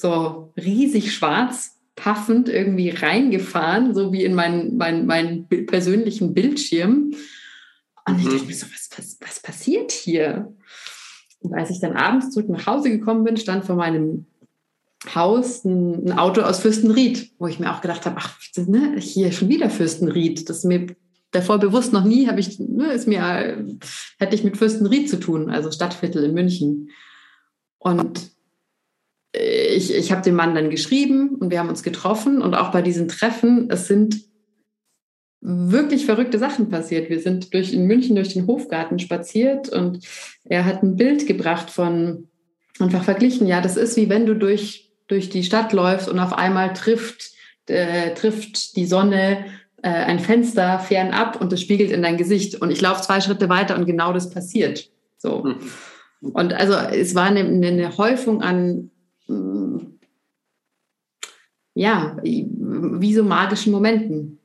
so 0.00 0.52
riesig 0.56 1.14
schwarz, 1.14 1.80
paffend 1.94 2.48
irgendwie 2.48 2.90
reingefahren, 2.90 3.94
so 3.94 4.12
wie 4.12 4.24
in 4.24 4.34
meinen, 4.34 4.76
meinen, 4.76 5.06
meinen 5.06 5.48
persönlichen 5.66 6.32
Bildschirm. 6.32 7.14
Und 8.06 8.18
ich 8.18 8.26
mhm. 8.26 8.30
dachte 8.30 8.46
mir 8.46 8.54
so, 8.54 8.66
was, 8.66 8.88
was, 8.96 9.18
was 9.20 9.40
passiert 9.40 9.92
hier? 9.92 10.54
Und 11.40 11.54
als 11.54 11.70
ich 11.70 11.80
dann 11.80 11.96
abends 11.96 12.30
zurück 12.30 12.48
nach 12.48 12.66
Hause 12.66 12.90
gekommen 12.90 13.24
bin, 13.24 13.36
stand 13.36 13.64
vor 13.64 13.76
meinem 13.76 14.26
Haus 15.14 15.64
ein, 15.64 16.06
ein 16.06 16.18
Auto 16.18 16.42
aus 16.42 16.60
Fürstenried, 16.60 17.32
wo 17.38 17.46
ich 17.46 17.58
mir 17.58 17.74
auch 17.74 17.80
gedacht 17.80 18.04
habe, 18.06 18.16
ach, 18.18 18.38
ne, 18.56 18.96
hier 18.98 19.32
schon 19.32 19.48
wieder 19.48 19.70
Fürstenried. 19.70 20.48
Das 20.48 20.58
ist 20.58 20.64
mir 20.64 20.94
davor 21.30 21.58
bewusst 21.58 21.92
noch 21.92 22.04
nie, 22.04 22.28
habe 22.28 22.40
ich, 22.40 22.58
ne, 22.58 22.92
ist 22.92 23.08
mir, 23.08 23.64
hätte 24.18 24.34
ich 24.34 24.44
mit 24.44 24.56
Fürstenried 24.56 25.08
zu 25.08 25.18
tun, 25.18 25.50
also 25.50 25.70
Stadtviertel 25.70 26.24
in 26.24 26.34
München. 26.34 26.90
Und 27.78 28.30
ich, 29.32 29.94
ich 29.94 30.12
habe 30.12 30.22
dem 30.22 30.34
Mann 30.34 30.54
dann 30.54 30.70
geschrieben 30.70 31.36
und 31.36 31.50
wir 31.50 31.60
haben 31.60 31.68
uns 31.68 31.82
getroffen 31.82 32.42
und 32.42 32.54
auch 32.54 32.72
bei 32.72 32.82
diesen 32.82 33.08
Treffen, 33.08 33.68
es 33.70 33.86
sind 33.86 34.20
wirklich 35.40 36.04
verrückte 36.04 36.38
Sachen 36.38 36.68
passiert. 36.68 37.08
Wir 37.08 37.20
sind 37.20 37.54
durch 37.54 37.72
in 37.72 37.86
München 37.86 38.16
durch 38.16 38.34
den 38.34 38.46
Hofgarten 38.46 38.98
spaziert 38.98 39.68
und 39.70 40.04
er 40.44 40.64
hat 40.64 40.82
ein 40.82 40.96
Bild 40.96 41.26
gebracht 41.26 41.70
von 41.70 42.28
einfach 42.78 43.04
verglichen. 43.04 43.46
Ja, 43.46 43.60
das 43.60 43.76
ist 43.76 43.96
wie 43.96 44.08
wenn 44.08 44.26
du 44.26 44.34
durch 44.34 44.90
durch 45.08 45.28
die 45.28 45.42
Stadt 45.42 45.72
läufst 45.72 46.08
und 46.08 46.18
auf 46.18 46.32
einmal 46.32 46.72
trifft 46.72 47.30
äh, 47.66 48.14
trifft 48.14 48.76
die 48.76 48.86
Sonne 48.86 49.46
äh, 49.82 49.88
ein 49.88 50.18
Fenster 50.18 50.78
fernab 50.78 51.40
und 51.40 51.52
es 51.52 51.60
spiegelt 51.62 51.90
in 51.90 52.02
dein 52.02 52.16
Gesicht 52.16 52.60
und 52.60 52.70
ich 52.70 52.80
laufe 52.80 53.02
zwei 53.02 53.20
Schritte 53.20 53.48
weiter 53.48 53.76
und 53.76 53.86
genau 53.86 54.12
das 54.12 54.30
passiert. 54.30 54.90
So. 55.16 55.44
Mhm. 55.44 55.56
Und 56.32 56.52
also 56.52 56.74
es 56.74 57.14
war 57.14 57.26
eine, 57.26 57.40
eine 57.40 57.96
Häufung 57.96 58.42
an 58.42 58.89
ja, 61.74 62.16
wie 62.22 63.14
so 63.14 63.24
magischen 63.24 63.72
Momenten. 63.72 64.38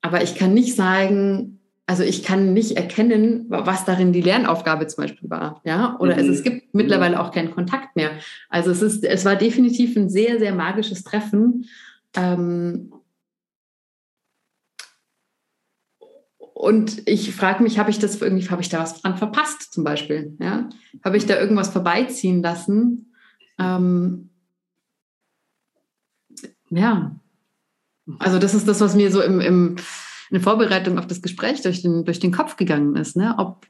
Aber 0.00 0.22
ich 0.22 0.34
kann 0.34 0.52
nicht 0.52 0.74
sagen, 0.74 1.60
also 1.86 2.02
ich 2.02 2.22
kann 2.22 2.52
nicht 2.52 2.76
erkennen, 2.76 3.46
was 3.48 3.84
darin 3.84 4.12
die 4.12 4.20
Lernaufgabe 4.20 4.86
zum 4.86 5.04
Beispiel 5.04 5.30
war, 5.30 5.60
ja, 5.64 5.96
oder 5.98 6.14
mhm. 6.14 6.20
es, 6.20 6.28
es 6.28 6.42
gibt 6.42 6.74
mittlerweile 6.74 7.20
auch 7.20 7.32
keinen 7.32 7.52
Kontakt 7.52 7.96
mehr. 7.96 8.10
Also 8.48 8.70
es 8.70 8.82
ist, 8.82 9.04
es 9.04 9.24
war 9.24 9.36
definitiv 9.36 9.96
ein 9.96 10.08
sehr, 10.08 10.38
sehr 10.38 10.54
magisches 10.54 11.04
Treffen. 11.04 11.66
Ähm, 12.14 12.92
und 16.38 17.08
ich 17.08 17.34
frage 17.34 17.62
mich, 17.62 17.78
habe 17.78 17.90
ich 17.90 17.98
das 17.98 18.20
irgendwie, 18.20 18.48
habe 18.48 18.62
ich 18.62 18.68
da 18.68 18.80
was 18.80 19.00
dran 19.00 19.16
verpasst 19.16 19.72
zum 19.72 19.84
Beispiel, 19.84 20.36
ja? 20.40 20.68
Habe 21.04 21.16
ich 21.16 21.26
da 21.26 21.38
irgendwas 21.38 21.70
vorbeiziehen 21.70 22.42
lassen? 22.42 23.11
Ähm, 23.58 24.30
ja, 26.70 27.14
also 28.18 28.38
das 28.38 28.54
ist 28.54 28.66
das, 28.66 28.80
was 28.80 28.94
mir 28.94 29.10
so 29.10 29.22
im, 29.22 29.40
im, 29.40 29.76
in 30.30 30.40
Vorbereitung 30.40 30.98
auf 30.98 31.06
das 31.06 31.22
Gespräch 31.22 31.62
durch 31.62 31.82
den, 31.82 32.04
durch 32.04 32.20
den 32.20 32.32
Kopf 32.32 32.56
gegangen 32.56 32.96
ist. 32.96 33.16
Ne? 33.16 33.34
Ob, 33.38 33.66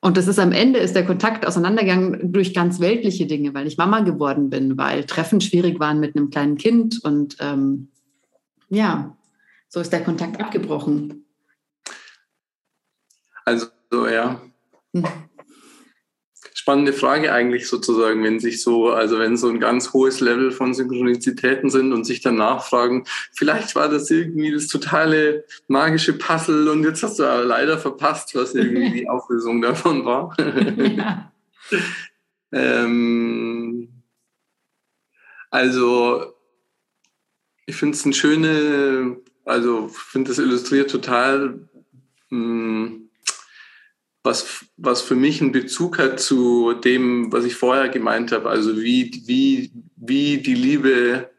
und 0.00 0.16
das 0.16 0.28
ist 0.28 0.38
am 0.38 0.52
Ende 0.52 0.78
ist 0.78 0.94
der 0.94 1.04
Kontakt 1.04 1.46
auseinandergegangen 1.46 2.32
durch 2.32 2.54
ganz 2.54 2.80
weltliche 2.80 3.26
Dinge, 3.26 3.54
weil 3.54 3.66
ich 3.66 3.76
Mama 3.76 4.00
geworden 4.00 4.50
bin, 4.50 4.78
weil 4.78 5.04
Treffen 5.04 5.40
schwierig 5.40 5.80
waren 5.80 6.00
mit 6.00 6.16
einem 6.16 6.30
kleinen 6.30 6.56
Kind 6.56 7.02
und 7.04 7.36
ähm, 7.40 7.88
ja, 8.68 9.16
so 9.68 9.80
ist 9.80 9.92
der 9.92 10.04
Kontakt 10.04 10.40
abgebrochen. 10.40 11.24
Also 13.44 13.66
ja. 13.90 14.40
Hm 14.92 15.04
spannende 16.64 16.94
Frage 16.94 17.30
eigentlich 17.30 17.68
sozusagen, 17.68 18.24
wenn 18.24 18.40
sich 18.40 18.62
so, 18.62 18.88
also 18.88 19.18
wenn 19.18 19.36
so 19.36 19.50
ein 19.50 19.60
ganz 19.60 19.92
hohes 19.92 20.20
Level 20.20 20.50
von 20.50 20.72
Synchronizitäten 20.72 21.68
sind 21.68 21.92
und 21.92 22.04
sich 22.04 22.22
dann 22.22 22.36
nachfragen, 22.36 23.04
vielleicht 23.34 23.76
war 23.76 23.90
das 23.90 24.10
irgendwie 24.10 24.50
das 24.50 24.68
totale 24.68 25.44
magische 25.68 26.14
Puzzle 26.14 26.70
und 26.70 26.82
jetzt 26.82 27.02
hast 27.02 27.18
du 27.18 27.24
aber 27.24 27.44
leider 27.44 27.76
verpasst, 27.76 28.34
was 28.34 28.54
irgendwie 28.54 29.00
die 29.00 29.08
Auflösung 29.10 29.60
davon 29.60 30.06
war. 30.06 30.34
Ja. 30.96 31.30
ähm, 32.52 33.90
also 35.50 36.32
ich 37.66 37.76
finde 37.76 37.94
es 37.94 38.06
ein 38.06 38.14
schöne, 38.14 39.18
also 39.44 39.88
finde 39.88 40.32
es 40.32 40.38
illustriert 40.38 40.90
total 40.90 41.58
mh, 42.30 42.86
hm, 42.86 43.03
was, 44.24 44.64
was 44.78 45.02
für 45.02 45.14
mich 45.14 45.40
einen 45.40 45.52
Bezug 45.52 45.98
hat 45.98 46.18
zu 46.18 46.72
dem, 46.72 47.30
was 47.30 47.44
ich 47.44 47.54
vorher 47.54 47.90
gemeint 47.90 48.32
habe, 48.32 48.48
also 48.48 48.80
wie, 48.80 49.22
wie, 49.26 49.70
wie 49.96 50.38
die 50.38 50.54
Liebe 50.54 51.30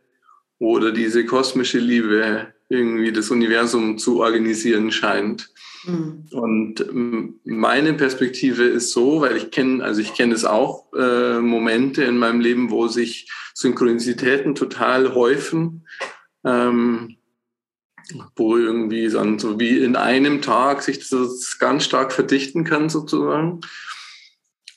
oder 0.59 0.91
diese 0.91 1.25
kosmische 1.25 1.79
Liebe 1.79 2.53
irgendwie 2.69 3.11
das 3.11 3.31
Universum 3.31 3.97
zu 3.97 4.21
organisieren 4.21 4.91
scheint. 4.91 5.49
Mhm. 5.85 6.25
Und 6.31 6.81
ähm, 6.81 7.39
meine 7.43 7.93
Perspektive 7.93 8.63
ist 8.63 8.91
so, 8.91 9.21
weil 9.21 9.35
ich 9.35 9.49
kenne, 9.49 9.83
also 9.83 9.99
ich 9.99 10.13
kenne 10.13 10.35
es 10.35 10.45
auch, 10.45 10.85
äh, 10.93 11.39
Momente 11.39 12.03
in 12.03 12.17
meinem 12.17 12.39
Leben, 12.39 12.69
wo 12.69 12.87
sich 12.87 13.31
Synchronizitäten 13.55 14.53
total 14.53 15.15
häufen. 15.15 15.87
Ähm, 16.43 17.14
wo 18.35 18.57
irgendwie 18.57 19.09
dann 19.09 19.39
so 19.39 19.59
wie 19.59 19.79
in 19.79 19.95
einem 19.95 20.41
Tag 20.41 20.81
sich 20.83 21.09
das 21.09 21.57
ganz 21.59 21.85
stark 21.85 22.11
verdichten 22.11 22.63
kann 22.63 22.89
sozusagen. 22.89 23.61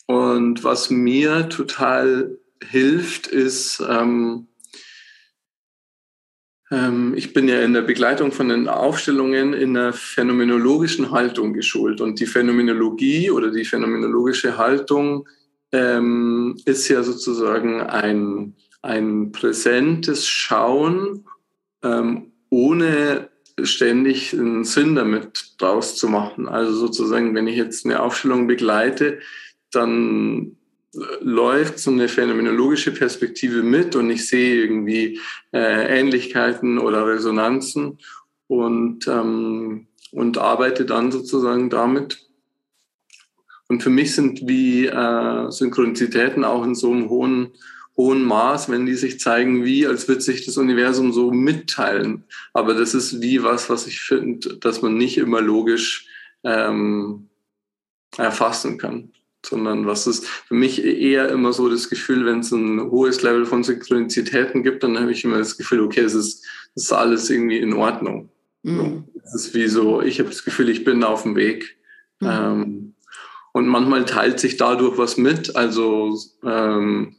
Und 0.07 0.64
was 0.64 0.89
mir 0.91 1.49
total 1.49 2.39
hilft, 2.62 3.26
ist, 3.26 3.83
ähm, 3.87 4.49
ähm, 6.70 7.14
ich 7.16 7.33
bin 7.33 7.49
ja 7.49 7.61
in 7.61 7.74
der 7.74 7.83
Begleitung 7.83 8.33
von 8.33 8.49
den 8.49 8.68
Aufstellungen 8.68 9.53
in 9.53 9.74
der 9.74 9.93
phänomenologischen 9.93 11.11
Haltung 11.11 11.53
geschult. 11.53 12.01
Und 12.01 12.20
die 12.20 12.26
Phänomenologie 12.26 13.31
oder 13.31 13.51
die 13.51 13.64
phänomenologische 13.64 14.57
Haltung 14.57 15.29
ähm, 15.72 16.57
ist 16.64 16.89
ja 16.89 17.03
sozusagen 17.03 17.83
ein, 17.83 18.55
ein 18.83 19.33
präsentes 19.33 20.26
Schauen 20.26 21.26
ähm, 21.83 22.33
ohne 22.51 23.28
ständig 23.62 24.32
einen 24.32 24.64
Sinn 24.64 24.94
damit 24.94 25.55
draus 25.59 25.96
zu 25.96 26.09
machen. 26.09 26.49
Also 26.49 26.72
sozusagen, 26.72 27.34
wenn 27.34 27.49
ich 27.49 27.57
jetzt 27.57 27.84
eine 27.84 28.01
Aufstellung 28.01 28.46
begleite, 28.46 29.18
dann 29.72 30.57
läuft 31.20 31.78
so 31.78 31.90
eine 31.90 32.09
phänomenologische 32.09 32.92
Perspektive 32.92 33.62
mit 33.62 33.94
und 33.94 34.11
ich 34.11 34.26
sehe 34.26 34.62
irgendwie 34.62 35.20
äh, 35.53 36.01
Ähnlichkeiten 36.01 36.78
oder 36.78 37.07
Resonanzen 37.07 37.99
und, 38.46 39.07
ähm, 39.07 39.86
und 40.12 40.38
arbeite 40.38 40.86
dann 40.86 41.12
sozusagen 41.12 41.68
damit. 41.68 42.26
Und 43.68 43.82
für 43.82 43.90
mich 43.90 44.14
sind 44.14 44.49
wie 44.49 44.86
äh, 44.86 45.51
Synchronizitäten 45.51 46.44
auch 46.44 46.64
in 46.64 46.74
so 46.74 46.90
einem 46.90 47.11
hohen 47.11 47.53
hohen 47.99 48.22
Maß, 48.22 48.70
wenn 48.70 48.86
die 48.86 48.94
sich 48.94 49.18
zeigen, 49.18 49.64
wie, 49.64 49.86
als 49.86 50.07
würde 50.07 50.20
sich 50.20 50.46
das 50.46 50.57
Universum 50.57 51.12
so 51.12 51.32
mitteilen. 51.32 52.24
Aber 52.55 52.74
das 52.74 52.94
ist 52.94 53.20
wie 53.20 53.42
was, 53.42 53.68
was 53.68 53.88
ich 53.88 54.01
finde, 54.01 54.57
dass 54.57 54.80
man 54.82 54.96
nicht 54.96 55.18
immer 55.18 55.40
logisch 55.42 56.07
ähm, 56.44 57.28
erfassen 58.16 58.78
kann, 58.78 59.11
sondern 59.44 59.86
was 59.86 60.07
ist 60.07 60.26
für 60.26 60.55
mich 60.55 60.84
eher 60.84 61.28
immer 61.28 61.53
so 61.53 61.68
das 61.68 61.90
Gefühl, 61.90 62.24
wenn 62.24 62.38
es 62.38 62.53
ein 62.53 62.80
hohes 62.80 63.22
Level 63.22 63.44
von 63.44 63.64
Synchronizitäten 63.64 64.62
gibt, 64.62 64.84
dann 64.84 64.99
habe 64.99 65.11
ich 65.11 65.24
immer 65.24 65.38
das 65.38 65.59
Gefühl, 65.59 65.80
okay, 65.80 66.03
es 66.03 66.14
ist, 66.14 66.46
es 66.76 66.84
ist 66.84 66.92
alles 66.92 67.28
irgendwie 67.28 67.59
in 67.59 67.74
Ordnung. 67.74 68.30
Mhm. 68.62 69.05
Es 69.24 69.34
ist 69.34 69.55
wie 69.55 69.66
so, 69.66 70.03
ich 70.03 70.20
habe 70.20 70.30
das 70.30 70.44
Gefühl, 70.44 70.68
ich 70.68 70.84
bin 70.84 71.03
auf 71.03 71.24
dem 71.24 71.34
Weg. 71.34 71.76
Mhm. 72.20 72.28
Ähm, 72.30 72.94
und 73.53 73.66
manchmal 73.66 74.05
teilt 74.05 74.38
sich 74.38 74.57
dadurch 74.57 74.99
was 74.99 75.16
mit. 75.16 75.57
Also 75.57 76.16
ähm, 76.44 77.16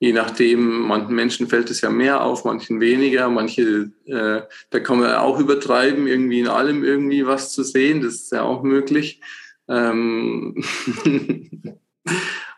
je 0.00 0.14
nachdem, 0.14 0.80
manchen 0.80 1.14
Menschen 1.14 1.46
fällt 1.46 1.70
es 1.70 1.82
ja 1.82 1.90
mehr 1.90 2.24
auf, 2.24 2.44
manchen 2.44 2.80
weniger, 2.80 3.28
manche, 3.28 3.92
äh, 4.06 4.40
da 4.70 4.80
kann 4.80 4.98
man 4.98 5.14
auch 5.14 5.38
übertreiben, 5.38 6.06
irgendwie 6.06 6.40
in 6.40 6.48
allem 6.48 6.82
irgendwie 6.82 7.26
was 7.26 7.52
zu 7.52 7.62
sehen, 7.62 8.00
das 8.00 8.14
ist 8.14 8.32
ja 8.32 8.42
auch 8.42 8.62
möglich. 8.62 9.20
Ähm 9.68 10.64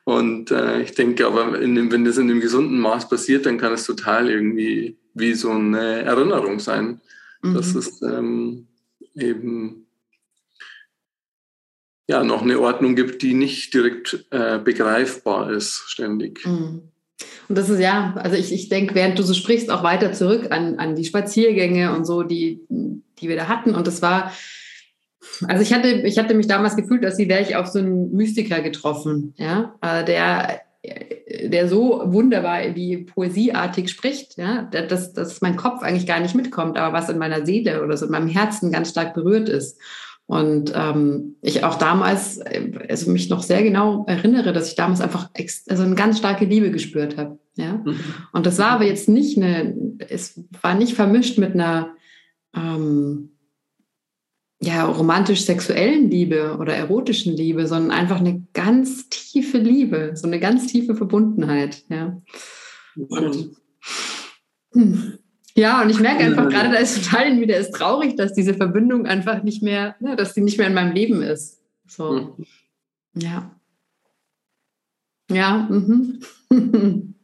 und 0.05 0.53
äh, 0.53 0.82
ich 0.82 0.95
denke 0.95 1.26
aber, 1.26 1.59
dem, 1.59 1.90
wenn 1.90 2.05
das 2.05 2.16
in 2.16 2.30
einem 2.30 2.40
gesunden 2.40 2.78
Maß 2.78 3.09
passiert, 3.09 3.45
dann 3.45 3.59
kann 3.59 3.72
es 3.72 3.84
total 3.84 4.30
irgendwie 4.30 4.97
wie 5.12 5.34
so 5.34 5.51
eine 5.51 6.03
Erinnerung 6.03 6.61
sein. 6.61 7.01
Mhm. 7.43 7.55
Das 7.55 7.74
ist 7.74 8.03
ähm, 8.03 8.68
eben 9.16 9.88
ja 12.07 12.22
noch 12.22 12.43
eine 12.43 12.61
Ordnung 12.61 12.95
gibt, 12.95 13.20
die 13.22 13.34
nicht 13.34 13.74
direkt 13.74 14.26
äh, 14.30 14.61
begreifbar 14.61 15.51
ist, 15.51 15.82
ständig. 15.88 16.47
Mhm. 16.47 16.91
Und 17.48 17.58
das 17.58 17.68
ist 17.68 17.80
ja, 17.80 18.14
also 18.16 18.36
ich, 18.36 18.52
ich 18.52 18.68
denke, 18.68 18.94
während 18.94 19.18
du 19.18 19.22
so 19.22 19.34
sprichst, 19.34 19.70
auch 19.70 19.82
weiter 19.82 20.12
zurück 20.12 20.48
an, 20.50 20.78
an 20.78 20.94
die 20.94 21.04
Spaziergänge 21.04 21.94
und 21.94 22.06
so, 22.06 22.22
die, 22.22 22.60
die 22.68 23.28
wir 23.28 23.36
da 23.36 23.48
hatten. 23.48 23.74
Und 23.74 23.86
das 23.86 24.02
war, 24.02 24.32
also 25.46 25.62
ich 25.62 25.72
hatte, 25.72 25.88
ich 25.88 26.18
hatte 26.18 26.34
mich 26.34 26.46
damals 26.46 26.76
gefühlt, 26.76 27.04
sie 27.14 27.28
wäre 27.28 27.42
ich 27.42 27.56
auf 27.56 27.66
so 27.66 27.78
einen 27.78 28.12
Mystiker 28.12 28.60
getroffen, 28.60 29.34
ja, 29.36 29.74
äh, 29.80 30.04
der, 30.04 30.60
der 31.44 31.68
so 31.68 32.02
wunderbar 32.06 32.74
wie 32.74 32.98
poesieartig 32.98 33.88
spricht, 33.88 34.36
ja, 34.36 34.62
dass, 34.62 35.12
dass 35.12 35.40
mein 35.40 35.56
Kopf 35.56 35.82
eigentlich 35.82 36.06
gar 36.06 36.20
nicht 36.20 36.34
mitkommt, 36.34 36.76
aber 36.76 36.92
was 36.92 37.08
in 37.08 37.18
meiner 37.18 37.46
Seele 37.46 37.82
oder 37.82 37.96
so 37.96 38.06
in 38.06 38.12
meinem 38.12 38.28
Herzen 38.28 38.72
ganz 38.72 38.90
stark 38.90 39.14
berührt 39.14 39.48
ist. 39.48 39.78
Und 40.33 40.72
ähm, 40.74 41.37
ich 41.43 41.62
auch 41.62 41.74
damals, 41.74 42.41
also 42.89 43.11
mich 43.11 43.28
noch 43.28 43.43
sehr 43.43 43.62
genau 43.62 44.07
erinnere, 44.07 44.55
dass 44.55 44.68
ich 44.68 44.76
damals 44.76 45.03
einfach 45.03 45.28
also 45.68 45.83
eine 45.83 45.95
ganz 45.95 46.16
starke 46.16 46.47
Liebe 46.47 46.70
gespürt 46.70 47.18
habe. 47.18 47.39
Ja? 47.57 47.83
Mhm. 47.85 48.01
Und 48.33 48.47
das 48.47 48.59
war 48.59 48.70
aber 48.70 48.87
jetzt 48.87 49.11
nicht 49.11 49.37
eine, 49.37 49.76
es 50.09 50.43
war 50.62 50.74
nicht 50.74 50.95
vermischt 50.95 51.37
mit 51.37 51.53
einer 51.53 51.91
ähm, 52.57 53.33
ja, 54.62 54.87
romantisch-sexuellen 54.87 56.11
Liebe 56.11 56.57
oder 56.59 56.74
erotischen 56.74 57.37
Liebe, 57.37 57.66
sondern 57.66 57.91
einfach 57.91 58.20
eine 58.20 58.47
ganz 58.55 59.11
tiefe 59.11 59.59
Liebe, 59.59 60.12
so 60.14 60.26
eine 60.26 60.41
ganz 60.41 60.66
tiefe 60.66 60.95
Verbundenheit. 60.95 61.85
Ja. 61.91 62.22
Und, 62.97 63.51
hm. 64.72 65.18
Ja, 65.55 65.82
und 65.82 65.90
ich 65.90 66.00
merke 66.00 66.24
einfach 66.24 66.48
gerade, 66.48 66.70
da 66.70 66.78
ist 66.78 67.05
total 67.05 67.28
in 67.28 67.38
mir, 67.38 67.46
der 67.46 67.59
ist 67.59 67.72
traurig, 67.72 68.16
dass 68.16 68.32
diese 68.32 68.55
Verbindung 68.55 69.07
einfach 69.07 69.42
nicht 69.42 69.62
mehr, 69.62 69.96
ne, 70.00 70.16
dass 70.16 70.32
die 70.32 70.40
nicht 70.40 70.57
mehr 70.59 70.66
in 70.66 70.74
meinem 70.74 70.92
Leben 70.92 71.22
ist. 71.22 71.61
So. 71.86 72.36
Mhm. 72.38 72.46
Ja. 73.14 73.55
Ja. 75.30 75.68
Mhm. 75.70 76.20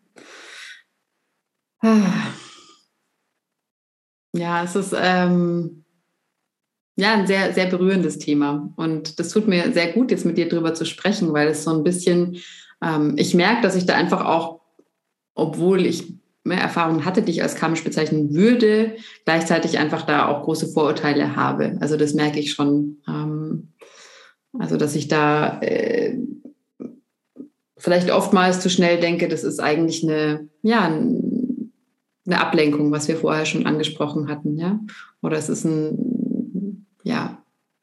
ja, 4.35 4.64
es 4.64 4.76
ist 4.76 4.95
ähm, 4.97 5.85
ja 6.97 7.14
ein 7.14 7.26
sehr, 7.26 7.55
sehr 7.55 7.66
berührendes 7.66 8.18
Thema. 8.18 8.72
Und 8.76 9.18
das 9.18 9.31
tut 9.31 9.49
mir 9.49 9.72
sehr 9.72 9.93
gut, 9.93 10.11
jetzt 10.11 10.26
mit 10.26 10.37
dir 10.37 10.49
drüber 10.49 10.74
zu 10.74 10.85
sprechen, 10.85 11.33
weil 11.33 11.49
es 11.49 11.64
so 11.64 11.70
ein 11.70 11.85
bisschen, 11.85 12.37
ähm, 12.83 13.14
ich 13.16 13.35
merke, 13.35 13.62
dass 13.62 13.76
ich 13.76 13.87
da 13.87 13.95
einfach 13.95 14.24
auch, 14.24 14.61
obwohl 15.35 15.87
ich 15.87 16.12
mehr 16.49 16.61
Erfahrung 16.61 17.05
hatte, 17.05 17.22
die 17.22 17.32
ich 17.32 17.42
als 17.42 17.55
karmisch 17.55 17.84
bezeichnen 17.84 18.34
würde, 18.34 18.96
gleichzeitig 19.24 19.78
einfach 19.78 20.03
da 20.03 20.26
auch 20.26 20.44
große 20.44 20.68
Vorurteile 20.68 21.36
habe. 21.36 21.76
Also 21.80 21.96
das 21.96 22.14
merke 22.14 22.40
ich 22.40 22.53
schon. 22.53 22.99
Ähm, 23.07 23.68
also 24.59 24.76
dass 24.76 24.96
ich 24.96 25.09
da 25.09 25.61
äh, 25.61 26.18
vielleicht 27.76 28.11
oftmals 28.11 28.61
zu 28.61 28.70
schnell 28.70 28.99
denke, 28.99 29.28
das 29.28 29.44
ist 29.44 29.61
eigentlich 29.61 30.03
eine, 30.03 30.49
ja, 30.62 30.86
eine 30.86 32.40
Ablenkung, 32.40 32.90
was 32.90 33.09
wir 33.09 33.16
vorher 33.16 33.46
schon 33.46 33.66
angesprochen 33.66 34.28
hatten, 34.28 34.57
ja. 34.57 34.80
Oder 35.22 35.36
es 35.36 35.49
ist 35.49 35.64
ein, 35.64 36.86
ja, 37.05 37.42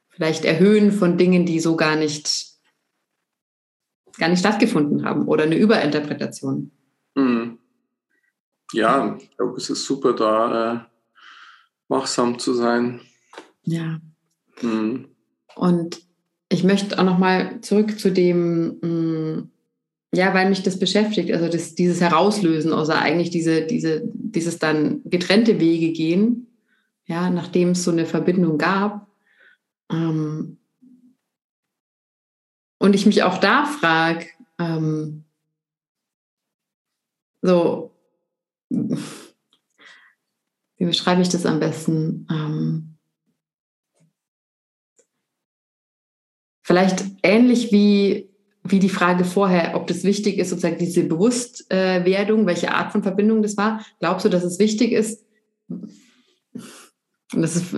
vielleicht 0.10 0.44
Erhöhen 0.44 0.92
von 0.92 1.18
Dingen, 1.18 1.46
die 1.46 1.60
so 1.60 1.76
gar 1.76 1.96
nicht, 1.96 2.48
gar 4.18 4.30
nicht 4.30 4.40
stattgefunden 4.40 5.06
haben 5.06 5.28
oder 5.28 5.44
eine 5.44 5.56
Überinterpretation. 5.56 6.72
Mhm 7.16 7.60
ja, 8.74 9.18
ich 9.20 9.36
glaube, 9.38 9.58
es 9.58 9.70
ist 9.70 9.86
super, 9.86 10.14
da 10.14 10.74
äh, 10.74 10.80
wachsam 11.88 12.40
zu 12.40 12.54
sein. 12.54 13.02
Ja. 13.64 14.00
Mhm. 14.62 15.10
Und 15.56 16.02
ich 16.50 16.64
möchte 16.64 16.98
auch 17.00 17.04
nochmal 17.04 17.62
zurück 17.62 18.00
zu 18.00 18.12
dem, 18.12 18.78
mh, 18.82 18.88
mm, 18.88 19.52
ja, 20.14 20.34
weil 20.34 20.50
mich 20.50 20.64
das 20.64 20.80
beschäftigt, 20.80 21.32
also 21.32 21.50
das, 21.50 21.76
dieses 21.76 22.00
Herauslösen, 22.00 22.72
also 22.72 22.94
eigentlich 22.94 23.32
diese, 23.32 23.66
diese, 23.66 24.02
dieses 24.06 24.60
dann 24.60 25.02
getrennte 25.06 25.60
Wege 25.60 25.92
gehen, 25.92 26.48
ja, 27.06 27.30
nachdem 27.30 27.72
es 27.72 27.84
so 27.84 27.92
eine 27.92 28.06
Verbindung 28.06 28.58
gab. 28.58 29.08
Ähm, 29.92 30.58
und 32.78 32.96
ich 32.96 33.06
mich 33.06 33.24
auch 33.24 33.40
da 33.40 33.66
frage, 33.66 34.28
ähm, 34.58 35.24
so, 37.42 37.95
wie 38.70 38.96
beschreibe 40.86 41.22
ich 41.22 41.30
das 41.30 41.46
am 41.46 41.60
besten? 41.60 42.28
Ähm, 42.30 42.98
vielleicht 46.64 47.04
ähnlich 47.24 47.72
wie, 47.72 48.30
wie 48.64 48.80
die 48.80 48.90
Frage 48.90 49.26
vorher, 49.26 49.76
ob 49.76 49.88
das 49.88 50.04
wichtig 50.04 50.38
ist, 50.38 50.50
sozusagen 50.50 50.78
diese 50.78 51.04
Bewusstwerdung, 51.04 52.46
welche 52.46 52.74
Art 52.74 52.92
von 52.92 53.04
Verbindung 53.04 53.42
das 53.42 53.58
war. 53.58 53.86
Glaubst 54.00 54.26
du, 54.26 54.30
dass 54.30 54.44
es 54.44 54.60
wichtig 54.60 54.92
ist, 54.92 55.26
das 57.34 57.56
ist, 57.56 57.76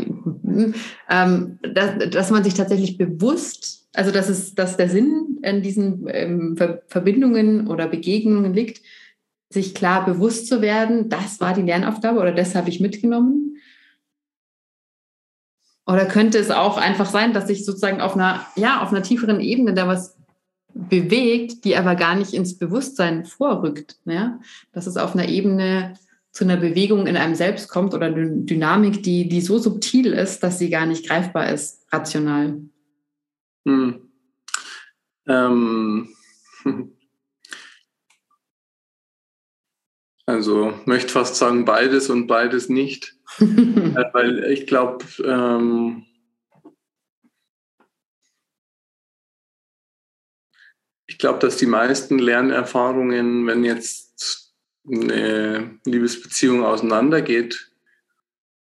ähm, 1.09 1.59
dass, 1.61 2.09
dass 2.09 2.31
man 2.31 2.43
sich 2.43 2.53
tatsächlich 2.53 2.97
bewusst, 2.97 3.87
also 3.93 4.11
dass 4.11 4.29
es, 4.29 4.55
dass 4.55 4.77
der 4.77 4.89
Sinn 4.89 5.39
in 5.41 5.61
diesen 5.61 6.07
ähm, 6.09 6.57
Verbindungen 6.87 7.67
oder 7.67 7.87
Begegnungen 7.87 8.53
liegt, 8.53 8.81
sich 9.49 9.73
klar 9.73 10.05
bewusst 10.05 10.47
zu 10.47 10.61
werden, 10.61 11.09
das 11.09 11.39
war 11.39 11.53
die 11.53 11.61
Lernaufgabe 11.61 12.19
oder 12.19 12.33
das 12.33 12.55
habe 12.55 12.69
ich 12.69 12.79
mitgenommen? 12.79 13.57
Oder 15.85 16.05
könnte 16.05 16.37
es 16.37 16.51
auch 16.51 16.77
einfach 16.77 17.09
sein, 17.09 17.33
dass 17.33 17.47
sich 17.47 17.63
sozusagen 17.63 18.01
auf 18.01 18.15
einer, 18.15 18.45
ja, 18.57 18.81
auf 18.81 18.89
einer 18.89 19.03
tieferen 19.03 19.39
Ebene 19.39 19.73
da 19.73 19.87
was 19.87 20.17
bewegt, 20.73 21.63
die 21.63 21.77
aber 21.77 21.95
gar 21.95 22.15
nicht 22.15 22.33
ins 22.33 22.57
Bewusstsein 22.57 23.23
vorrückt? 23.23 23.97
Ja? 24.03 24.39
Dass 24.73 24.85
es 24.85 24.97
auf 24.97 25.15
einer 25.15 25.29
Ebene 25.29 25.93
zu 26.31 26.43
einer 26.43 26.57
Bewegung 26.57 27.07
in 27.07 27.15
einem 27.15 27.35
selbst 27.35 27.69
kommt 27.69 27.93
oder 27.93 28.07
eine 28.07 28.29
Dynamik, 28.29 29.01
die, 29.01 29.29
die 29.29 29.41
so 29.41 29.57
subtil 29.57 30.07
ist, 30.07 30.43
dass 30.43 30.59
sie 30.59 30.69
gar 30.69 30.85
nicht 30.85 31.07
greifbar 31.07 31.49
ist, 31.51 31.85
rational. 31.91 32.61
Hm. 33.65 34.01
Ähm. 35.25 36.09
Also 40.27 40.73
möchte 40.83 41.13
fast 41.13 41.35
sagen 41.37 41.63
beides 41.63 42.09
und 42.09 42.27
beides 42.27 42.67
nicht, 42.67 43.15
äh, 43.39 43.45
weil 44.11 44.43
ich 44.51 44.67
glaube, 44.67 45.05
ähm, 45.23 46.05
ich 51.07 51.17
glaube, 51.17 51.39
dass 51.39 51.55
die 51.55 51.65
meisten 51.65 52.19
Lernerfahrungen, 52.19 53.47
wenn 53.47 53.63
jetzt 53.63 54.53
eine 54.85 55.79
Liebesbeziehung 55.85 56.65
auseinandergeht, 56.65 57.71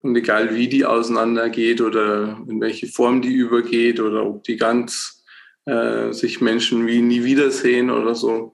und 0.01 0.17
egal 0.17 0.53
wie 0.53 0.67
die 0.67 0.83
auseinandergeht 0.83 1.79
oder 1.79 2.43
in 2.49 2.59
welche 2.59 2.87
Form 2.87 3.21
die 3.21 3.33
übergeht 3.33 4.01
oder 4.01 4.25
ob 4.25 4.43
die 4.43 4.57
ganz 4.57 5.23
äh, 5.63 6.11
sich 6.11 6.41
Menschen 6.41 6.87
wie 6.87 7.01
nie 7.01 7.23
wiedersehen 7.23 7.89
oder 7.89 8.13
so, 8.13 8.53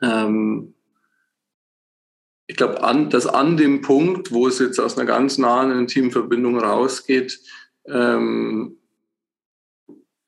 ähm, 0.00 0.73
ich 2.46 2.56
glaube, 2.56 2.82
an, 2.82 3.10
dass 3.10 3.26
an 3.26 3.56
dem 3.56 3.80
Punkt, 3.80 4.32
wo 4.32 4.46
es 4.46 4.58
jetzt 4.58 4.78
aus 4.78 4.98
einer 4.98 5.06
ganz 5.06 5.38
nahen 5.38 5.70
intimen 5.70 6.10
Verbindung 6.10 6.58
rausgeht, 6.58 7.40
ähm, 7.86 8.76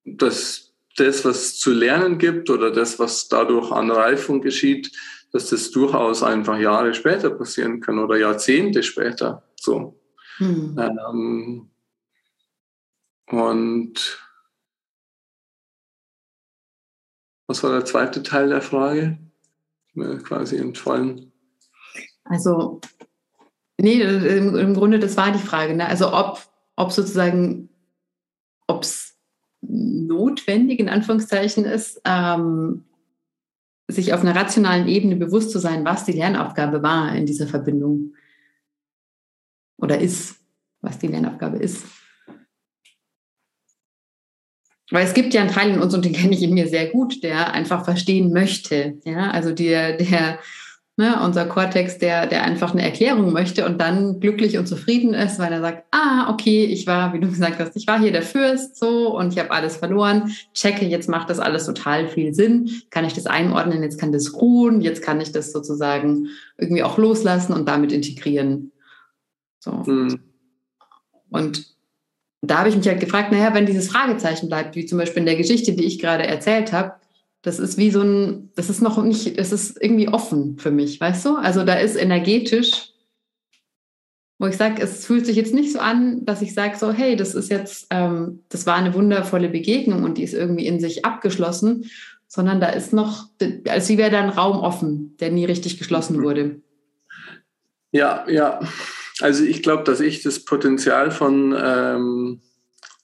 dass 0.05 0.73
das, 0.97 1.25
was 1.25 1.59
zu 1.59 1.73
lernen 1.73 2.19
gibt 2.19 2.49
oder 2.49 2.71
das, 2.71 2.99
was 2.99 3.29
dadurch 3.29 3.71
an 3.71 3.91
Reifung 3.91 4.41
geschieht, 4.41 4.91
dass 5.33 5.51
das 5.51 5.71
durchaus 5.71 6.23
einfach 6.23 6.59
Jahre 6.59 6.95
später 6.95 7.31
passieren 7.31 7.81
kann 7.81 7.99
oder 7.99 8.17
Jahrzehnte 8.17 8.83
später. 8.83 9.43
So. 9.57 10.01
Hm. 10.39 10.79
Ähm, 10.79 11.71
und 13.29 14.27
was 17.47 17.63
war 17.63 17.73
der 17.73 17.85
zweite 17.85 18.23
Teil 18.23 18.49
der 18.49 18.63
Frage? 18.63 19.19
Mir 19.93 20.19
quasi 20.19 20.57
entfallen. 20.57 21.33
Also, 22.29 22.81
nee, 23.79 24.01
im, 24.01 24.57
im 24.57 24.75
Grunde, 24.75 24.99
das 24.99 25.17
war 25.17 25.33
die 25.33 25.39
Frage. 25.39 25.75
Ne? 25.75 25.87
Also, 25.87 26.13
ob, 26.13 26.41
ob 26.77 26.93
sozusagen, 26.93 27.69
ob 28.67 28.83
es 28.83 29.17
notwendig 29.63 30.81
in 30.81 30.89
Anführungszeichen 30.89 31.65
ist, 31.65 32.01
ähm, 32.05 32.85
sich 33.89 34.13
auf 34.13 34.21
einer 34.21 34.35
rationalen 34.35 34.89
Ebene 34.89 35.17
bewusst 35.17 35.51
zu 35.51 35.59
sein, 35.59 35.85
was 35.85 36.05
die 36.05 36.13
Lernaufgabe 36.13 36.83
war 36.83 37.15
in 37.15 37.27
dieser 37.27 37.47
Verbindung. 37.47 38.15
Oder 39.79 40.01
ist, 40.01 40.37
was 40.81 40.99
die 40.99 41.07
Lernaufgabe 41.07 41.59
ist. 41.59 41.85
Weil 44.91 45.05
es 45.05 45.15
gibt 45.15 45.35
ja 45.35 45.41
einen 45.41 45.51
Teil 45.51 45.71
in 45.71 45.81
uns, 45.81 45.95
und 45.95 46.05
den 46.05 46.13
kenne 46.13 46.35
ich 46.35 46.43
in 46.43 46.55
mir 46.55 46.69
sehr 46.69 46.91
gut, 46.91 47.23
der 47.23 47.53
einfach 47.53 47.85
verstehen 47.85 48.33
möchte. 48.33 49.01
Ja, 49.05 49.31
also 49.31 49.53
der, 49.53 49.97
der 49.97 50.39
Ne, 50.99 51.21
unser 51.23 51.45
Kortex, 51.45 51.99
der, 51.99 52.27
der 52.27 52.43
einfach 52.43 52.73
eine 52.73 52.83
Erklärung 52.83 53.31
möchte 53.31 53.67
und 53.67 53.79
dann 53.79 54.19
glücklich 54.19 54.57
und 54.57 54.67
zufrieden 54.67 55.13
ist, 55.13 55.39
weil 55.39 55.53
er 55.53 55.61
sagt, 55.61 55.85
ah, 55.91 56.31
okay, 56.31 56.65
ich 56.65 56.87
war, 56.87 57.13
wie 57.13 57.21
du 57.21 57.29
gesagt 57.29 57.59
hast, 57.59 57.77
ich 57.77 57.87
war 57.87 58.01
hier 58.01 58.13
der 58.13 58.23
Fürst 58.23 58.77
so 58.77 59.15
und 59.15 59.31
ich 59.31 59.39
habe 59.39 59.51
alles 59.51 59.77
verloren, 59.77 60.33
checke, 60.55 60.87
jetzt 60.87 61.11
macht 61.11 61.29
das 61.29 61.39
alles 61.39 61.67
total 61.67 62.09
viel 62.09 62.33
Sinn, 62.33 62.71
kann 62.89 63.05
ich 63.05 63.13
das 63.13 63.27
einordnen, 63.27 63.83
jetzt 63.83 64.01
kann 64.01 64.11
das 64.11 64.41
ruhen, 64.41 64.81
jetzt 64.81 65.03
kann 65.03 65.21
ich 65.21 65.33
das 65.33 65.53
sozusagen 65.53 66.29
irgendwie 66.57 66.83
auch 66.83 66.97
loslassen 66.97 67.53
und 67.53 67.69
damit 67.69 67.93
integrieren. 67.93 68.73
So. 69.59 69.73
Mhm. 69.73 70.21
Und 71.29 71.77
da 72.41 72.61
habe 72.61 72.71
ich 72.71 72.77
mich 72.77 72.89
halt 72.89 73.01
gefragt, 73.01 73.33
naja, 73.33 73.53
wenn 73.53 73.67
dieses 73.67 73.89
Fragezeichen 73.89 74.49
bleibt, 74.49 74.77
wie 74.77 74.87
zum 74.87 74.97
Beispiel 74.97 75.21
in 75.21 75.27
der 75.27 75.37
Geschichte, 75.37 75.75
die 75.75 75.85
ich 75.85 75.99
gerade 75.99 76.27
erzählt 76.27 76.73
habe, 76.73 76.95
das 77.47 77.61
ist 77.61 77.79
wie 77.79 77.93
so 77.93 78.01
ein, 78.01 78.51
das 78.57 78.69
ist 78.71 78.83
noch 78.83 79.01
nicht, 79.05 79.39
es 79.39 79.53
ist 79.53 79.81
irgendwie 79.81 80.09
offen 80.09 80.59
für 80.59 80.73
mich, 80.73 81.01
weißt 81.01 81.25
du? 81.27 81.37
Also 81.37 81.63
da 81.63 81.75
ist 81.75 81.95
energetisch, 81.95 82.91
wo 84.41 84.49
ich 84.49 84.57
sage, 84.57 84.83
es 84.83 85.07
fühlt 85.07 85.27
sich 85.27 85.37
jetzt 85.37 85.55
nicht 85.55 85.73
so 85.73 85.79
an, 85.79 86.25
dass 86.25 86.43
ich 86.43 86.55
sage 86.55 86.77
so, 86.77 86.91
hey, 86.91 87.15
das 87.15 87.37
ist 87.37 87.49
jetzt, 87.49 87.87
ähm, 87.91 88.41
das 88.49 88.67
war 88.67 88.75
eine 88.75 88.95
wundervolle 88.95 89.49
Begegnung 89.49 90.03
und 90.03 90.19
die 90.19 90.25
ist 90.25 90.35
irgendwie 90.35 90.67
in 90.67 90.81
sich 90.81 91.05
abgeschlossen, 91.05 91.89
sondern 92.27 92.61
da 92.61 92.71
ist 92.71 92.93
noch, 92.93 93.29
als 93.69 93.89
wäre 93.97 94.11
da 94.11 94.23
ein 94.23 94.31
Raum 94.31 94.59
offen, 94.59 95.17
der 95.21 95.31
nie 95.31 95.45
richtig 95.45 95.79
geschlossen 95.79 96.25
wurde. 96.25 96.61
Ja, 97.93 98.29
ja. 98.29 98.59
Also 99.21 99.45
ich 99.45 99.63
glaube, 99.63 99.85
dass 99.85 100.01
ich 100.01 100.21
das 100.25 100.41
Potenzial 100.41 101.13
von 101.13 101.55
ähm, 101.57 102.41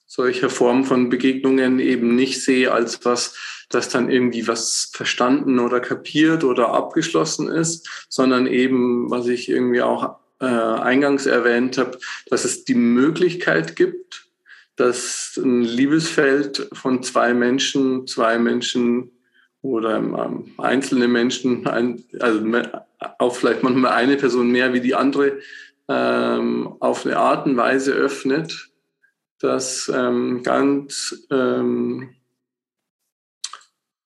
solcher 0.06 0.50
Form 0.50 0.84
von 0.84 1.10
Begegnungen 1.10 1.78
eben 1.78 2.16
nicht 2.16 2.42
sehe 2.42 2.72
als 2.72 3.04
was, 3.04 3.36
dass 3.74 3.88
dann 3.88 4.10
irgendwie 4.10 4.46
was 4.46 4.90
verstanden 4.92 5.58
oder 5.58 5.80
kapiert 5.80 6.44
oder 6.44 6.70
abgeschlossen 6.70 7.48
ist, 7.48 8.06
sondern 8.08 8.46
eben, 8.46 9.10
was 9.10 9.26
ich 9.28 9.48
irgendwie 9.48 9.82
auch 9.82 10.16
äh, 10.40 10.46
eingangs 10.46 11.26
erwähnt 11.26 11.78
habe, 11.78 11.98
dass 12.28 12.44
es 12.44 12.64
die 12.64 12.74
Möglichkeit 12.74 13.76
gibt, 13.76 14.26
dass 14.76 15.38
ein 15.42 15.62
Liebesfeld 15.62 16.68
von 16.72 17.02
zwei 17.02 17.34
Menschen, 17.34 18.06
zwei 18.06 18.38
Menschen 18.38 19.10
oder 19.62 19.96
ähm, 19.96 20.52
einzelne 20.58 21.08
Menschen, 21.08 21.66
ein, 21.66 22.02
also 22.18 22.42
auch 23.18 23.36
vielleicht 23.36 23.62
manchmal 23.62 23.92
eine 23.92 24.16
Person 24.16 24.50
mehr 24.50 24.72
wie 24.72 24.80
die 24.80 24.94
andere, 24.94 25.38
ähm, 25.88 26.74
auf 26.80 27.06
eine 27.06 27.16
Art 27.16 27.46
und 27.46 27.56
Weise 27.56 27.92
öffnet, 27.92 28.70
dass 29.38 29.90
ähm, 29.94 30.42
ganz 30.42 31.26
ähm, 31.30 32.14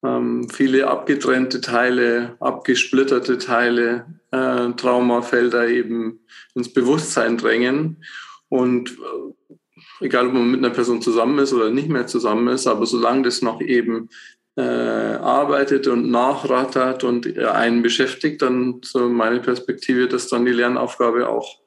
ähm, 0.05 0.49
viele 0.49 0.89
abgetrennte 0.89 1.61
Teile, 1.61 2.37
abgesplitterte 2.41 3.39
Teile, 3.39 4.07
äh, 4.31 4.71
Traumafelder 4.73 5.69
eben 5.69 6.21
ins 6.55 6.73
Bewusstsein 6.73 7.39
drängen. 7.39 8.05
Und 8.49 8.91
äh, 8.91 10.05
egal, 10.05 10.29
ob 10.29 10.35
man 10.35 10.51
mit 10.51 10.65
einer 10.65 10.75
Person 10.75 11.03
zusammen 11.03 11.39
ist 11.39 11.53
oder 11.53 11.71
nicht 11.71 11.89
mehr 11.89 12.07
zusammen 12.07 12.49
ist, 12.49 12.67
aber 12.67 12.87
solange 12.87 13.23
das 13.23 13.43
noch 13.43 13.61
eben 13.61 14.09
äh, 14.57 14.63
arbeitet 14.63 15.87
und 15.87 16.11
nachrattert 16.11 17.05
und 17.05 17.39
einen 17.39 17.83
beschäftigt, 17.83 18.43
dann 18.43 18.81
so 18.83 19.09
meine 19.09 19.41
Perspektive, 19.41 20.09
dass 20.09 20.29
dann 20.29 20.47
die 20.47 20.53
Lernaufgabe 20.53 21.29
auch 21.29 21.59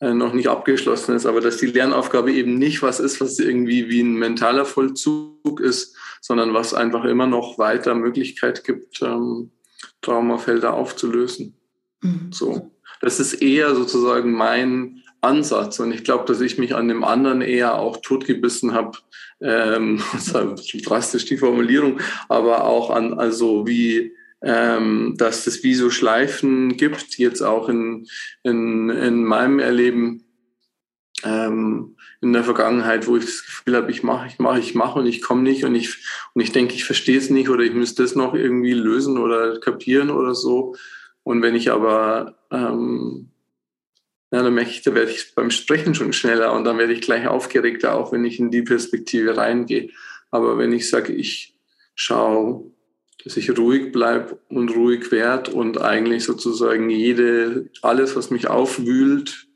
äh, 0.00 0.14
noch 0.14 0.32
nicht 0.32 0.48
abgeschlossen 0.48 1.14
ist, 1.14 1.26
aber 1.26 1.40
dass 1.40 1.58
die 1.58 1.66
Lernaufgabe 1.66 2.32
eben 2.32 2.58
nicht 2.58 2.82
was 2.82 3.00
ist, 3.00 3.20
was 3.20 3.38
irgendwie 3.38 3.88
wie 3.88 4.00
ein 4.00 4.14
mentaler 4.14 4.64
Vollzug 4.64 5.60
ist, 5.60 5.96
sondern 6.22 6.54
was 6.54 6.72
einfach 6.72 7.04
immer 7.04 7.26
noch 7.26 7.58
weiter 7.58 7.94
Möglichkeit 7.94 8.64
gibt, 8.64 9.02
ähm, 9.02 9.50
Traumafelder 10.00 10.72
aufzulösen. 10.72 11.58
Mhm. 12.00 12.30
So. 12.32 12.70
Das 13.00 13.18
ist 13.18 13.34
eher 13.42 13.74
sozusagen 13.74 14.32
mein 14.32 15.02
Ansatz. 15.20 15.80
Und 15.80 15.92
ich 15.92 16.04
glaube, 16.04 16.24
dass 16.26 16.40
ich 16.40 16.58
mich 16.58 16.74
an 16.76 16.86
dem 16.86 17.02
anderen 17.02 17.42
eher 17.42 17.74
auch 17.74 17.96
totgebissen 17.98 18.72
habe. 18.72 18.98
Ähm, 19.40 20.00
drastisch 20.84 21.24
die 21.24 21.36
Formulierung, 21.36 22.00
aber 22.28 22.64
auch 22.64 22.90
an, 22.90 23.14
also 23.14 23.66
wie 23.66 24.12
ähm, 24.44 25.14
dass 25.16 25.46
es 25.46 25.62
wie 25.62 25.74
so 25.74 25.90
Schleifen 25.90 26.76
gibt, 26.76 27.18
jetzt 27.18 27.42
auch 27.42 27.68
in, 27.68 28.06
in, 28.42 28.90
in 28.90 29.24
meinem 29.24 29.60
Erleben 29.60 30.24
ähm, 31.24 31.96
in 32.22 32.32
der 32.32 32.44
Vergangenheit, 32.44 33.06
wo 33.06 33.16
ich 33.16 33.24
das 33.24 33.44
Gefühl 33.44 33.76
habe, 33.76 33.90
ich 33.90 34.02
mache, 34.02 34.28
ich 34.28 34.38
mache, 34.38 34.60
ich 34.60 34.74
mache 34.74 35.00
und 35.00 35.06
ich 35.06 35.20
komme 35.20 35.42
nicht 35.42 35.64
und 35.64 35.74
ich, 35.74 35.98
und 36.34 36.40
ich 36.40 36.52
denke, 36.52 36.74
ich 36.74 36.84
verstehe 36.84 37.18
es 37.18 37.30
nicht 37.30 37.50
oder 37.50 37.64
ich 37.64 37.74
müsste 37.74 38.02
das 38.02 38.14
noch 38.14 38.34
irgendwie 38.34 38.72
lösen 38.72 39.18
oder 39.18 39.58
kapieren 39.58 40.10
oder 40.10 40.34
so. 40.34 40.76
Und 41.24 41.42
wenn 41.42 41.56
ich 41.56 41.72
aber, 41.72 42.38
ähm, 42.50 43.30
ja, 44.30 44.42
dann 44.42 44.54
merke 44.54 44.70
ich, 44.70 44.82
da 44.82 44.94
werde 44.94 45.10
ich 45.10 45.34
beim 45.34 45.50
Sprechen 45.50 45.94
schon 45.94 46.12
schneller 46.12 46.52
und 46.52 46.64
dann 46.64 46.78
werde 46.78 46.92
ich 46.92 47.00
gleich 47.00 47.26
aufgeregter, 47.26 47.94
auch 47.94 48.12
wenn 48.12 48.24
ich 48.24 48.38
in 48.38 48.50
die 48.50 48.62
Perspektive 48.62 49.36
reingehe. 49.36 49.90
Aber 50.30 50.56
wenn 50.58 50.72
ich 50.72 50.88
sage, 50.88 51.12
ich 51.12 51.58
schaue 51.94 52.72
dass 53.24 53.36
ich 53.36 53.56
ruhig 53.56 53.92
bleibe 53.92 54.38
und 54.48 54.74
ruhig 54.74 55.12
werde 55.12 55.52
und 55.52 55.80
eigentlich 55.80 56.24
sozusagen 56.24 56.90
jede, 56.90 57.70
alles, 57.80 58.16
was 58.16 58.30
mich 58.30 58.48
aufwühlt, 58.48 59.46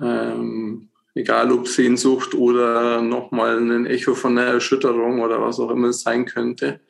ähm, 0.00 0.87
egal 1.14 1.52
ob 1.52 1.68
Sehnsucht 1.68 2.34
oder 2.34 3.02
nochmal 3.02 3.58
ein 3.58 3.86
Echo 3.86 4.14
von 4.14 4.38
einer 4.38 4.48
Erschütterung 4.48 5.20
oder 5.20 5.40
was 5.40 5.58
auch 5.58 5.70
immer 5.70 5.88
es 5.88 6.02
sein 6.02 6.24
könnte, 6.24 6.80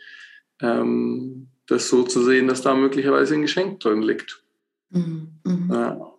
ähm, 0.60 1.48
das 1.66 1.88
so 1.88 2.02
zu 2.02 2.22
sehen, 2.22 2.48
dass 2.48 2.62
da 2.62 2.74
möglicherweise 2.74 3.34
ein 3.34 3.42
Geschenk 3.42 3.80
drin 3.80 4.02
liegt. 4.02 4.42
Mhm. 4.90 5.40
mhm. 5.44 5.70
Ja. 5.72 6.14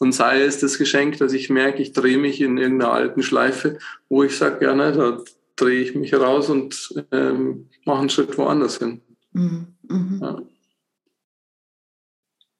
Und 0.00 0.12
sei 0.12 0.42
es 0.42 0.58
das 0.58 0.76
Geschenk, 0.76 1.18
dass 1.18 1.32
ich 1.32 1.50
merke, 1.50 1.80
ich 1.80 1.92
drehe 1.92 2.18
mich 2.18 2.40
in 2.40 2.58
irgendeiner 2.58 2.92
alten 2.92 3.22
Schleife, 3.22 3.78
wo 4.08 4.24
ich 4.24 4.36
sage, 4.36 4.64
ja, 4.64 4.74
ne, 4.74 4.92
da 4.92 5.22
drehe 5.56 5.80
ich 5.80 5.94
mich 5.94 6.12
raus 6.14 6.50
und 6.50 6.94
ähm, 7.12 7.68
mache 7.84 8.00
einen 8.00 8.10
Schritt 8.10 8.36
woanders 8.36 8.78
hin. 8.78 9.02
Mhm. 9.32 9.68
Mhm. 9.88 10.18
Ja. 10.20 10.42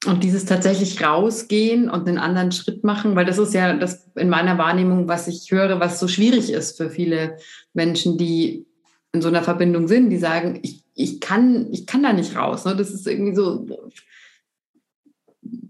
Und 0.05 0.23
dieses 0.23 0.45
tatsächlich 0.45 1.03
rausgehen 1.03 1.89
und 1.89 2.07
einen 2.07 2.17
anderen 2.17 2.51
Schritt 2.51 2.83
machen, 2.83 3.15
weil 3.15 3.25
das 3.25 3.37
ist 3.37 3.53
ja 3.53 3.73
das 3.75 4.11
in 4.15 4.29
meiner 4.29 4.57
Wahrnehmung, 4.57 5.07
was 5.07 5.27
ich 5.27 5.49
höre, 5.51 5.79
was 5.79 5.99
so 5.99 6.07
schwierig 6.07 6.51
ist 6.51 6.77
für 6.77 6.89
viele 6.89 7.37
Menschen, 7.73 8.17
die 8.17 8.65
in 9.13 9.21
so 9.21 9.29
einer 9.29 9.43
Verbindung 9.43 9.87
sind, 9.87 10.09
die 10.09 10.17
sagen, 10.17 10.59
ich, 10.61 10.83
ich, 10.93 11.19
kann, 11.19 11.67
ich 11.71 11.87
kann 11.87 12.03
da 12.03 12.13
nicht 12.13 12.35
raus. 12.35 12.65
Ne? 12.65 12.75
Das 12.75 12.91
ist 12.91 13.07
irgendwie 13.07 13.35
so, 13.35 13.65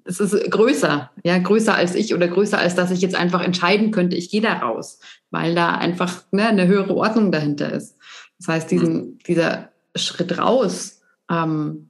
es 0.03 0.19
ist 0.19 0.51
größer, 0.51 1.11
ja, 1.23 1.37
größer 1.37 1.73
als 1.73 1.95
ich 1.95 2.13
oder 2.13 2.27
größer 2.27 2.57
als 2.57 2.75
dass 2.75 2.91
ich 2.91 3.01
jetzt 3.01 3.15
einfach 3.15 3.41
entscheiden 3.41 3.91
könnte, 3.91 4.15
ich 4.15 4.29
gehe 4.29 4.41
da 4.41 4.53
raus, 4.53 4.99
weil 5.31 5.55
da 5.55 5.75
einfach 5.75 6.23
ne, 6.31 6.47
eine 6.47 6.67
höhere 6.67 6.95
Ordnung 6.95 7.31
dahinter 7.31 7.71
ist. 7.71 7.97
Das 8.37 8.47
heißt, 8.47 8.71
diesen, 8.71 8.93
mhm. 8.93 9.17
dieser 9.27 9.69
Schritt 9.95 10.37
raus, 10.37 11.01
ähm, 11.29 11.89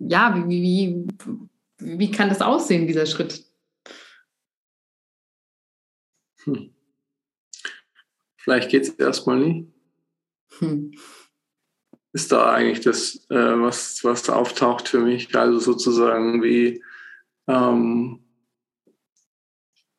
ja, 0.00 0.34
wie, 0.48 0.62
wie, 0.62 1.06
wie 1.78 2.10
kann 2.10 2.28
das 2.28 2.40
aussehen, 2.40 2.86
dieser 2.86 3.06
Schritt? 3.06 3.44
Hm. 6.44 6.74
Vielleicht 8.36 8.70
geht 8.70 8.82
es 8.82 8.90
erstmal 8.90 9.38
nicht. 9.38 9.68
Hm 10.58 10.92
ist 12.12 12.32
da 12.32 12.52
eigentlich 12.52 12.80
das, 12.80 13.26
äh, 13.30 13.34
was, 13.60 14.02
was 14.02 14.22
da 14.22 14.34
auftaucht 14.34 14.88
für 14.88 15.00
mich. 15.00 15.34
Also 15.34 15.58
sozusagen 15.58 16.42
wie, 16.42 16.82
ähm, 17.46 18.20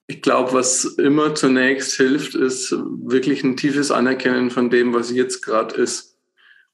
ich 0.07 0.21
glaube, 0.21 0.53
was 0.53 0.83
immer 0.83 1.35
zunächst 1.35 1.95
hilft, 1.95 2.35
ist 2.35 2.71
wirklich 2.71 3.43
ein 3.43 3.55
tiefes 3.55 3.91
Anerkennen 3.91 4.51
von 4.51 4.69
dem, 4.69 4.93
was 4.93 5.11
jetzt 5.11 5.41
gerade 5.41 5.75
ist. 5.75 6.10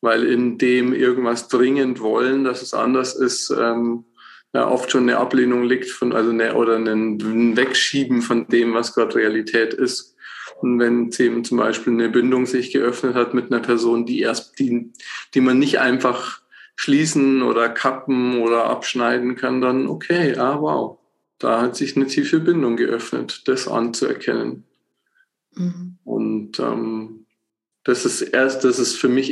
Weil 0.01 0.25
in 0.25 0.57
dem 0.57 0.93
irgendwas 0.93 1.47
dringend 1.47 1.99
wollen, 1.99 2.43
dass 2.43 2.61
es 2.61 2.73
anders 2.73 3.15
ist, 3.15 3.49
ähm, 3.49 4.05
ja, 4.53 4.69
oft 4.69 4.91
schon 4.91 5.03
eine 5.03 5.17
Ablehnung 5.17 5.63
liegt 5.63 5.89
von, 5.89 6.13
also 6.13 6.29
eine, 6.29 6.55
oder 6.55 6.77
ein 6.77 7.57
Wegschieben 7.57 8.21
von 8.21 8.47
dem, 8.47 8.73
was 8.73 8.93
gerade 8.93 9.15
Realität 9.15 9.73
ist. 9.73 10.15
Und 10.61 10.79
wenn 10.79 11.11
eben 11.19 11.43
zum 11.43 11.57
Beispiel 11.57 11.93
eine 11.93 12.09
Bindung 12.09 12.45
sich 12.45 12.71
geöffnet 12.71 13.13
hat 13.15 13.33
mit 13.33 13.51
einer 13.51 13.61
Person, 13.61 14.05
die 14.05 14.21
erst, 14.21 14.57
die, 14.59 14.91
die 15.33 15.41
man 15.41 15.59
nicht 15.59 15.79
einfach 15.79 16.41
schließen 16.75 17.41
oder 17.41 17.69
kappen 17.69 18.39
oder 18.41 18.65
abschneiden 18.65 19.35
kann, 19.35 19.61
dann 19.61 19.87
okay, 19.87 20.35
ah 20.37 20.59
wow, 20.61 20.99
da 21.39 21.61
hat 21.61 21.75
sich 21.75 21.95
eine 21.95 22.07
tiefe 22.07 22.39
Bindung 22.39 22.77
geöffnet, 22.77 23.47
das 23.47 23.67
anzuerkennen. 23.67 24.63
Mhm. 25.53 25.97
Und 26.03 26.59
ähm, 26.59 27.25
das 27.83 28.05
ist 28.05 28.21
erst, 28.21 28.63
das 28.63 28.79
ist 28.79 28.95
für 28.95 29.09
mich 29.09 29.31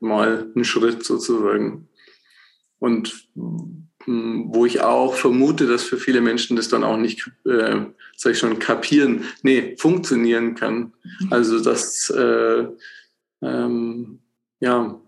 erstmal 0.00 0.50
ein 0.54 0.64
Schritt 0.64 1.04
sozusagen. 1.04 1.88
Und 2.78 3.28
hm, 4.04 4.48
wo 4.48 4.64
ich 4.64 4.80
auch 4.80 5.14
vermute, 5.14 5.66
dass 5.66 5.82
für 5.82 5.98
viele 5.98 6.22
Menschen 6.22 6.56
das 6.56 6.68
dann 6.68 6.84
auch 6.84 6.96
nicht, 6.96 7.30
äh, 7.44 7.86
sag 8.16 8.32
ich 8.32 8.38
schon, 8.38 8.58
kapieren, 8.58 9.24
nee, 9.42 9.76
funktionieren 9.76 10.54
kann. 10.54 10.92
Mhm. 11.20 11.32
Also 11.32 11.62
das, 11.62 12.10
äh, 12.10 12.66
ähm, 13.42 14.20
ja, 14.60 15.00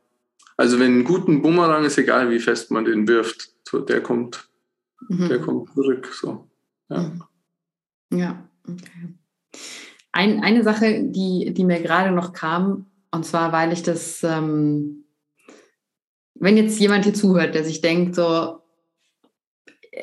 Also 0.59 0.79
wenn 0.79 1.01
ein 1.01 1.05
guter 1.05 1.33
Bumerang 1.33 1.85
ist, 1.85 1.99
egal 1.99 2.31
wie 2.31 2.39
fest 2.39 2.71
man 2.71 2.85
den 2.85 3.09
wirft, 3.09 3.51
so, 3.67 3.81
der 3.81 4.03
kommt, 4.03 4.49
mhm. 5.09 5.29
der 5.29 5.41
kommt 5.41 5.73
zurück. 5.75 6.09
So. 6.13 6.49
Ja. 6.91 7.01
Mhm. 8.11 8.19
ja, 8.19 8.49
okay. 8.69 9.15
Ein, 10.13 10.41
eine 10.43 10.63
Sache, 10.63 11.05
die, 11.05 11.55
die 11.55 11.65
mir 11.65 11.81
gerade 11.81 12.15
noch 12.15 12.35
kam, 12.35 12.92
und 13.13 13.25
zwar, 13.25 13.53
weil 13.53 13.73
ich 13.73 13.83
das, 13.83 14.23
ähm, 14.25 15.05
wenn 16.35 16.57
jetzt 16.57 16.81
jemand 16.81 17.05
hier 17.05 17.15
zuhört, 17.15 17.55
der 17.55 17.65
sich 17.65 17.81
denkt, 17.81 18.15
so, 18.15 18.59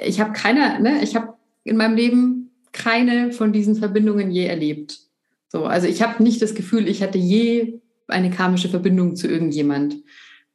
ich 0.04 0.20
habe 0.20 0.32
keine, 0.32 0.80
ne, 0.80 1.04
ich 1.04 1.16
habe 1.16 1.34
in 1.64 1.76
meinem 1.76 1.96
Leben 1.96 2.52
keine 2.72 3.32
von 3.32 3.52
diesen 3.52 3.76
Verbindungen 3.76 4.32
je 4.32 4.46
erlebt. 4.46 5.00
So, 5.48 5.66
also 5.66 5.88
ich 5.88 6.02
habe 6.04 6.22
nicht 6.24 6.42
das 6.42 6.54
Gefühl, 6.54 6.88
ich 6.88 7.02
hatte 7.02 7.18
je 7.18 7.82
eine 8.08 8.30
karmische 8.30 8.70
Verbindung 8.70 9.16
zu 9.16 9.28
irgendjemand. 9.28 9.98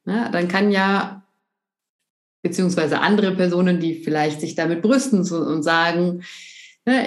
Ne, 0.05 0.29
dann 0.31 0.47
kann 0.47 0.71
ja 0.71 1.25
beziehungsweise 2.41 2.99
andere 3.01 3.35
Personen, 3.35 3.79
die 3.79 3.95
vielleicht 3.95 4.39
sich 4.39 4.55
damit 4.55 4.81
brüsten 4.81 5.19
und 5.19 5.63
sagen, 5.63 6.23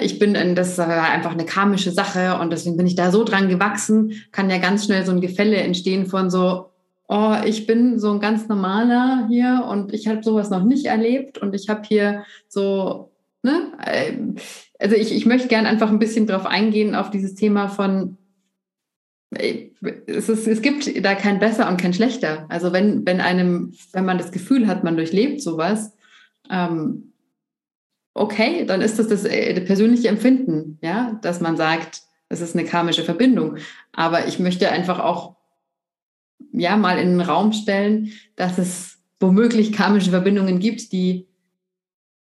ich 0.01 0.19
bin, 0.19 0.35
in, 0.35 0.55
das 0.55 0.73
ist 0.73 0.79
einfach 0.79 1.31
eine 1.31 1.45
karmische 1.45 1.91
Sache 1.91 2.37
und 2.39 2.51
deswegen 2.51 2.75
bin 2.75 2.87
ich 2.87 2.95
da 2.95 3.11
so 3.11 3.23
dran 3.23 3.47
gewachsen, 3.47 4.13
kann 4.31 4.49
ja 4.49 4.57
ganz 4.57 4.85
schnell 4.85 5.05
so 5.05 5.11
ein 5.11 5.21
Gefälle 5.21 5.57
entstehen 5.57 6.05
von 6.05 6.29
so, 6.29 6.69
oh, 7.07 7.35
ich 7.45 7.65
bin 7.65 7.97
so 7.97 8.11
ein 8.11 8.19
ganz 8.19 8.47
normaler 8.47 9.27
hier 9.29 9.65
und 9.69 9.93
ich 9.93 10.07
habe 10.07 10.21
sowas 10.21 10.49
noch 10.49 10.63
nicht 10.63 10.85
erlebt 10.85 11.37
und 11.37 11.55
ich 11.55 11.69
habe 11.69 11.81
hier 11.87 12.23
so, 12.47 13.11
ne, 13.41 13.71
äh, 13.85 14.13
also 14.79 14.95
ich, 14.95 15.13
ich 15.13 15.25
möchte 15.25 15.47
gerne 15.47 15.69
einfach 15.69 15.89
ein 15.89 15.99
bisschen 15.99 16.27
drauf 16.27 16.45
eingehen, 16.45 16.93
auf 16.93 17.09
dieses 17.09 17.35
Thema 17.35 17.69
von, 17.69 18.17
äh, 19.31 19.69
es, 20.07 20.27
ist, 20.27 20.47
es 20.47 20.61
gibt 20.61 21.05
da 21.05 21.15
kein 21.15 21.39
besser 21.39 21.69
und 21.69 21.79
kein 21.79 21.93
schlechter. 21.93 22.45
Also 22.49 22.73
wenn, 22.73 23.05
wenn 23.05 23.21
einem, 23.21 23.73
wenn 23.93 24.05
man 24.05 24.17
das 24.17 24.31
Gefühl 24.31 24.67
hat, 24.67 24.83
man 24.83 24.97
durchlebt 24.97 25.41
sowas, 25.41 25.95
ähm, 26.49 27.08
okay, 28.13 28.65
dann 28.65 28.81
ist 28.81 28.99
das 28.99 29.07
das, 29.07 29.25
äh, 29.25 29.53
das 29.53 29.65
persönliche 29.65 30.07
Empfinden, 30.07 30.77
ja, 30.81 31.19
dass 31.21 31.41
man 31.41 31.57
sagt, 31.57 32.01
es 32.29 32.41
ist 32.41 32.55
eine 32.55 32.65
karmische 32.67 33.03
Verbindung. 33.03 33.57
Aber 33.91 34.27
ich 34.27 34.39
möchte 34.39 34.69
einfach 34.69 34.99
auch 34.99 35.35
ja 36.51 36.77
mal 36.77 36.99
in 36.99 37.09
den 37.09 37.21
Raum 37.21 37.53
stellen, 37.53 38.11
dass 38.35 38.57
es 38.57 38.99
womöglich 39.19 39.73
karmische 39.73 40.11
Verbindungen 40.11 40.59
gibt, 40.59 40.91
die 40.91 41.27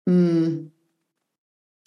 mh, 0.06 0.46
hm, 0.46 0.72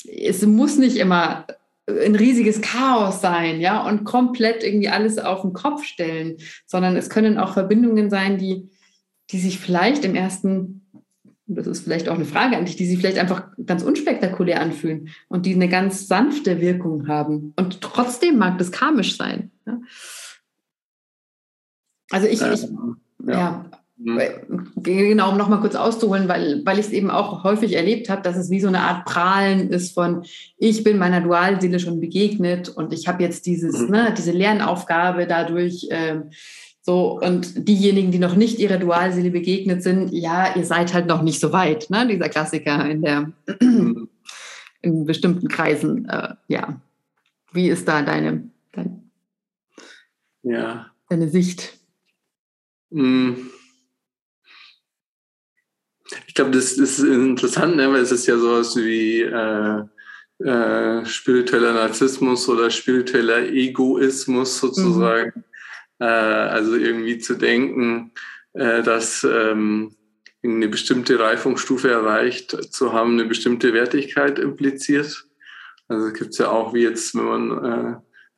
es 0.06 0.45
muss 0.45 0.78
nicht 0.78 0.97
immer 0.97 1.45
ein 1.88 2.16
riesiges 2.16 2.62
Chaos 2.62 3.22
sein, 3.22 3.60
ja, 3.60 3.86
und 3.86 4.04
komplett 4.04 4.64
irgendwie 4.64 4.89
alles 4.89 5.18
auf 5.18 5.41
den 5.41 5.54
Kopf 5.54 5.84
stellen, 5.84 6.38
sondern 6.66 6.95
es 6.95 7.10
können 7.10 7.38
auch 7.38 7.54
Verbindungen 7.54 8.10
sein, 8.10 8.38
die, 8.38 8.70
die 9.32 9.39
sich 9.39 9.60
vielleicht 9.60 10.06
im 10.06 10.16
ersten, 10.16 10.80
das 11.56 11.68
ist 11.68 11.84
vielleicht 11.84 12.10
auch 12.10 12.16
eine 12.16 12.26
Frage 12.26 12.58
an 12.58 12.66
dich, 12.66 12.76
die 12.76 12.86
sich 12.86 12.99
vielleicht 12.99 13.18
einfach 13.18 13.47
ganz 13.66 13.84
unspektakulär 13.84 14.62
anfühlen 14.62 15.10
und 15.28 15.45
die 15.45 15.54
eine 15.54 15.70
ganz 15.70 16.08
sanfte 16.08 16.62
Wirkung 16.62 17.08
haben. 17.08 17.54
Und 17.56 17.82
trotzdem 17.82 18.38
mag 18.38 18.58
das 18.58 18.72
karmisch 18.72 19.18
sein. 19.18 19.52
Ja? 19.66 19.80
Also 22.12 22.28
ich, 22.28 22.41
ich 22.41 22.68
ja. 23.28 23.34
ja. 23.34 23.66
Mhm. 23.97 24.72
Genau, 24.78 25.32
um 25.32 25.38
nochmal 25.38 25.60
kurz 25.60 25.76
auszuholen, 25.76 26.28
weil, 26.28 26.66
weil 26.66 26.80
ich 26.80 26.88
es 26.88 26.91
eben 26.91 27.12
auch 27.12 27.43
häufig 27.43 27.74
erlebt 27.76 28.10
habe, 28.10 28.24
dass 28.24 28.36
es 28.36 28.49
wie 28.49 28.60
so 28.60 28.68
eine 28.68 28.80
Art 28.80 29.06
Prahlen 29.06 29.70
ist 29.70 29.93
von, 29.93 30.24
ich 30.58 30.84
bin 30.84 30.97
meiner 30.97 31.22
Dualseele 31.22 31.80
schon 31.80 31.99
begegnet 31.99 32.70
und 32.70 32.93
ich 32.93 33.08
habe 33.08 33.22
jetzt 33.22 33.45
dieses, 33.45 33.80
mhm. 33.80 33.91
ne, 33.91 34.14
diese 34.18 34.32
Lernaufgabe 34.32 35.28
dadurch. 35.28 35.88
Ähm, 35.91 36.32
so, 36.84 37.19
und 37.19 37.67
diejenigen, 37.67 38.11
die 38.11 38.17
noch 38.17 38.36
nicht 38.36 38.57
ihrer 38.57 38.77
Dualseele 38.77 39.29
begegnet 39.29 39.84
sind, 39.84 40.11
ja, 40.11 40.55
ihr 40.55 40.65
seid 40.65 40.93
halt 40.93 41.05
noch 41.05 41.21
nicht 41.21 41.39
so 41.39 41.53
weit, 41.53 41.89
ne? 41.91 42.07
Dieser 42.07 42.29
Klassiker 42.29 42.89
in 42.89 43.03
der 43.03 43.32
in 44.82 45.05
bestimmten 45.05 45.47
Kreisen. 45.47 46.09
Äh, 46.09 46.36
ja. 46.47 46.82
Wie 47.53 47.69
ist 47.69 47.88
da 47.88 48.01
deine, 48.01 48.49
dein, 48.71 49.11
ja. 50.41 50.91
deine 51.09 51.29
Sicht? 51.29 51.77
Mm. 52.89 53.34
Ich 56.27 56.34
glaube, 56.34 56.51
das, 56.51 56.75
das, 56.75 56.99
ist 56.99 57.05
interessant, 57.05 57.75
ne? 57.75 57.91
weil 57.91 58.01
es 58.01 58.11
ist 58.11 58.25
ja 58.25 58.38
sowas 58.38 58.75
wie 58.75 59.21
äh, 59.21 59.84
äh, 60.39 61.05
spiritueller 61.05 61.73
Narzissmus 61.73 62.49
oder 62.49 62.69
spiritueller 62.69 63.47
Egoismus 63.47 64.59
sozusagen. 64.59 65.32
Mhm. 65.36 65.43
Äh, 66.02 66.06
also 66.06 66.76
irgendwie 66.76 67.20
zu 67.20 67.36
denken, 67.36 68.12
äh, 68.54 68.82
dass 68.82 69.24
ähm, 69.24 69.95
eine 70.43 70.68
bestimmte 70.68 71.20
Reifungsstufe 71.20 71.91
erreicht 71.91 72.74
zu 72.74 72.91
haben, 72.91 73.14
eine 73.14 73.26
bestimmte 73.26 73.74
Wertigkeit 73.76 74.39
impliziert. 74.39 75.28
Also 75.88 76.12
gibt 76.12 76.32
es 76.32 76.39
ja 76.39 76.49
auch, 76.49 76.74
wie 76.74 76.82
jetzt, 76.82 77.14
wenn 77.14 77.26
man 77.26 77.66
äh, 77.66 77.95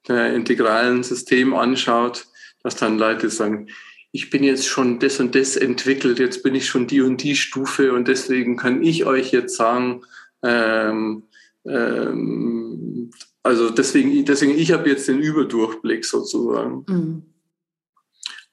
der 0.10 0.34
integralen 0.34 1.04
System 1.04 1.54
anschaut, 1.54 2.26
dass 2.64 2.76
dann 2.76 2.98
Leute 2.98 3.30
sagen, 3.30 3.70
ich 4.12 4.30
bin 4.30 4.44
jetzt 4.44 4.68
schon 4.68 5.00
das 5.00 5.22
und 5.22 5.34
das 5.34 5.56
entwickelt, 5.56 6.20
jetzt 6.20 6.44
bin 6.44 6.56
ich 6.56 6.68
schon 6.68 6.86
die 6.86 7.00
und 7.00 7.24
die 7.24 7.38
Stufe 7.38 7.94
und 7.94 8.10
deswegen 8.10 8.58
kann 8.58 8.84
ich 8.84 9.06
euch 9.06 9.32
jetzt 9.32 9.56
sagen, 9.56 10.02
ähm, 10.44 11.24
ähm, 11.66 13.12
also 13.42 13.70
deswegen, 13.70 14.26
deswegen 14.26 14.58
ich 14.58 14.74
habe 14.74 14.90
jetzt 14.90 15.08
den 15.08 15.20
Überdurchblick 15.20 16.04
sozusagen. 16.04 16.86
Mhm. 16.90 17.33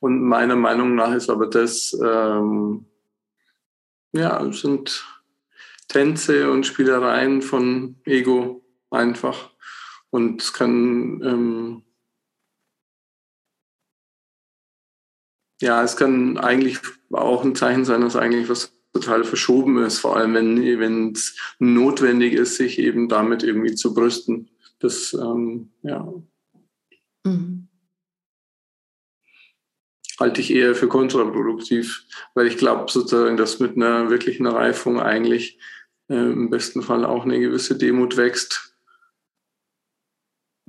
Und 0.00 0.22
meiner 0.22 0.56
Meinung 0.56 0.94
nach 0.94 1.14
ist 1.14 1.30
aber 1.30 1.46
das, 1.46 1.96
ähm, 2.02 2.86
ja, 4.12 4.52
sind 4.52 5.06
Tänze 5.88 6.50
und 6.50 6.66
Spielereien 6.66 7.42
von 7.42 7.96
Ego 8.04 8.64
einfach. 8.90 9.50
Und 10.10 10.42
es 10.42 10.52
kann 10.52 11.22
ähm, 11.22 11.82
Ja, 15.60 15.82
es 15.82 15.96
kann 15.96 16.38
eigentlich 16.38 16.78
auch 17.12 17.44
ein 17.44 17.54
Zeichen 17.54 17.84
sein, 17.84 18.00
dass 18.00 18.16
eigentlich 18.16 18.48
was 18.48 18.72
total 18.92 19.24
verschoben 19.24 19.78
ist, 19.78 19.98
vor 19.98 20.16
allem 20.16 20.34
wenn 20.34 21.12
es 21.12 21.36
notwendig 21.58 22.32
ist, 22.32 22.56
sich 22.56 22.78
eben 22.78 23.08
damit 23.08 23.42
irgendwie 23.42 23.74
zu 23.74 23.94
brüsten. 23.94 24.50
Das, 24.78 25.12
ähm, 25.12 25.70
ja. 25.82 26.12
Mhm. 27.24 27.69
Halte 30.20 30.40
ich 30.40 30.52
eher 30.52 30.74
für 30.74 30.86
kontraproduktiv, 30.86 32.04
weil 32.34 32.46
ich 32.46 32.58
glaube 32.58 32.92
sozusagen, 32.92 33.36
dass 33.36 33.58
mit 33.58 33.76
einer 33.76 34.10
wirklichen 34.10 34.46
Reifung 34.46 35.00
eigentlich 35.00 35.58
äh, 36.08 36.14
im 36.14 36.50
besten 36.50 36.82
Fall 36.82 37.04
auch 37.04 37.24
eine 37.24 37.40
gewisse 37.40 37.76
Demut 37.76 38.16
wächst 38.16 38.70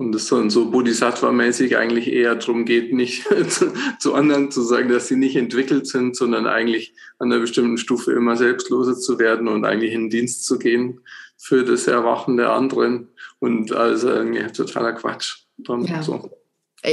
und 0.02 0.14
es 0.14 0.28
dann 0.28 0.50
so 0.50 0.70
Bodhisattva-mäßig 0.70 1.76
eigentlich 1.76 2.12
eher 2.12 2.34
darum 2.34 2.64
geht, 2.64 2.92
nicht 2.92 3.24
zu, 3.48 3.72
zu, 3.98 4.14
anderen 4.14 4.50
zu 4.50 4.62
sagen, 4.62 4.88
dass 4.88 5.08
sie 5.08 5.16
nicht 5.16 5.36
entwickelt 5.36 5.86
sind, 5.86 6.16
sondern 6.16 6.46
eigentlich 6.46 6.94
an 7.18 7.30
einer 7.30 7.40
bestimmten 7.40 7.78
Stufe 7.78 8.12
immer 8.12 8.36
selbstloser 8.36 8.96
zu 8.96 9.18
werden 9.18 9.48
und 9.48 9.64
eigentlich 9.64 9.92
in 9.92 10.10
Dienst 10.10 10.44
zu 10.44 10.58
gehen 10.58 11.00
für 11.36 11.64
das 11.64 11.86
Erwachen 11.86 12.36
der 12.36 12.52
anderen. 12.52 13.08
Und 13.38 13.72
also 13.72 14.08
irgendwie 14.08 14.42
totaler 14.52 14.92
Quatsch. 14.92 15.44
Dann 15.58 15.84
ja. 15.84 16.02
so. 16.02 16.30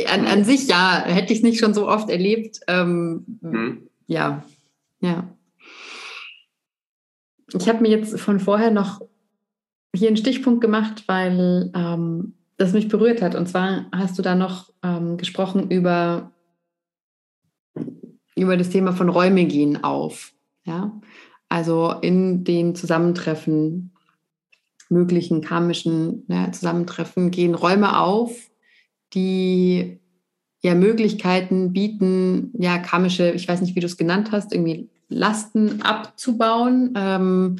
An, 0.08 0.28
an 0.28 0.44
sich 0.44 0.68
ja, 0.68 1.04
hätte 1.06 1.34
ich 1.34 1.40
es 1.40 1.44
nicht 1.44 1.60
schon 1.60 1.74
so 1.74 1.88
oft 1.88 2.10
erlebt. 2.10 2.60
Ähm, 2.68 3.26
hm. 3.42 3.90
Ja, 4.08 4.44
ja. 5.00 5.28
Ich 7.54 7.68
habe 7.68 7.82
mir 7.82 7.90
jetzt 7.90 8.20
von 8.20 8.40
vorher 8.40 8.72
noch 8.72 9.02
hier 9.96 10.08
einen 10.08 10.18
Stichpunkt 10.18 10.62
gemacht, 10.62 11.04
weil 11.08 11.72
ähm, 11.76 12.34
das 12.58 12.74
mich 12.74 12.88
berührt 12.88 13.22
hat. 13.22 13.36
Und 13.36 13.48
zwar 13.48 13.86
hast 13.92 14.18
du 14.18 14.22
da 14.22 14.36
noch 14.36 14.72
ähm, 14.84 15.18
gesprochen 15.18 15.72
über, 15.72 16.32
über 18.36 18.58
das 18.58 18.70
Thema 18.70 18.94
von 18.94 19.10
Räume 19.10 19.46
gehen 19.46 19.84
auf. 19.84 20.34
Ja? 20.66 21.00
Also 21.48 21.94
in 22.02 22.44
den 22.44 22.76
Zusammentreffen, 22.76 23.92
möglichen 24.90 25.42
karmischen 25.42 26.26
ja, 26.28 26.52
Zusammentreffen, 26.52 27.32
gehen 27.32 27.56
Räume 27.56 28.00
auf, 28.00 28.49
die 29.14 30.00
ja 30.62 30.76
Möglichkeiten 30.76 31.72
bieten, 31.74 32.52
ja, 32.58 32.78
karmische, 32.80 33.32
ich 33.32 33.48
weiß 33.48 33.62
nicht, 33.62 33.76
wie 33.76 33.80
du 33.80 33.86
es 33.86 33.98
genannt 33.98 34.32
hast, 34.32 34.54
irgendwie 34.54 34.90
Lasten 35.08 35.82
abzubauen. 35.82 36.94
Ähm, 36.96 37.60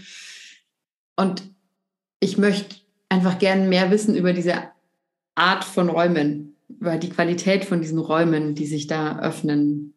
und 1.16 1.44
ich 2.20 2.38
möchte 2.38 2.76
einfach 3.10 3.40
gerne 3.40 3.68
mehr 3.68 3.92
wissen 3.92 4.16
über 4.16 4.34
diese 4.34 4.70
Art 5.36 5.64
von 5.64 5.90
Räumen, 5.90 6.56
über 6.68 6.98
die 6.98 7.10
Qualität 7.10 7.66
von 7.66 7.82
diesen 7.82 8.00
Räumen, 8.00 8.56
die 8.56 8.68
sich 8.68 8.88
da 8.88 9.20
öffnen. 9.20 9.94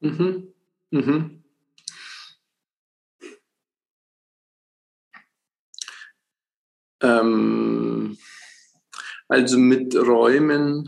Mhm. 0.00 0.52
Mhm. 0.90 1.42
Ähm, 7.00 8.16
also 9.32 9.56
mit 9.56 9.96
Räumen 9.96 10.86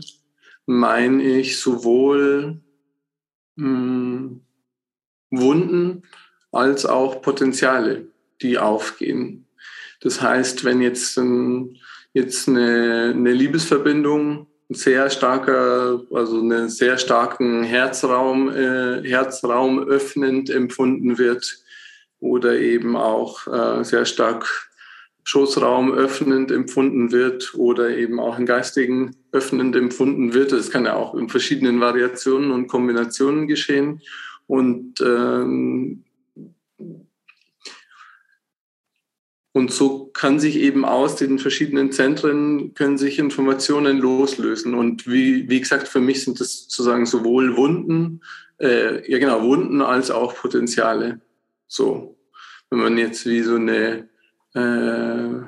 meine 0.67 1.23
ich 1.23 1.59
sowohl 1.59 2.61
mh, 3.55 4.39
Wunden 5.31 6.03
als 6.51 6.85
auch 6.85 7.23
Potenziale, 7.23 8.07
die 8.43 8.59
aufgehen. 8.59 9.47
Das 10.01 10.21
heißt, 10.21 10.63
wenn 10.63 10.79
jetzt, 10.79 11.17
ein, 11.17 11.77
jetzt 12.13 12.47
eine, 12.47 13.13
eine 13.15 13.33
Liebesverbindung 13.33 14.45
sehr 14.69 15.09
starker, 15.09 16.03
also 16.13 16.39
einen 16.39 16.69
sehr 16.69 16.99
starken 16.99 17.63
Herzraum, 17.63 18.51
äh, 18.51 19.01
Herzraum 19.09 19.79
öffnend 19.79 20.51
empfunden 20.51 21.17
wird 21.17 21.63
oder 22.19 22.59
eben 22.59 22.95
auch 22.95 23.47
äh, 23.47 23.83
sehr 23.83 24.05
stark 24.05 24.69
Schoßraum 25.25 25.91
öffnend 25.91 26.51
empfunden 26.51 27.11
wird 27.11 27.55
oder 27.55 27.97
eben 27.97 28.19
auch 28.19 28.39
im 28.39 28.45
geistigen 28.45 29.15
öffnend 29.31 29.75
empfunden 29.75 30.33
wird. 30.33 30.51
Das 30.51 30.69
kann 30.69 30.85
ja 30.85 30.95
auch 30.95 31.15
in 31.15 31.29
verschiedenen 31.29 31.81
Variationen 31.81 32.51
und 32.51 32.67
Kombinationen 32.67 33.47
geschehen. 33.47 34.01
Und 34.47 35.01
ähm, 35.01 36.05
Und 39.55 39.71
so 39.71 40.07
kann 40.07 40.37
sich 40.37 40.57
eben 40.57 40.83
aus 40.83 41.15
den 41.15 41.39
verschiedenen 41.39 41.93
Zentren 41.93 42.73
können 42.73 42.97
sich 42.97 43.19
Informationen 43.19 43.99
loslösen. 43.99 44.73
Und 44.73 45.07
wie, 45.07 45.49
wie 45.49 45.61
gesagt, 45.61 45.87
für 45.87 46.01
mich 46.01 46.25
sind 46.25 46.41
das 46.41 46.63
sozusagen 46.63 47.05
sowohl 47.05 47.55
Wunden, 47.55 48.19
äh, 48.59 49.09
ja 49.09 49.17
genau, 49.17 49.43
Wunden 49.43 49.81
als 49.81 50.11
auch 50.11 50.35
Potenziale. 50.35 51.21
So, 51.69 52.17
wenn 52.69 52.79
man 52.79 52.97
jetzt 52.97 53.25
wie 53.27 53.43
so 53.43 53.55
eine 53.55 54.09
äh, 54.55 55.45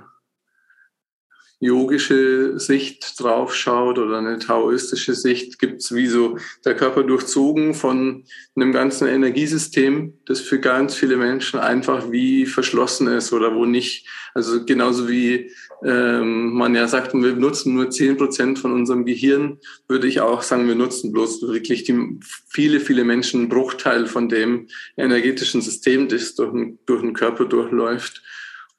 yogische 1.59 2.59
Sicht 2.59 3.19
drauf 3.19 3.55
schaut 3.55 3.97
oder 3.97 4.19
eine 4.19 4.37
taoistische 4.37 5.15
Sicht, 5.15 5.57
gibt 5.57 5.81
es 5.81 5.93
wie 5.93 6.05
so 6.05 6.37
der 6.65 6.75
Körper 6.75 7.03
durchzogen 7.03 7.73
von 7.73 8.25
einem 8.55 8.71
ganzen 8.71 9.07
Energiesystem, 9.07 10.13
das 10.25 10.39
für 10.39 10.59
ganz 10.59 10.93
viele 10.93 11.17
Menschen 11.17 11.59
einfach 11.59 12.11
wie 12.11 12.45
verschlossen 12.45 13.07
ist 13.07 13.33
oder 13.33 13.55
wo 13.55 13.65
nicht, 13.65 14.07
also 14.35 14.65
genauso 14.65 15.09
wie 15.09 15.51
ähm, 15.83 16.53
man 16.53 16.75
ja 16.75 16.87
sagt, 16.87 17.15
wir 17.15 17.35
nutzen 17.35 17.73
nur 17.73 17.89
zehn 17.89 18.17
Prozent 18.17 18.59
von 18.59 18.71
unserem 18.73 19.05
Gehirn, 19.05 19.57
würde 19.87 20.07
ich 20.07 20.21
auch 20.21 20.43
sagen, 20.43 20.67
wir 20.67 20.75
nutzen 20.75 21.11
bloß 21.11 21.41
wirklich 21.41 21.83
die 21.85 22.19
viele, 22.49 22.79
viele 22.79 23.03
Menschen 23.03 23.41
einen 23.41 23.49
Bruchteil 23.49 24.05
von 24.05 24.29
dem 24.29 24.67
energetischen 24.95 25.61
System, 25.61 26.07
das 26.07 26.35
durch, 26.35 26.53
durch 26.85 27.01
den 27.01 27.13
Körper 27.13 27.45
durchläuft. 27.45 28.21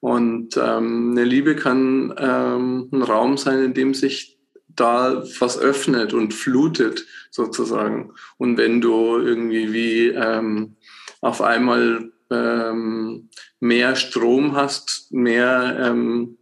Und 0.01 0.57
ähm, 0.57 1.11
eine 1.13 1.25
Liebe 1.25 1.57
kann 1.57 2.15
ähm, 2.19 2.89
ein 2.93 3.03
Raum 3.03 3.37
sein, 3.37 3.63
in 3.63 3.75
dem 3.75 3.95
sich 3.95 4.39
da 4.69 5.25
was 5.41 5.59
öffnet 5.59 6.13
und 6.13 6.35
flutet 6.35 7.05
sozusagen. 7.31 8.13
Und 8.37 8.57
wenn 8.59 8.81
du 8.81 9.19
irgendwie 9.19 9.73
wie 9.73 10.09
ähm, 10.09 10.77
auf 11.21 11.43
einmal 11.43 12.13
ähm, 12.31 13.29
mehr 13.59 13.97
Strom 13.97 14.55
hast, 14.55 15.13
mehr, 15.13 15.77
ähm, 15.81 16.39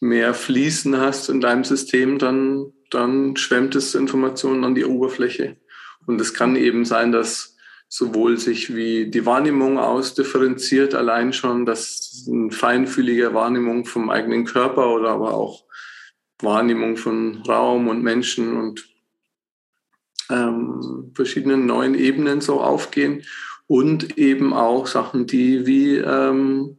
mehr 0.00 0.34
Fließen 0.34 0.96
hast 0.98 1.28
in 1.28 1.40
deinem 1.40 1.62
System, 1.62 2.18
dann, 2.18 2.72
dann 2.90 3.36
schwemmt 3.36 3.76
es 3.76 3.94
Informationen 3.94 4.64
an 4.64 4.74
die 4.74 4.84
Oberfläche. 4.84 5.56
Und 6.06 6.20
es 6.20 6.34
kann 6.34 6.56
eben 6.56 6.84
sein, 6.84 7.12
dass 7.12 7.56
sowohl 7.92 8.38
sich 8.38 8.74
wie 8.74 9.10
die 9.10 9.26
Wahrnehmung 9.26 9.76
ausdifferenziert, 9.76 10.94
allein 10.94 11.32
schon, 11.32 11.66
dass 11.66 12.24
eine 12.30 12.52
feinfühlige 12.52 13.34
Wahrnehmung 13.34 13.84
vom 13.84 14.10
eigenen 14.10 14.44
Körper 14.44 14.94
oder 14.94 15.10
aber 15.10 15.34
auch 15.34 15.64
Wahrnehmung 16.40 16.96
von 16.96 17.42
Raum 17.42 17.88
und 17.88 18.04
Menschen 18.04 18.56
und 18.56 18.88
ähm, 20.30 21.10
verschiedenen 21.14 21.66
neuen 21.66 21.96
Ebenen 21.96 22.40
so 22.40 22.60
aufgehen 22.60 23.24
und 23.66 24.16
eben 24.16 24.52
auch 24.52 24.86
Sachen, 24.86 25.26
die 25.26 25.66
wie 25.66 25.96
ähm, 25.96 26.78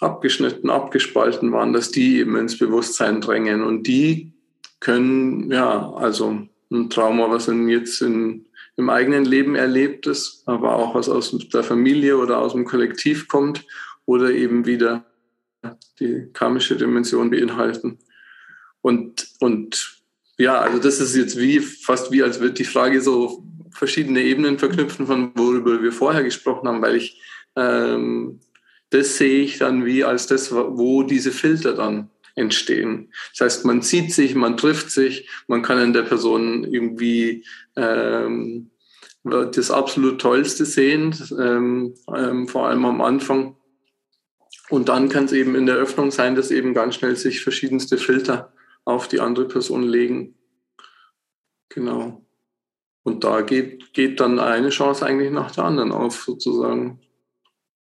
abgeschnitten, 0.00 0.70
abgespalten 0.70 1.52
waren, 1.52 1.72
dass 1.72 1.92
die 1.92 2.18
eben 2.18 2.34
ins 2.34 2.58
Bewusstsein 2.58 3.20
drängen 3.20 3.62
und 3.62 3.86
die 3.86 4.32
können, 4.80 5.52
ja, 5.52 5.92
also 5.92 6.48
ein 6.72 6.90
Trauma, 6.90 7.30
was 7.30 7.46
in 7.46 7.68
jetzt 7.68 8.02
in 8.02 8.46
im 8.76 8.90
eigenen 8.90 9.24
Leben 9.24 9.54
Erlebtes, 9.54 10.42
aber 10.46 10.76
auch 10.76 10.94
was 10.94 11.08
aus 11.08 11.36
der 11.52 11.62
Familie 11.62 12.16
oder 12.16 12.38
aus 12.38 12.52
dem 12.52 12.64
Kollektiv 12.64 13.28
kommt 13.28 13.64
oder 14.06 14.30
eben 14.30 14.66
wieder 14.66 15.04
die 16.00 16.28
karmische 16.32 16.76
Dimension 16.76 17.30
beinhalten. 17.30 17.98
Und, 18.80 19.28
und 19.40 20.02
ja, 20.38 20.60
also 20.60 20.78
das 20.78 21.00
ist 21.00 21.14
jetzt 21.14 21.38
wie, 21.38 21.60
fast 21.60 22.10
wie, 22.10 22.22
als 22.22 22.40
wird 22.40 22.58
die 22.58 22.64
Frage 22.64 23.00
so 23.00 23.44
verschiedene 23.70 24.22
Ebenen 24.22 24.58
verknüpfen, 24.58 25.06
von 25.06 25.32
worüber 25.34 25.82
wir 25.82 25.92
vorher 25.92 26.24
gesprochen 26.24 26.68
haben, 26.68 26.82
weil 26.82 26.96
ich, 26.96 27.20
ähm, 27.56 28.40
das 28.90 29.16
sehe 29.16 29.42
ich 29.42 29.58
dann 29.58 29.84
wie 29.84 30.04
als 30.04 30.26
das, 30.26 30.52
wo 30.52 31.02
diese 31.02 31.30
Filter 31.30 31.74
dann 31.74 32.10
entstehen. 32.34 33.12
Das 33.32 33.44
heißt, 33.44 33.64
man 33.64 33.82
sieht 33.82 34.12
sich, 34.12 34.34
man 34.34 34.56
trifft 34.56 34.90
sich, 34.90 35.28
man 35.46 35.62
kann 35.62 35.78
in 35.78 35.92
der 35.92 36.02
Person 36.02 36.64
irgendwie 36.64 37.44
ähm, 37.76 38.70
das 39.24 39.70
absolut 39.70 40.20
Tollste 40.20 40.64
sehen, 40.64 41.14
ähm, 41.38 41.94
ähm, 42.14 42.48
vor 42.48 42.68
allem 42.68 42.84
am 42.84 43.00
Anfang. 43.00 43.56
Und 44.70 44.88
dann 44.88 45.08
kann 45.08 45.26
es 45.26 45.32
eben 45.32 45.54
in 45.54 45.66
der 45.66 45.76
Öffnung 45.76 46.10
sein, 46.10 46.34
dass 46.34 46.50
eben 46.50 46.74
ganz 46.74 46.96
schnell 46.96 47.16
sich 47.16 47.42
verschiedenste 47.42 47.98
Filter 47.98 48.52
auf 48.84 49.06
die 49.06 49.20
andere 49.20 49.46
Person 49.46 49.82
legen. 49.82 50.34
Genau. 51.68 52.24
Und 53.04 53.24
da 53.24 53.42
geht, 53.42 53.92
geht 53.92 54.20
dann 54.20 54.38
eine 54.38 54.70
Chance 54.70 55.04
eigentlich 55.04 55.30
nach 55.30 55.50
der 55.50 55.64
anderen 55.64 55.92
auf, 55.92 56.22
sozusagen. 56.22 57.00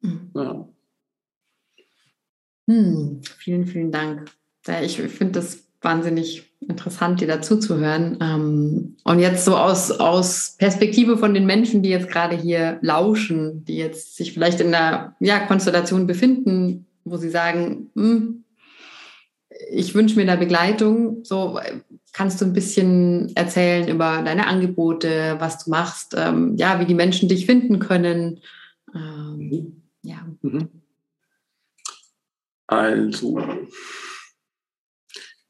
Mhm. 0.01 0.31
Ja. 0.35 0.69
Hm, 2.67 3.21
vielen, 3.39 3.67
vielen 3.67 3.93
Dank. 3.93 4.31
Ich 4.83 4.97
finde 4.99 5.33
das 5.35 5.67
wahnsinnig 5.81 6.51
interessant, 6.61 7.21
dir 7.21 7.29
dazu 7.29 7.59
zu 7.59 7.77
hören. 7.79 8.19
Ähm, 8.21 8.97
und 9.05 9.19
jetzt 9.21 9.45
so 9.45 9.57
aus, 9.57 9.93
aus 9.93 10.57
Perspektive 10.59 11.17
von 11.17 11.33
den 11.35 11.47
Menschen, 11.47 11.83
die 11.83 11.91
jetzt 11.91 12.09
gerade 12.09 12.37
hier 12.37 12.79
lauschen, 12.83 13.65
die 13.65 13.77
jetzt 13.77 14.17
sich 14.17 14.33
vielleicht 14.33 14.61
in 14.61 14.75
einer 14.75 15.15
ja, 15.21 15.41
Konstellation 15.47 16.07
befinden, 16.07 16.87
wo 17.05 17.17
sie 17.17 17.31
sagen, 17.31 17.91
hm, 17.95 18.45
ich 19.71 19.95
wünsche 19.95 20.17
mir 20.17 20.27
da 20.27 20.37
Begleitung. 20.37 21.25
So 21.25 21.61
kannst 22.13 22.41
du 22.41 22.45
ein 22.45 22.53
bisschen 22.53 23.35
erzählen 23.37 23.89
über 23.89 24.23
deine 24.25 24.47
Angebote, 24.47 25.37
was 25.39 25.65
du 25.65 25.71
machst, 25.71 26.15
ähm, 26.17 26.57
ja, 26.57 26.81
wie 26.81 26.87
die 26.87 26.95
Menschen 26.95 27.29
dich 27.29 27.47
finden 27.47 27.79
können. 27.79 28.41
Ähm, 28.95 29.37
mhm. 29.39 29.83
ja. 30.03 30.27
Mhm. 30.43 30.69
Also, 32.67 33.41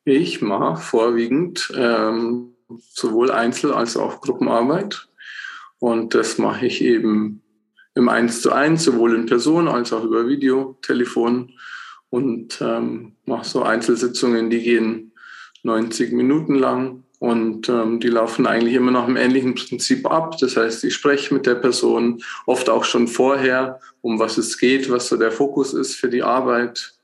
ich 0.04 0.40
mache 0.40 0.80
vorwiegend 0.80 1.72
ähm, 1.74 2.54
sowohl 2.78 3.30
Einzel- 3.30 3.72
als 3.72 3.96
auch 3.96 4.20
Gruppenarbeit. 4.20 5.08
Und 5.78 6.14
das 6.14 6.38
mache 6.38 6.66
ich 6.66 6.82
eben 6.82 7.42
im 7.94 8.08
Eins 8.08 8.42
zu 8.42 8.52
eins, 8.52 8.84
sowohl 8.84 9.14
in 9.14 9.26
Person 9.26 9.68
als 9.68 9.92
auch 9.92 10.04
über 10.04 10.28
Video, 10.28 10.78
Telefon. 10.82 11.52
Und 12.10 12.58
ähm, 12.60 13.16
mache 13.24 13.46
so 13.46 13.62
Einzelsitzungen, 13.62 14.48
die 14.50 14.62
gehen 14.62 15.12
90 15.62 16.12
Minuten 16.12 16.54
lang. 16.54 17.04
Und 17.18 17.70
ähm, 17.70 17.98
die 17.98 18.08
laufen 18.08 18.46
eigentlich 18.46 18.74
immer 18.74 18.90
nach 18.90 19.04
einem 19.04 19.16
ähnlichen 19.16 19.54
Prinzip 19.54 20.06
ab. 20.06 20.36
Das 20.38 20.56
heißt, 20.56 20.84
ich 20.84 20.94
spreche 20.94 21.32
mit 21.32 21.46
der 21.46 21.54
Person 21.54 22.22
oft 22.44 22.68
auch 22.68 22.84
schon 22.84 23.08
vorher, 23.08 23.80
um 24.02 24.18
was 24.18 24.36
es 24.36 24.58
geht, 24.58 24.90
was 24.90 25.08
so 25.08 25.16
der 25.16 25.32
Fokus 25.32 25.72
ist 25.72 25.96
für 25.96 26.10
die 26.10 26.22
Arbeit. 26.22 26.95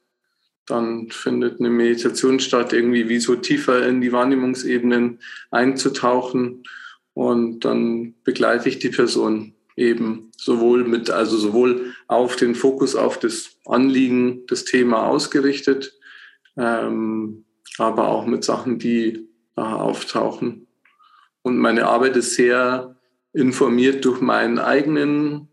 Dann 0.72 1.10
findet 1.10 1.60
eine 1.60 1.68
Meditation 1.68 2.40
statt, 2.40 2.72
irgendwie 2.72 3.10
wie 3.10 3.20
so 3.20 3.36
tiefer 3.36 3.86
in 3.86 4.00
die 4.00 4.10
Wahrnehmungsebenen 4.10 5.18
einzutauchen. 5.50 6.62
Und 7.12 7.66
dann 7.66 8.14
begleite 8.24 8.70
ich 8.70 8.78
die 8.78 8.88
Person 8.88 9.52
eben 9.76 10.30
sowohl 10.34 10.84
mit, 10.84 11.10
also 11.10 11.36
sowohl 11.36 11.92
auf 12.08 12.36
den 12.36 12.54
Fokus 12.54 12.96
auf 12.96 13.18
das 13.18 13.58
Anliegen, 13.66 14.46
das 14.46 14.64
Thema 14.64 15.08
ausgerichtet, 15.08 15.92
ähm, 16.56 17.44
aber 17.76 18.08
auch 18.08 18.24
mit 18.24 18.42
Sachen, 18.42 18.78
die 18.78 19.28
nachher 19.56 19.82
auftauchen. 19.82 20.68
Und 21.42 21.58
meine 21.58 21.86
Arbeit 21.86 22.16
ist 22.16 22.34
sehr 22.34 22.96
informiert 23.34 24.06
durch 24.06 24.22
meinen 24.22 24.58
eigenen 24.58 25.48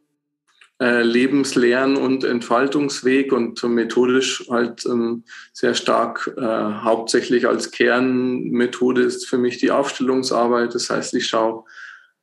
äh, 0.79 1.01
Lebenslern- 1.03 1.97
und 1.97 2.23
Entfaltungsweg 2.23 3.33
und 3.33 3.61
methodisch 3.63 4.45
halt 4.49 4.85
ähm, 4.85 5.23
sehr 5.51 5.73
stark, 5.73 6.31
äh, 6.37 6.41
hauptsächlich 6.41 7.47
als 7.47 7.71
Kernmethode 7.71 9.01
ist 9.01 9.27
für 9.27 9.37
mich 9.37 9.57
die 9.57 9.71
Aufstellungsarbeit. 9.71 10.73
Das 10.73 10.89
heißt, 10.89 11.13
ich 11.15 11.27
schaue 11.27 11.65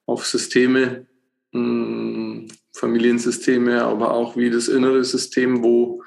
auf 0.07 0.26
Systeme, 0.26 1.07
mh, 1.52 1.61
hm, 1.61 2.48
Familiensysteme, 2.72 3.82
aber 3.84 4.12
auch 4.12 4.36
wie 4.36 4.50
das 4.50 4.68
innere 4.68 5.04
System, 5.04 5.62
wo 5.62 6.02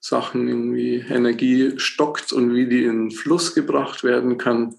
Sachen 0.00 0.48
irgendwie 0.48 0.96
Energie 1.08 1.72
stockt 1.78 2.32
und 2.32 2.54
wie 2.54 2.66
die 2.66 2.84
in 2.84 3.10
Fluss 3.10 3.54
gebracht 3.54 4.04
werden 4.04 4.36
kann. 4.36 4.74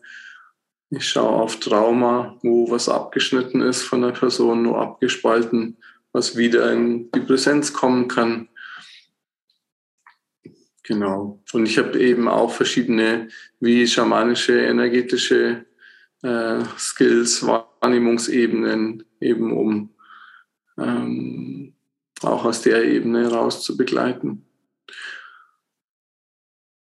Ich 0.91 1.09
schaue 1.09 1.41
auf 1.41 1.59
Trauma, 1.59 2.37
wo 2.41 2.69
was 2.69 2.89
abgeschnitten 2.89 3.61
ist 3.61 3.81
von 3.81 4.01
der 4.01 4.11
Person, 4.11 4.61
nur 4.61 4.79
abgespalten, 4.79 5.77
was 6.15 6.37
wieder 6.37 6.71
in 6.71 7.11
die 7.11 7.19
Präsenz 7.19 7.73
kommen 7.73 8.07
kann. 8.07 8.47
Genau. 10.83 11.43
Und 11.51 11.65
ich 11.65 11.77
habe 11.77 11.99
eben 11.99 12.29
auch 12.29 12.53
verschiedene, 12.53 13.27
wie 13.59 13.85
schamanische, 13.85 14.57
energetische 14.61 15.65
äh, 16.23 16.63
Skills, 16.77 17.45
Wahrnehmungsebenen, 17.45 19.03
eben 19.19 19.51
um 19.51 19.93
ähm, 20.77 21.73
auch 22.21 22.45
aus 22.45 22.61
der 22.61 22.85
Ebene 22.85 23.29
raus 23.29 23.61
zu 23.61 23.75
begleiten. 23.75 24.45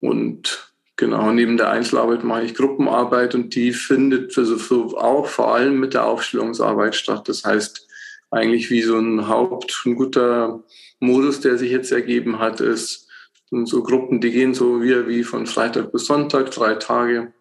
Und 0.00 0.74
genau, 0.96 1.32
neben 1.32 1.56
der 1.56 1.70
Einzelarbeit 1.70 2.22
mache 2.22 2.42
ich 2.42 2.54
Gruppenarbeit 2.54 3.34
und 3.34 3.54
die 3.54 3.72
findet 3.72 4.36
also 4.36 4.98
auch 4.98 5.26
vor 5.26 5.54
allem 5.54 5.80
mit 5.80 5.94
der 5.94 6.04
Aufstellungsarbeit 6.04 6.94
statt. 6.94 7.30
Das 7.30 7.44
heißt, 7.44 7.88
eigentlich 8.32 8.70
wie 8.70 8.82
so 8.82 8.98
ein 8.98 9.28
Haupt, 9.28 9.82
ein 9.84 9.94
guter 9.94 10.64
Modus, 11.00 11.40
der 11.40 11.58
sich 11.58 11.70
jetzt 11.70 11.92
ergeben 11.92 12.38
hat, 12.38 12.60
ist, 12.60 13.08
sind 13.50 13.68
so 13.68 13.82
Gruppen, 13.82 14.20
die 14.20 14.30
gehen 14.30 14.54
so 14.54 14.82
wie, 14.82 15.06
wie 15.06 15.22
von 15.22 15.46
Freitag 15.46 15.92
bis 15.92 16.06
Sonntag, 16.06 16.50
drei 16.50 16.74
Tage. 16.74 17.34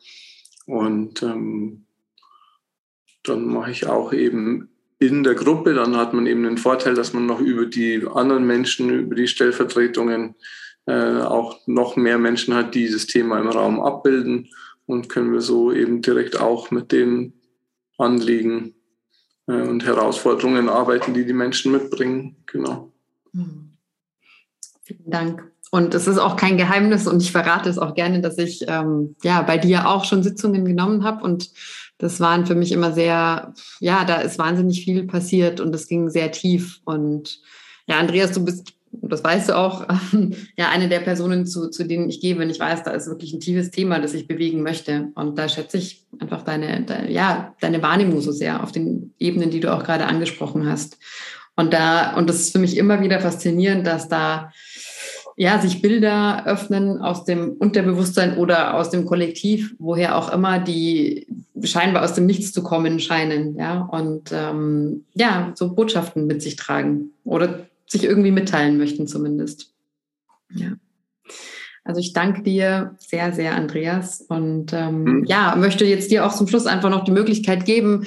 Und 0.65 1.23
ähm, 1.23 1.85
dann 3.23 3.45
mache 3.45 3.71
ich 3.71 3.87
auch 3.87 4.11
eben 4.11 4.69
in 4.99 5.23
der 5.23 5.35
Gruppe, 5.35 5.73
dann 5.73 5.95
hat 5.95 6.13
man 6.13 6.27
eben 6.27 6.43
den 6.43 6.57
Vorteil, 6.57 6.93
dass 6.93 7.13
man 7.13 7.25
noch 7.25 7.39
über 7.39 7.65
die 7.65 8.05
anderen 8.13 8.45
Menschen, 8.45 8.89
über 8.89 9.15
die 9.15 9.27
Stellvertretungen 9.27 10.35
äh, 10.87 11.21
auch 11.21 11.65
noch 11.67 11.95
mehr 11.95 12.17
Menschen 12.17 12.53
hat, 12.53 12.75
die 12.75 12.81
dieses 12.81 13.07
Thema 13.07 13.39
im 13.39 13.47
Raum 13.47 13.79
abbilden 13.79 14.49
und 14.85 15.07
können 15.07 15.31
wir 15.31 15.41
so 15.41 15.71
eben 15.71 16.01
direkt 16.01 16.39
auch 16.39 16.69
mit 16.69 16.91
den 16.91 17.33
Anliegen 17.97 18.75
und 19.45 19.85
Herausforderungen 19.85 20.69
arbeiten, 20.69 21.13
die 21.13 21.25
die 21.25 21.33
Menschen 21.33 21.71
mitbringen. 21.71 22.37
Genau. 22.45 22.91
Hm. 23.33 23.71
Vielen 24.83 25.09
Dank. 25.09 25.51
Und 25.71 25.95
es 25.95 26.07
ist 26.07 26.17
auch 26.17 26.35
kein 26.35 26.57
Geheimnis 26.57 27.07
und 27.07 27.21
ich 27.21 27.31
verrate 27.31 27.69
es 27.69 27.77
auch 27.77 27.95
gerne, 27.95 28.19
dass 28.19 28.37
ich 28.37 28.65
ähm, 28.67 29.15
ja 29.23 29.41
bei 29.41 29.57
dir 29.57 29.87
auch 29.87 30.03
schon 30.03 30.21
Sitzungen 30.21 30.65
genommen 30.65 31.05
habe 31.05 31.23
und 31.23 31.51
das 31.97 32.19
waren 32.19 32.45
für 32.45 32.55
mich 32.55 32.71
immer 32.71 32.91
sehr, 32.91 33.53
ja, 33.79 34.03
da 34.03 34.15
ist 34.15 34.39
wahnsinnig 34.39 34.83
viel 34.83 35.05
passiert 35.05 35.59
und 35.59 35.73
es 35.75 35.87
ging 35.87 36.09
sehr 36.09 36.31
tief. 36.31 36.81
Und 36.83 37.39
ja, 37.85 37.99
Andreas, 37.99 38.31
du 38.31 38.43
bist, 38.43 38.73
das 38.91 39.23
weißt 39.23 39.49
du 39.49 39.57
auch, 39.57 39.87
ja, 40.57 40.69
eine 40.69 40.89
der 40.89 40.99
Personen, 40.99 41.45
zu, 41.45 41.69
zu 41.69 41.83
denen 41.83 42.09
ich 42.09 42.21
gehe, 42.21 42.37
wenn 42.37 42.49
ich 42.49 42.59
weiß, 42.59 42.83
da 42.83 42.91
ist 42.91 43.07
wirklich 43.07 43.33
ein 43.33 43.39
tiefes 43.39 43.71
Thema, 43.71 43.99
das 43.99 44.13
ich 44.13 44.27
bewegen 44.27 44.61
möchte. 44.63 45.09
Und 45.15 45.37
da 45.37 45.49
schätze 45.49 45.77
ich 45.77 46.05
einfach 46.19 46.43
deine, 46.43 46.83
deine 46.83 47.11
ja, 47.11 47.55
deine 47.59 47.81
Wahrnehmung 47.81 48.21
so 48.21 48.31
sehr 48.31 48.63
auf 48.63 48.71
den 48.71 49.13
Ebenen, 49.19 49.49
die 49.49 49.59
du 49.59 49.73
auch 49.73 49.83
gerade 49.83 50.05
angesprochen 50.05 50.69
hast. 50.69 50.97
Und 51.55 51.73
da, 51.73 52.15
und 52.15 52.29
das 52.29 52.37
ist 52.37 52.51
für 52.51 52.59
mich 52.59 52.77
immer 52.77 53.01
wieder 53.01 53.19
faszinierend, 53.19 53.85
dass 53.85 54.07
da 54.07 54.51
ja, 55.37 55.59
sich 55.59 55.81
Bilder 55.81 56.45
öffnen 56.45 57.01
aus 57.01 57.23
dem 57.23 57.53
Unterbewusstsein 57.53 58.37
oder 58.37 58.75
aus 58.75 58.89
dem 58.89 59.05
Kollektiv, 59.05 59.75
woher 59.79 60.17
auch 60.17 60.31
immer, 60.31 60.59
die 60.59 61.27
scheinbar 61.63 62.03
aus 62.03 62.13
dem 62.13 62.25
Nichts 62.25 62.51
zu 62.51 62.63
kommen 62.63 62.99
scheinen, 62.99 63.55
ja, 63.57 63.81
und 63.81 64.31
ähm, 64.33 65.05
ja, 65.13 65.51
so 65.55 65.73
Botschaften 65.73 66.27
mit 66.27 66.41
sich 66.41 66.57
tragen 66.57 67.11
oder 67.23 67.67
sich 67.91 68.05
irgendwie 68.05 68.31
mitteilen 68.31 68.77
möchten 68.77 69.05
zumindest. 69.05 69.73
Ja. 70.49 70.73
Also 71.83 71.99
ich 71.99 72.13
danke 72.13 72.41
dir 72.41 72.95
sehr, 72.99 73.33
sehr, 73.33 73.55
Andreas. 73.55 74.21
Und 74.21 74.71
ähm, 74.71 75.03
mhm. 75.03 75.25
ja, 75.25 75.55
möchte 75.57 75.83
jetzt 75.83 76.09
dir 76.09 76.25
auch 76.25 76.33
zum 76.33 76.47
Schluss 76.47 76.67
einfach 76.67 76.89
noch 76.89 77.03
die 77.03 77.11
Möglichkeit 77.11 77.65
geben, 77.65 78.05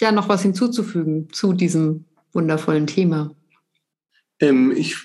ja, 0.00 0.12
noch 0.12 0.28
was 0.28 0.42
hinzuzufügen 0.42 1.28
zu 1.30 1.52
diesem 1.52 2.06
wundervollen 2.32 2.86
Thema. 2.86 3.34
Ähm, 4.40 4.72
ich 4.74 4.96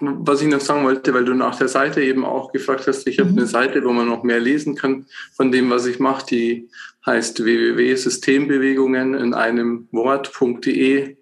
was 0.00 0.42
ich 0.42 0.48
noch 0.48 0.60
sagen 0.60 0.84
wollte, 0.84 1.14
weil 1.14 1.24
du 1.24 1.34
nach 1.34 1.56
der 1.56 1.68
Seite 1.68 2.02
eben 2.02 2.24
auch 2.24 2.52
gefragt 2.52 2.86
hast, 2.86 3.06
ich 3.06 3.16
mhm. 3.18 3.22
habe 3.22 3.30
eine 3.30 3.46
Seite, 3.46 3.84
wo 3.84 3.92
man 3.92 4.08
noch 4.08 4.24
mehr 4.24 4.40
lesen 4.40 4.74
kann 4.74 5.06
von 5.32 5.52
dem, 5.52 5.70
was 5.70 5.86
ich 5.86 6.00
mache, 6.00 6.26
die 6.26 6.68
heißt 7.06 7.44
www.systembewegungen 7.44 9.14
in 9.14 9.32
einem 9.32 9.88
Wort.de 9.92 11.16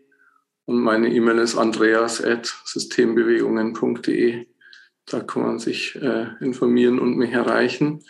und 0.67 0.81
meine 0.81 1.13
E-Mail 1.13 1.39
ist 1.39 1.57
andreas.systembewegungen.de. 1.57 4.47
Da 5.07 5.21
kann 5.21 5.43
man 5.43 5.59
sich 5.59 5.97
äh, 5.97 6.27
informieren 6.41 6.99
und 6.99 7.17
mich 7.17 7.33
erreichen. 7.33 8.03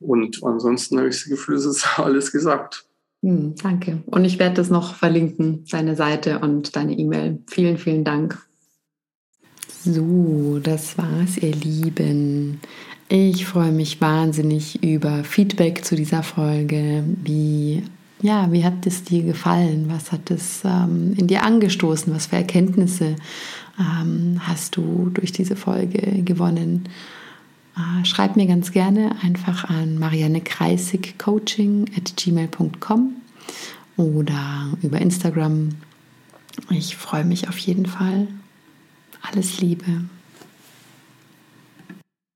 Und 0.00 0.42
ansonsten 0.44 0.98
habe 0.98 1.08
ich 1.08 1.16
das 1.16 1.24
Gefühl, 1.24 1.56
es 1.56 1.64
ist 1.64 1.98
alles 2.04 2.30
gesagt. 2.32 2.86
Hm, 3.22 3.54
danke. 3.62 4.02
Und 4.06 4.24
ich 4.24 4.38
werde 4.38 4.54
das 4.56 4.70
noch 4.70 4.94
verlinken, 4.94 5.66
deine 5.70 5.94
Seite 5.96 6.38
und 6.38 6.76
deine 6.76 6.98
E-Mail. 6.98 7.42
Vielen, 7.48 7.78
vielen 7.78 8.04
Dank. 8.04 8.38
So, 9.82 10.58
das 10.62 10.98
war's, 10.98 11.38
ihr 11.38 11.54
Lieben. 11.54 12.60
Ich 13.08 13.46
freue 13.46 13.72
mich 13.72 14.00
wahnsinnig 14.00 14.82
über 14.82 15.24
Feedback 15.24 15.84
zu 15.84 15.96
dieser 15.96 16.22
Folge. 16.22 17.02
Wie, 17.24 17.82
ja, 18.22 18.52
wie 18.52 18.64
hat 18.64 18.86
es 18.86 19.04
dir 19.04 19.22
gefallen? 19.22 19.86
Was 19.88 20.12
hat 20.12 20.30
es 20.30 20.62
ähm, 20.64 21.14
in 21.16 21.26
dir 21.26 21.42
angestoßen? 21.42 22.14
Was 22.14 22.26
für 22.26 22.36
Erkenntnisse 22.36 23.16
ähm, 23.78 24.40
hast 24.46 24.76
du 24.76 25.10
durch 25.12 25.32
diese 25.32 25.56
Folge 25.56 26.22
gewonnen? 26.22 26.88
Äh, 27.76 28.04
schreib 28.04 28.36
mir 28.36 28.46
ganz 28.46 28.72
gerne 28.72 29.16
einfach 29.22 29.64
an 29.64 29.98
mariannekreisigcoaching 29.98 31.90
at 31.96 32.14
gmail.com 32.16 33.14
oder 33.96 34.76
über 34.82 35.00
Instagram. 35.00 35.70
Ich 36.70 36.96
freue 36.96 37.24
mich 37.24 37.48
auf 37.48 37.58
jeden 37.58 37.86
Fall. 37.86 38.28
Alles 39.22 39.60
Liebe. 39.60 40.04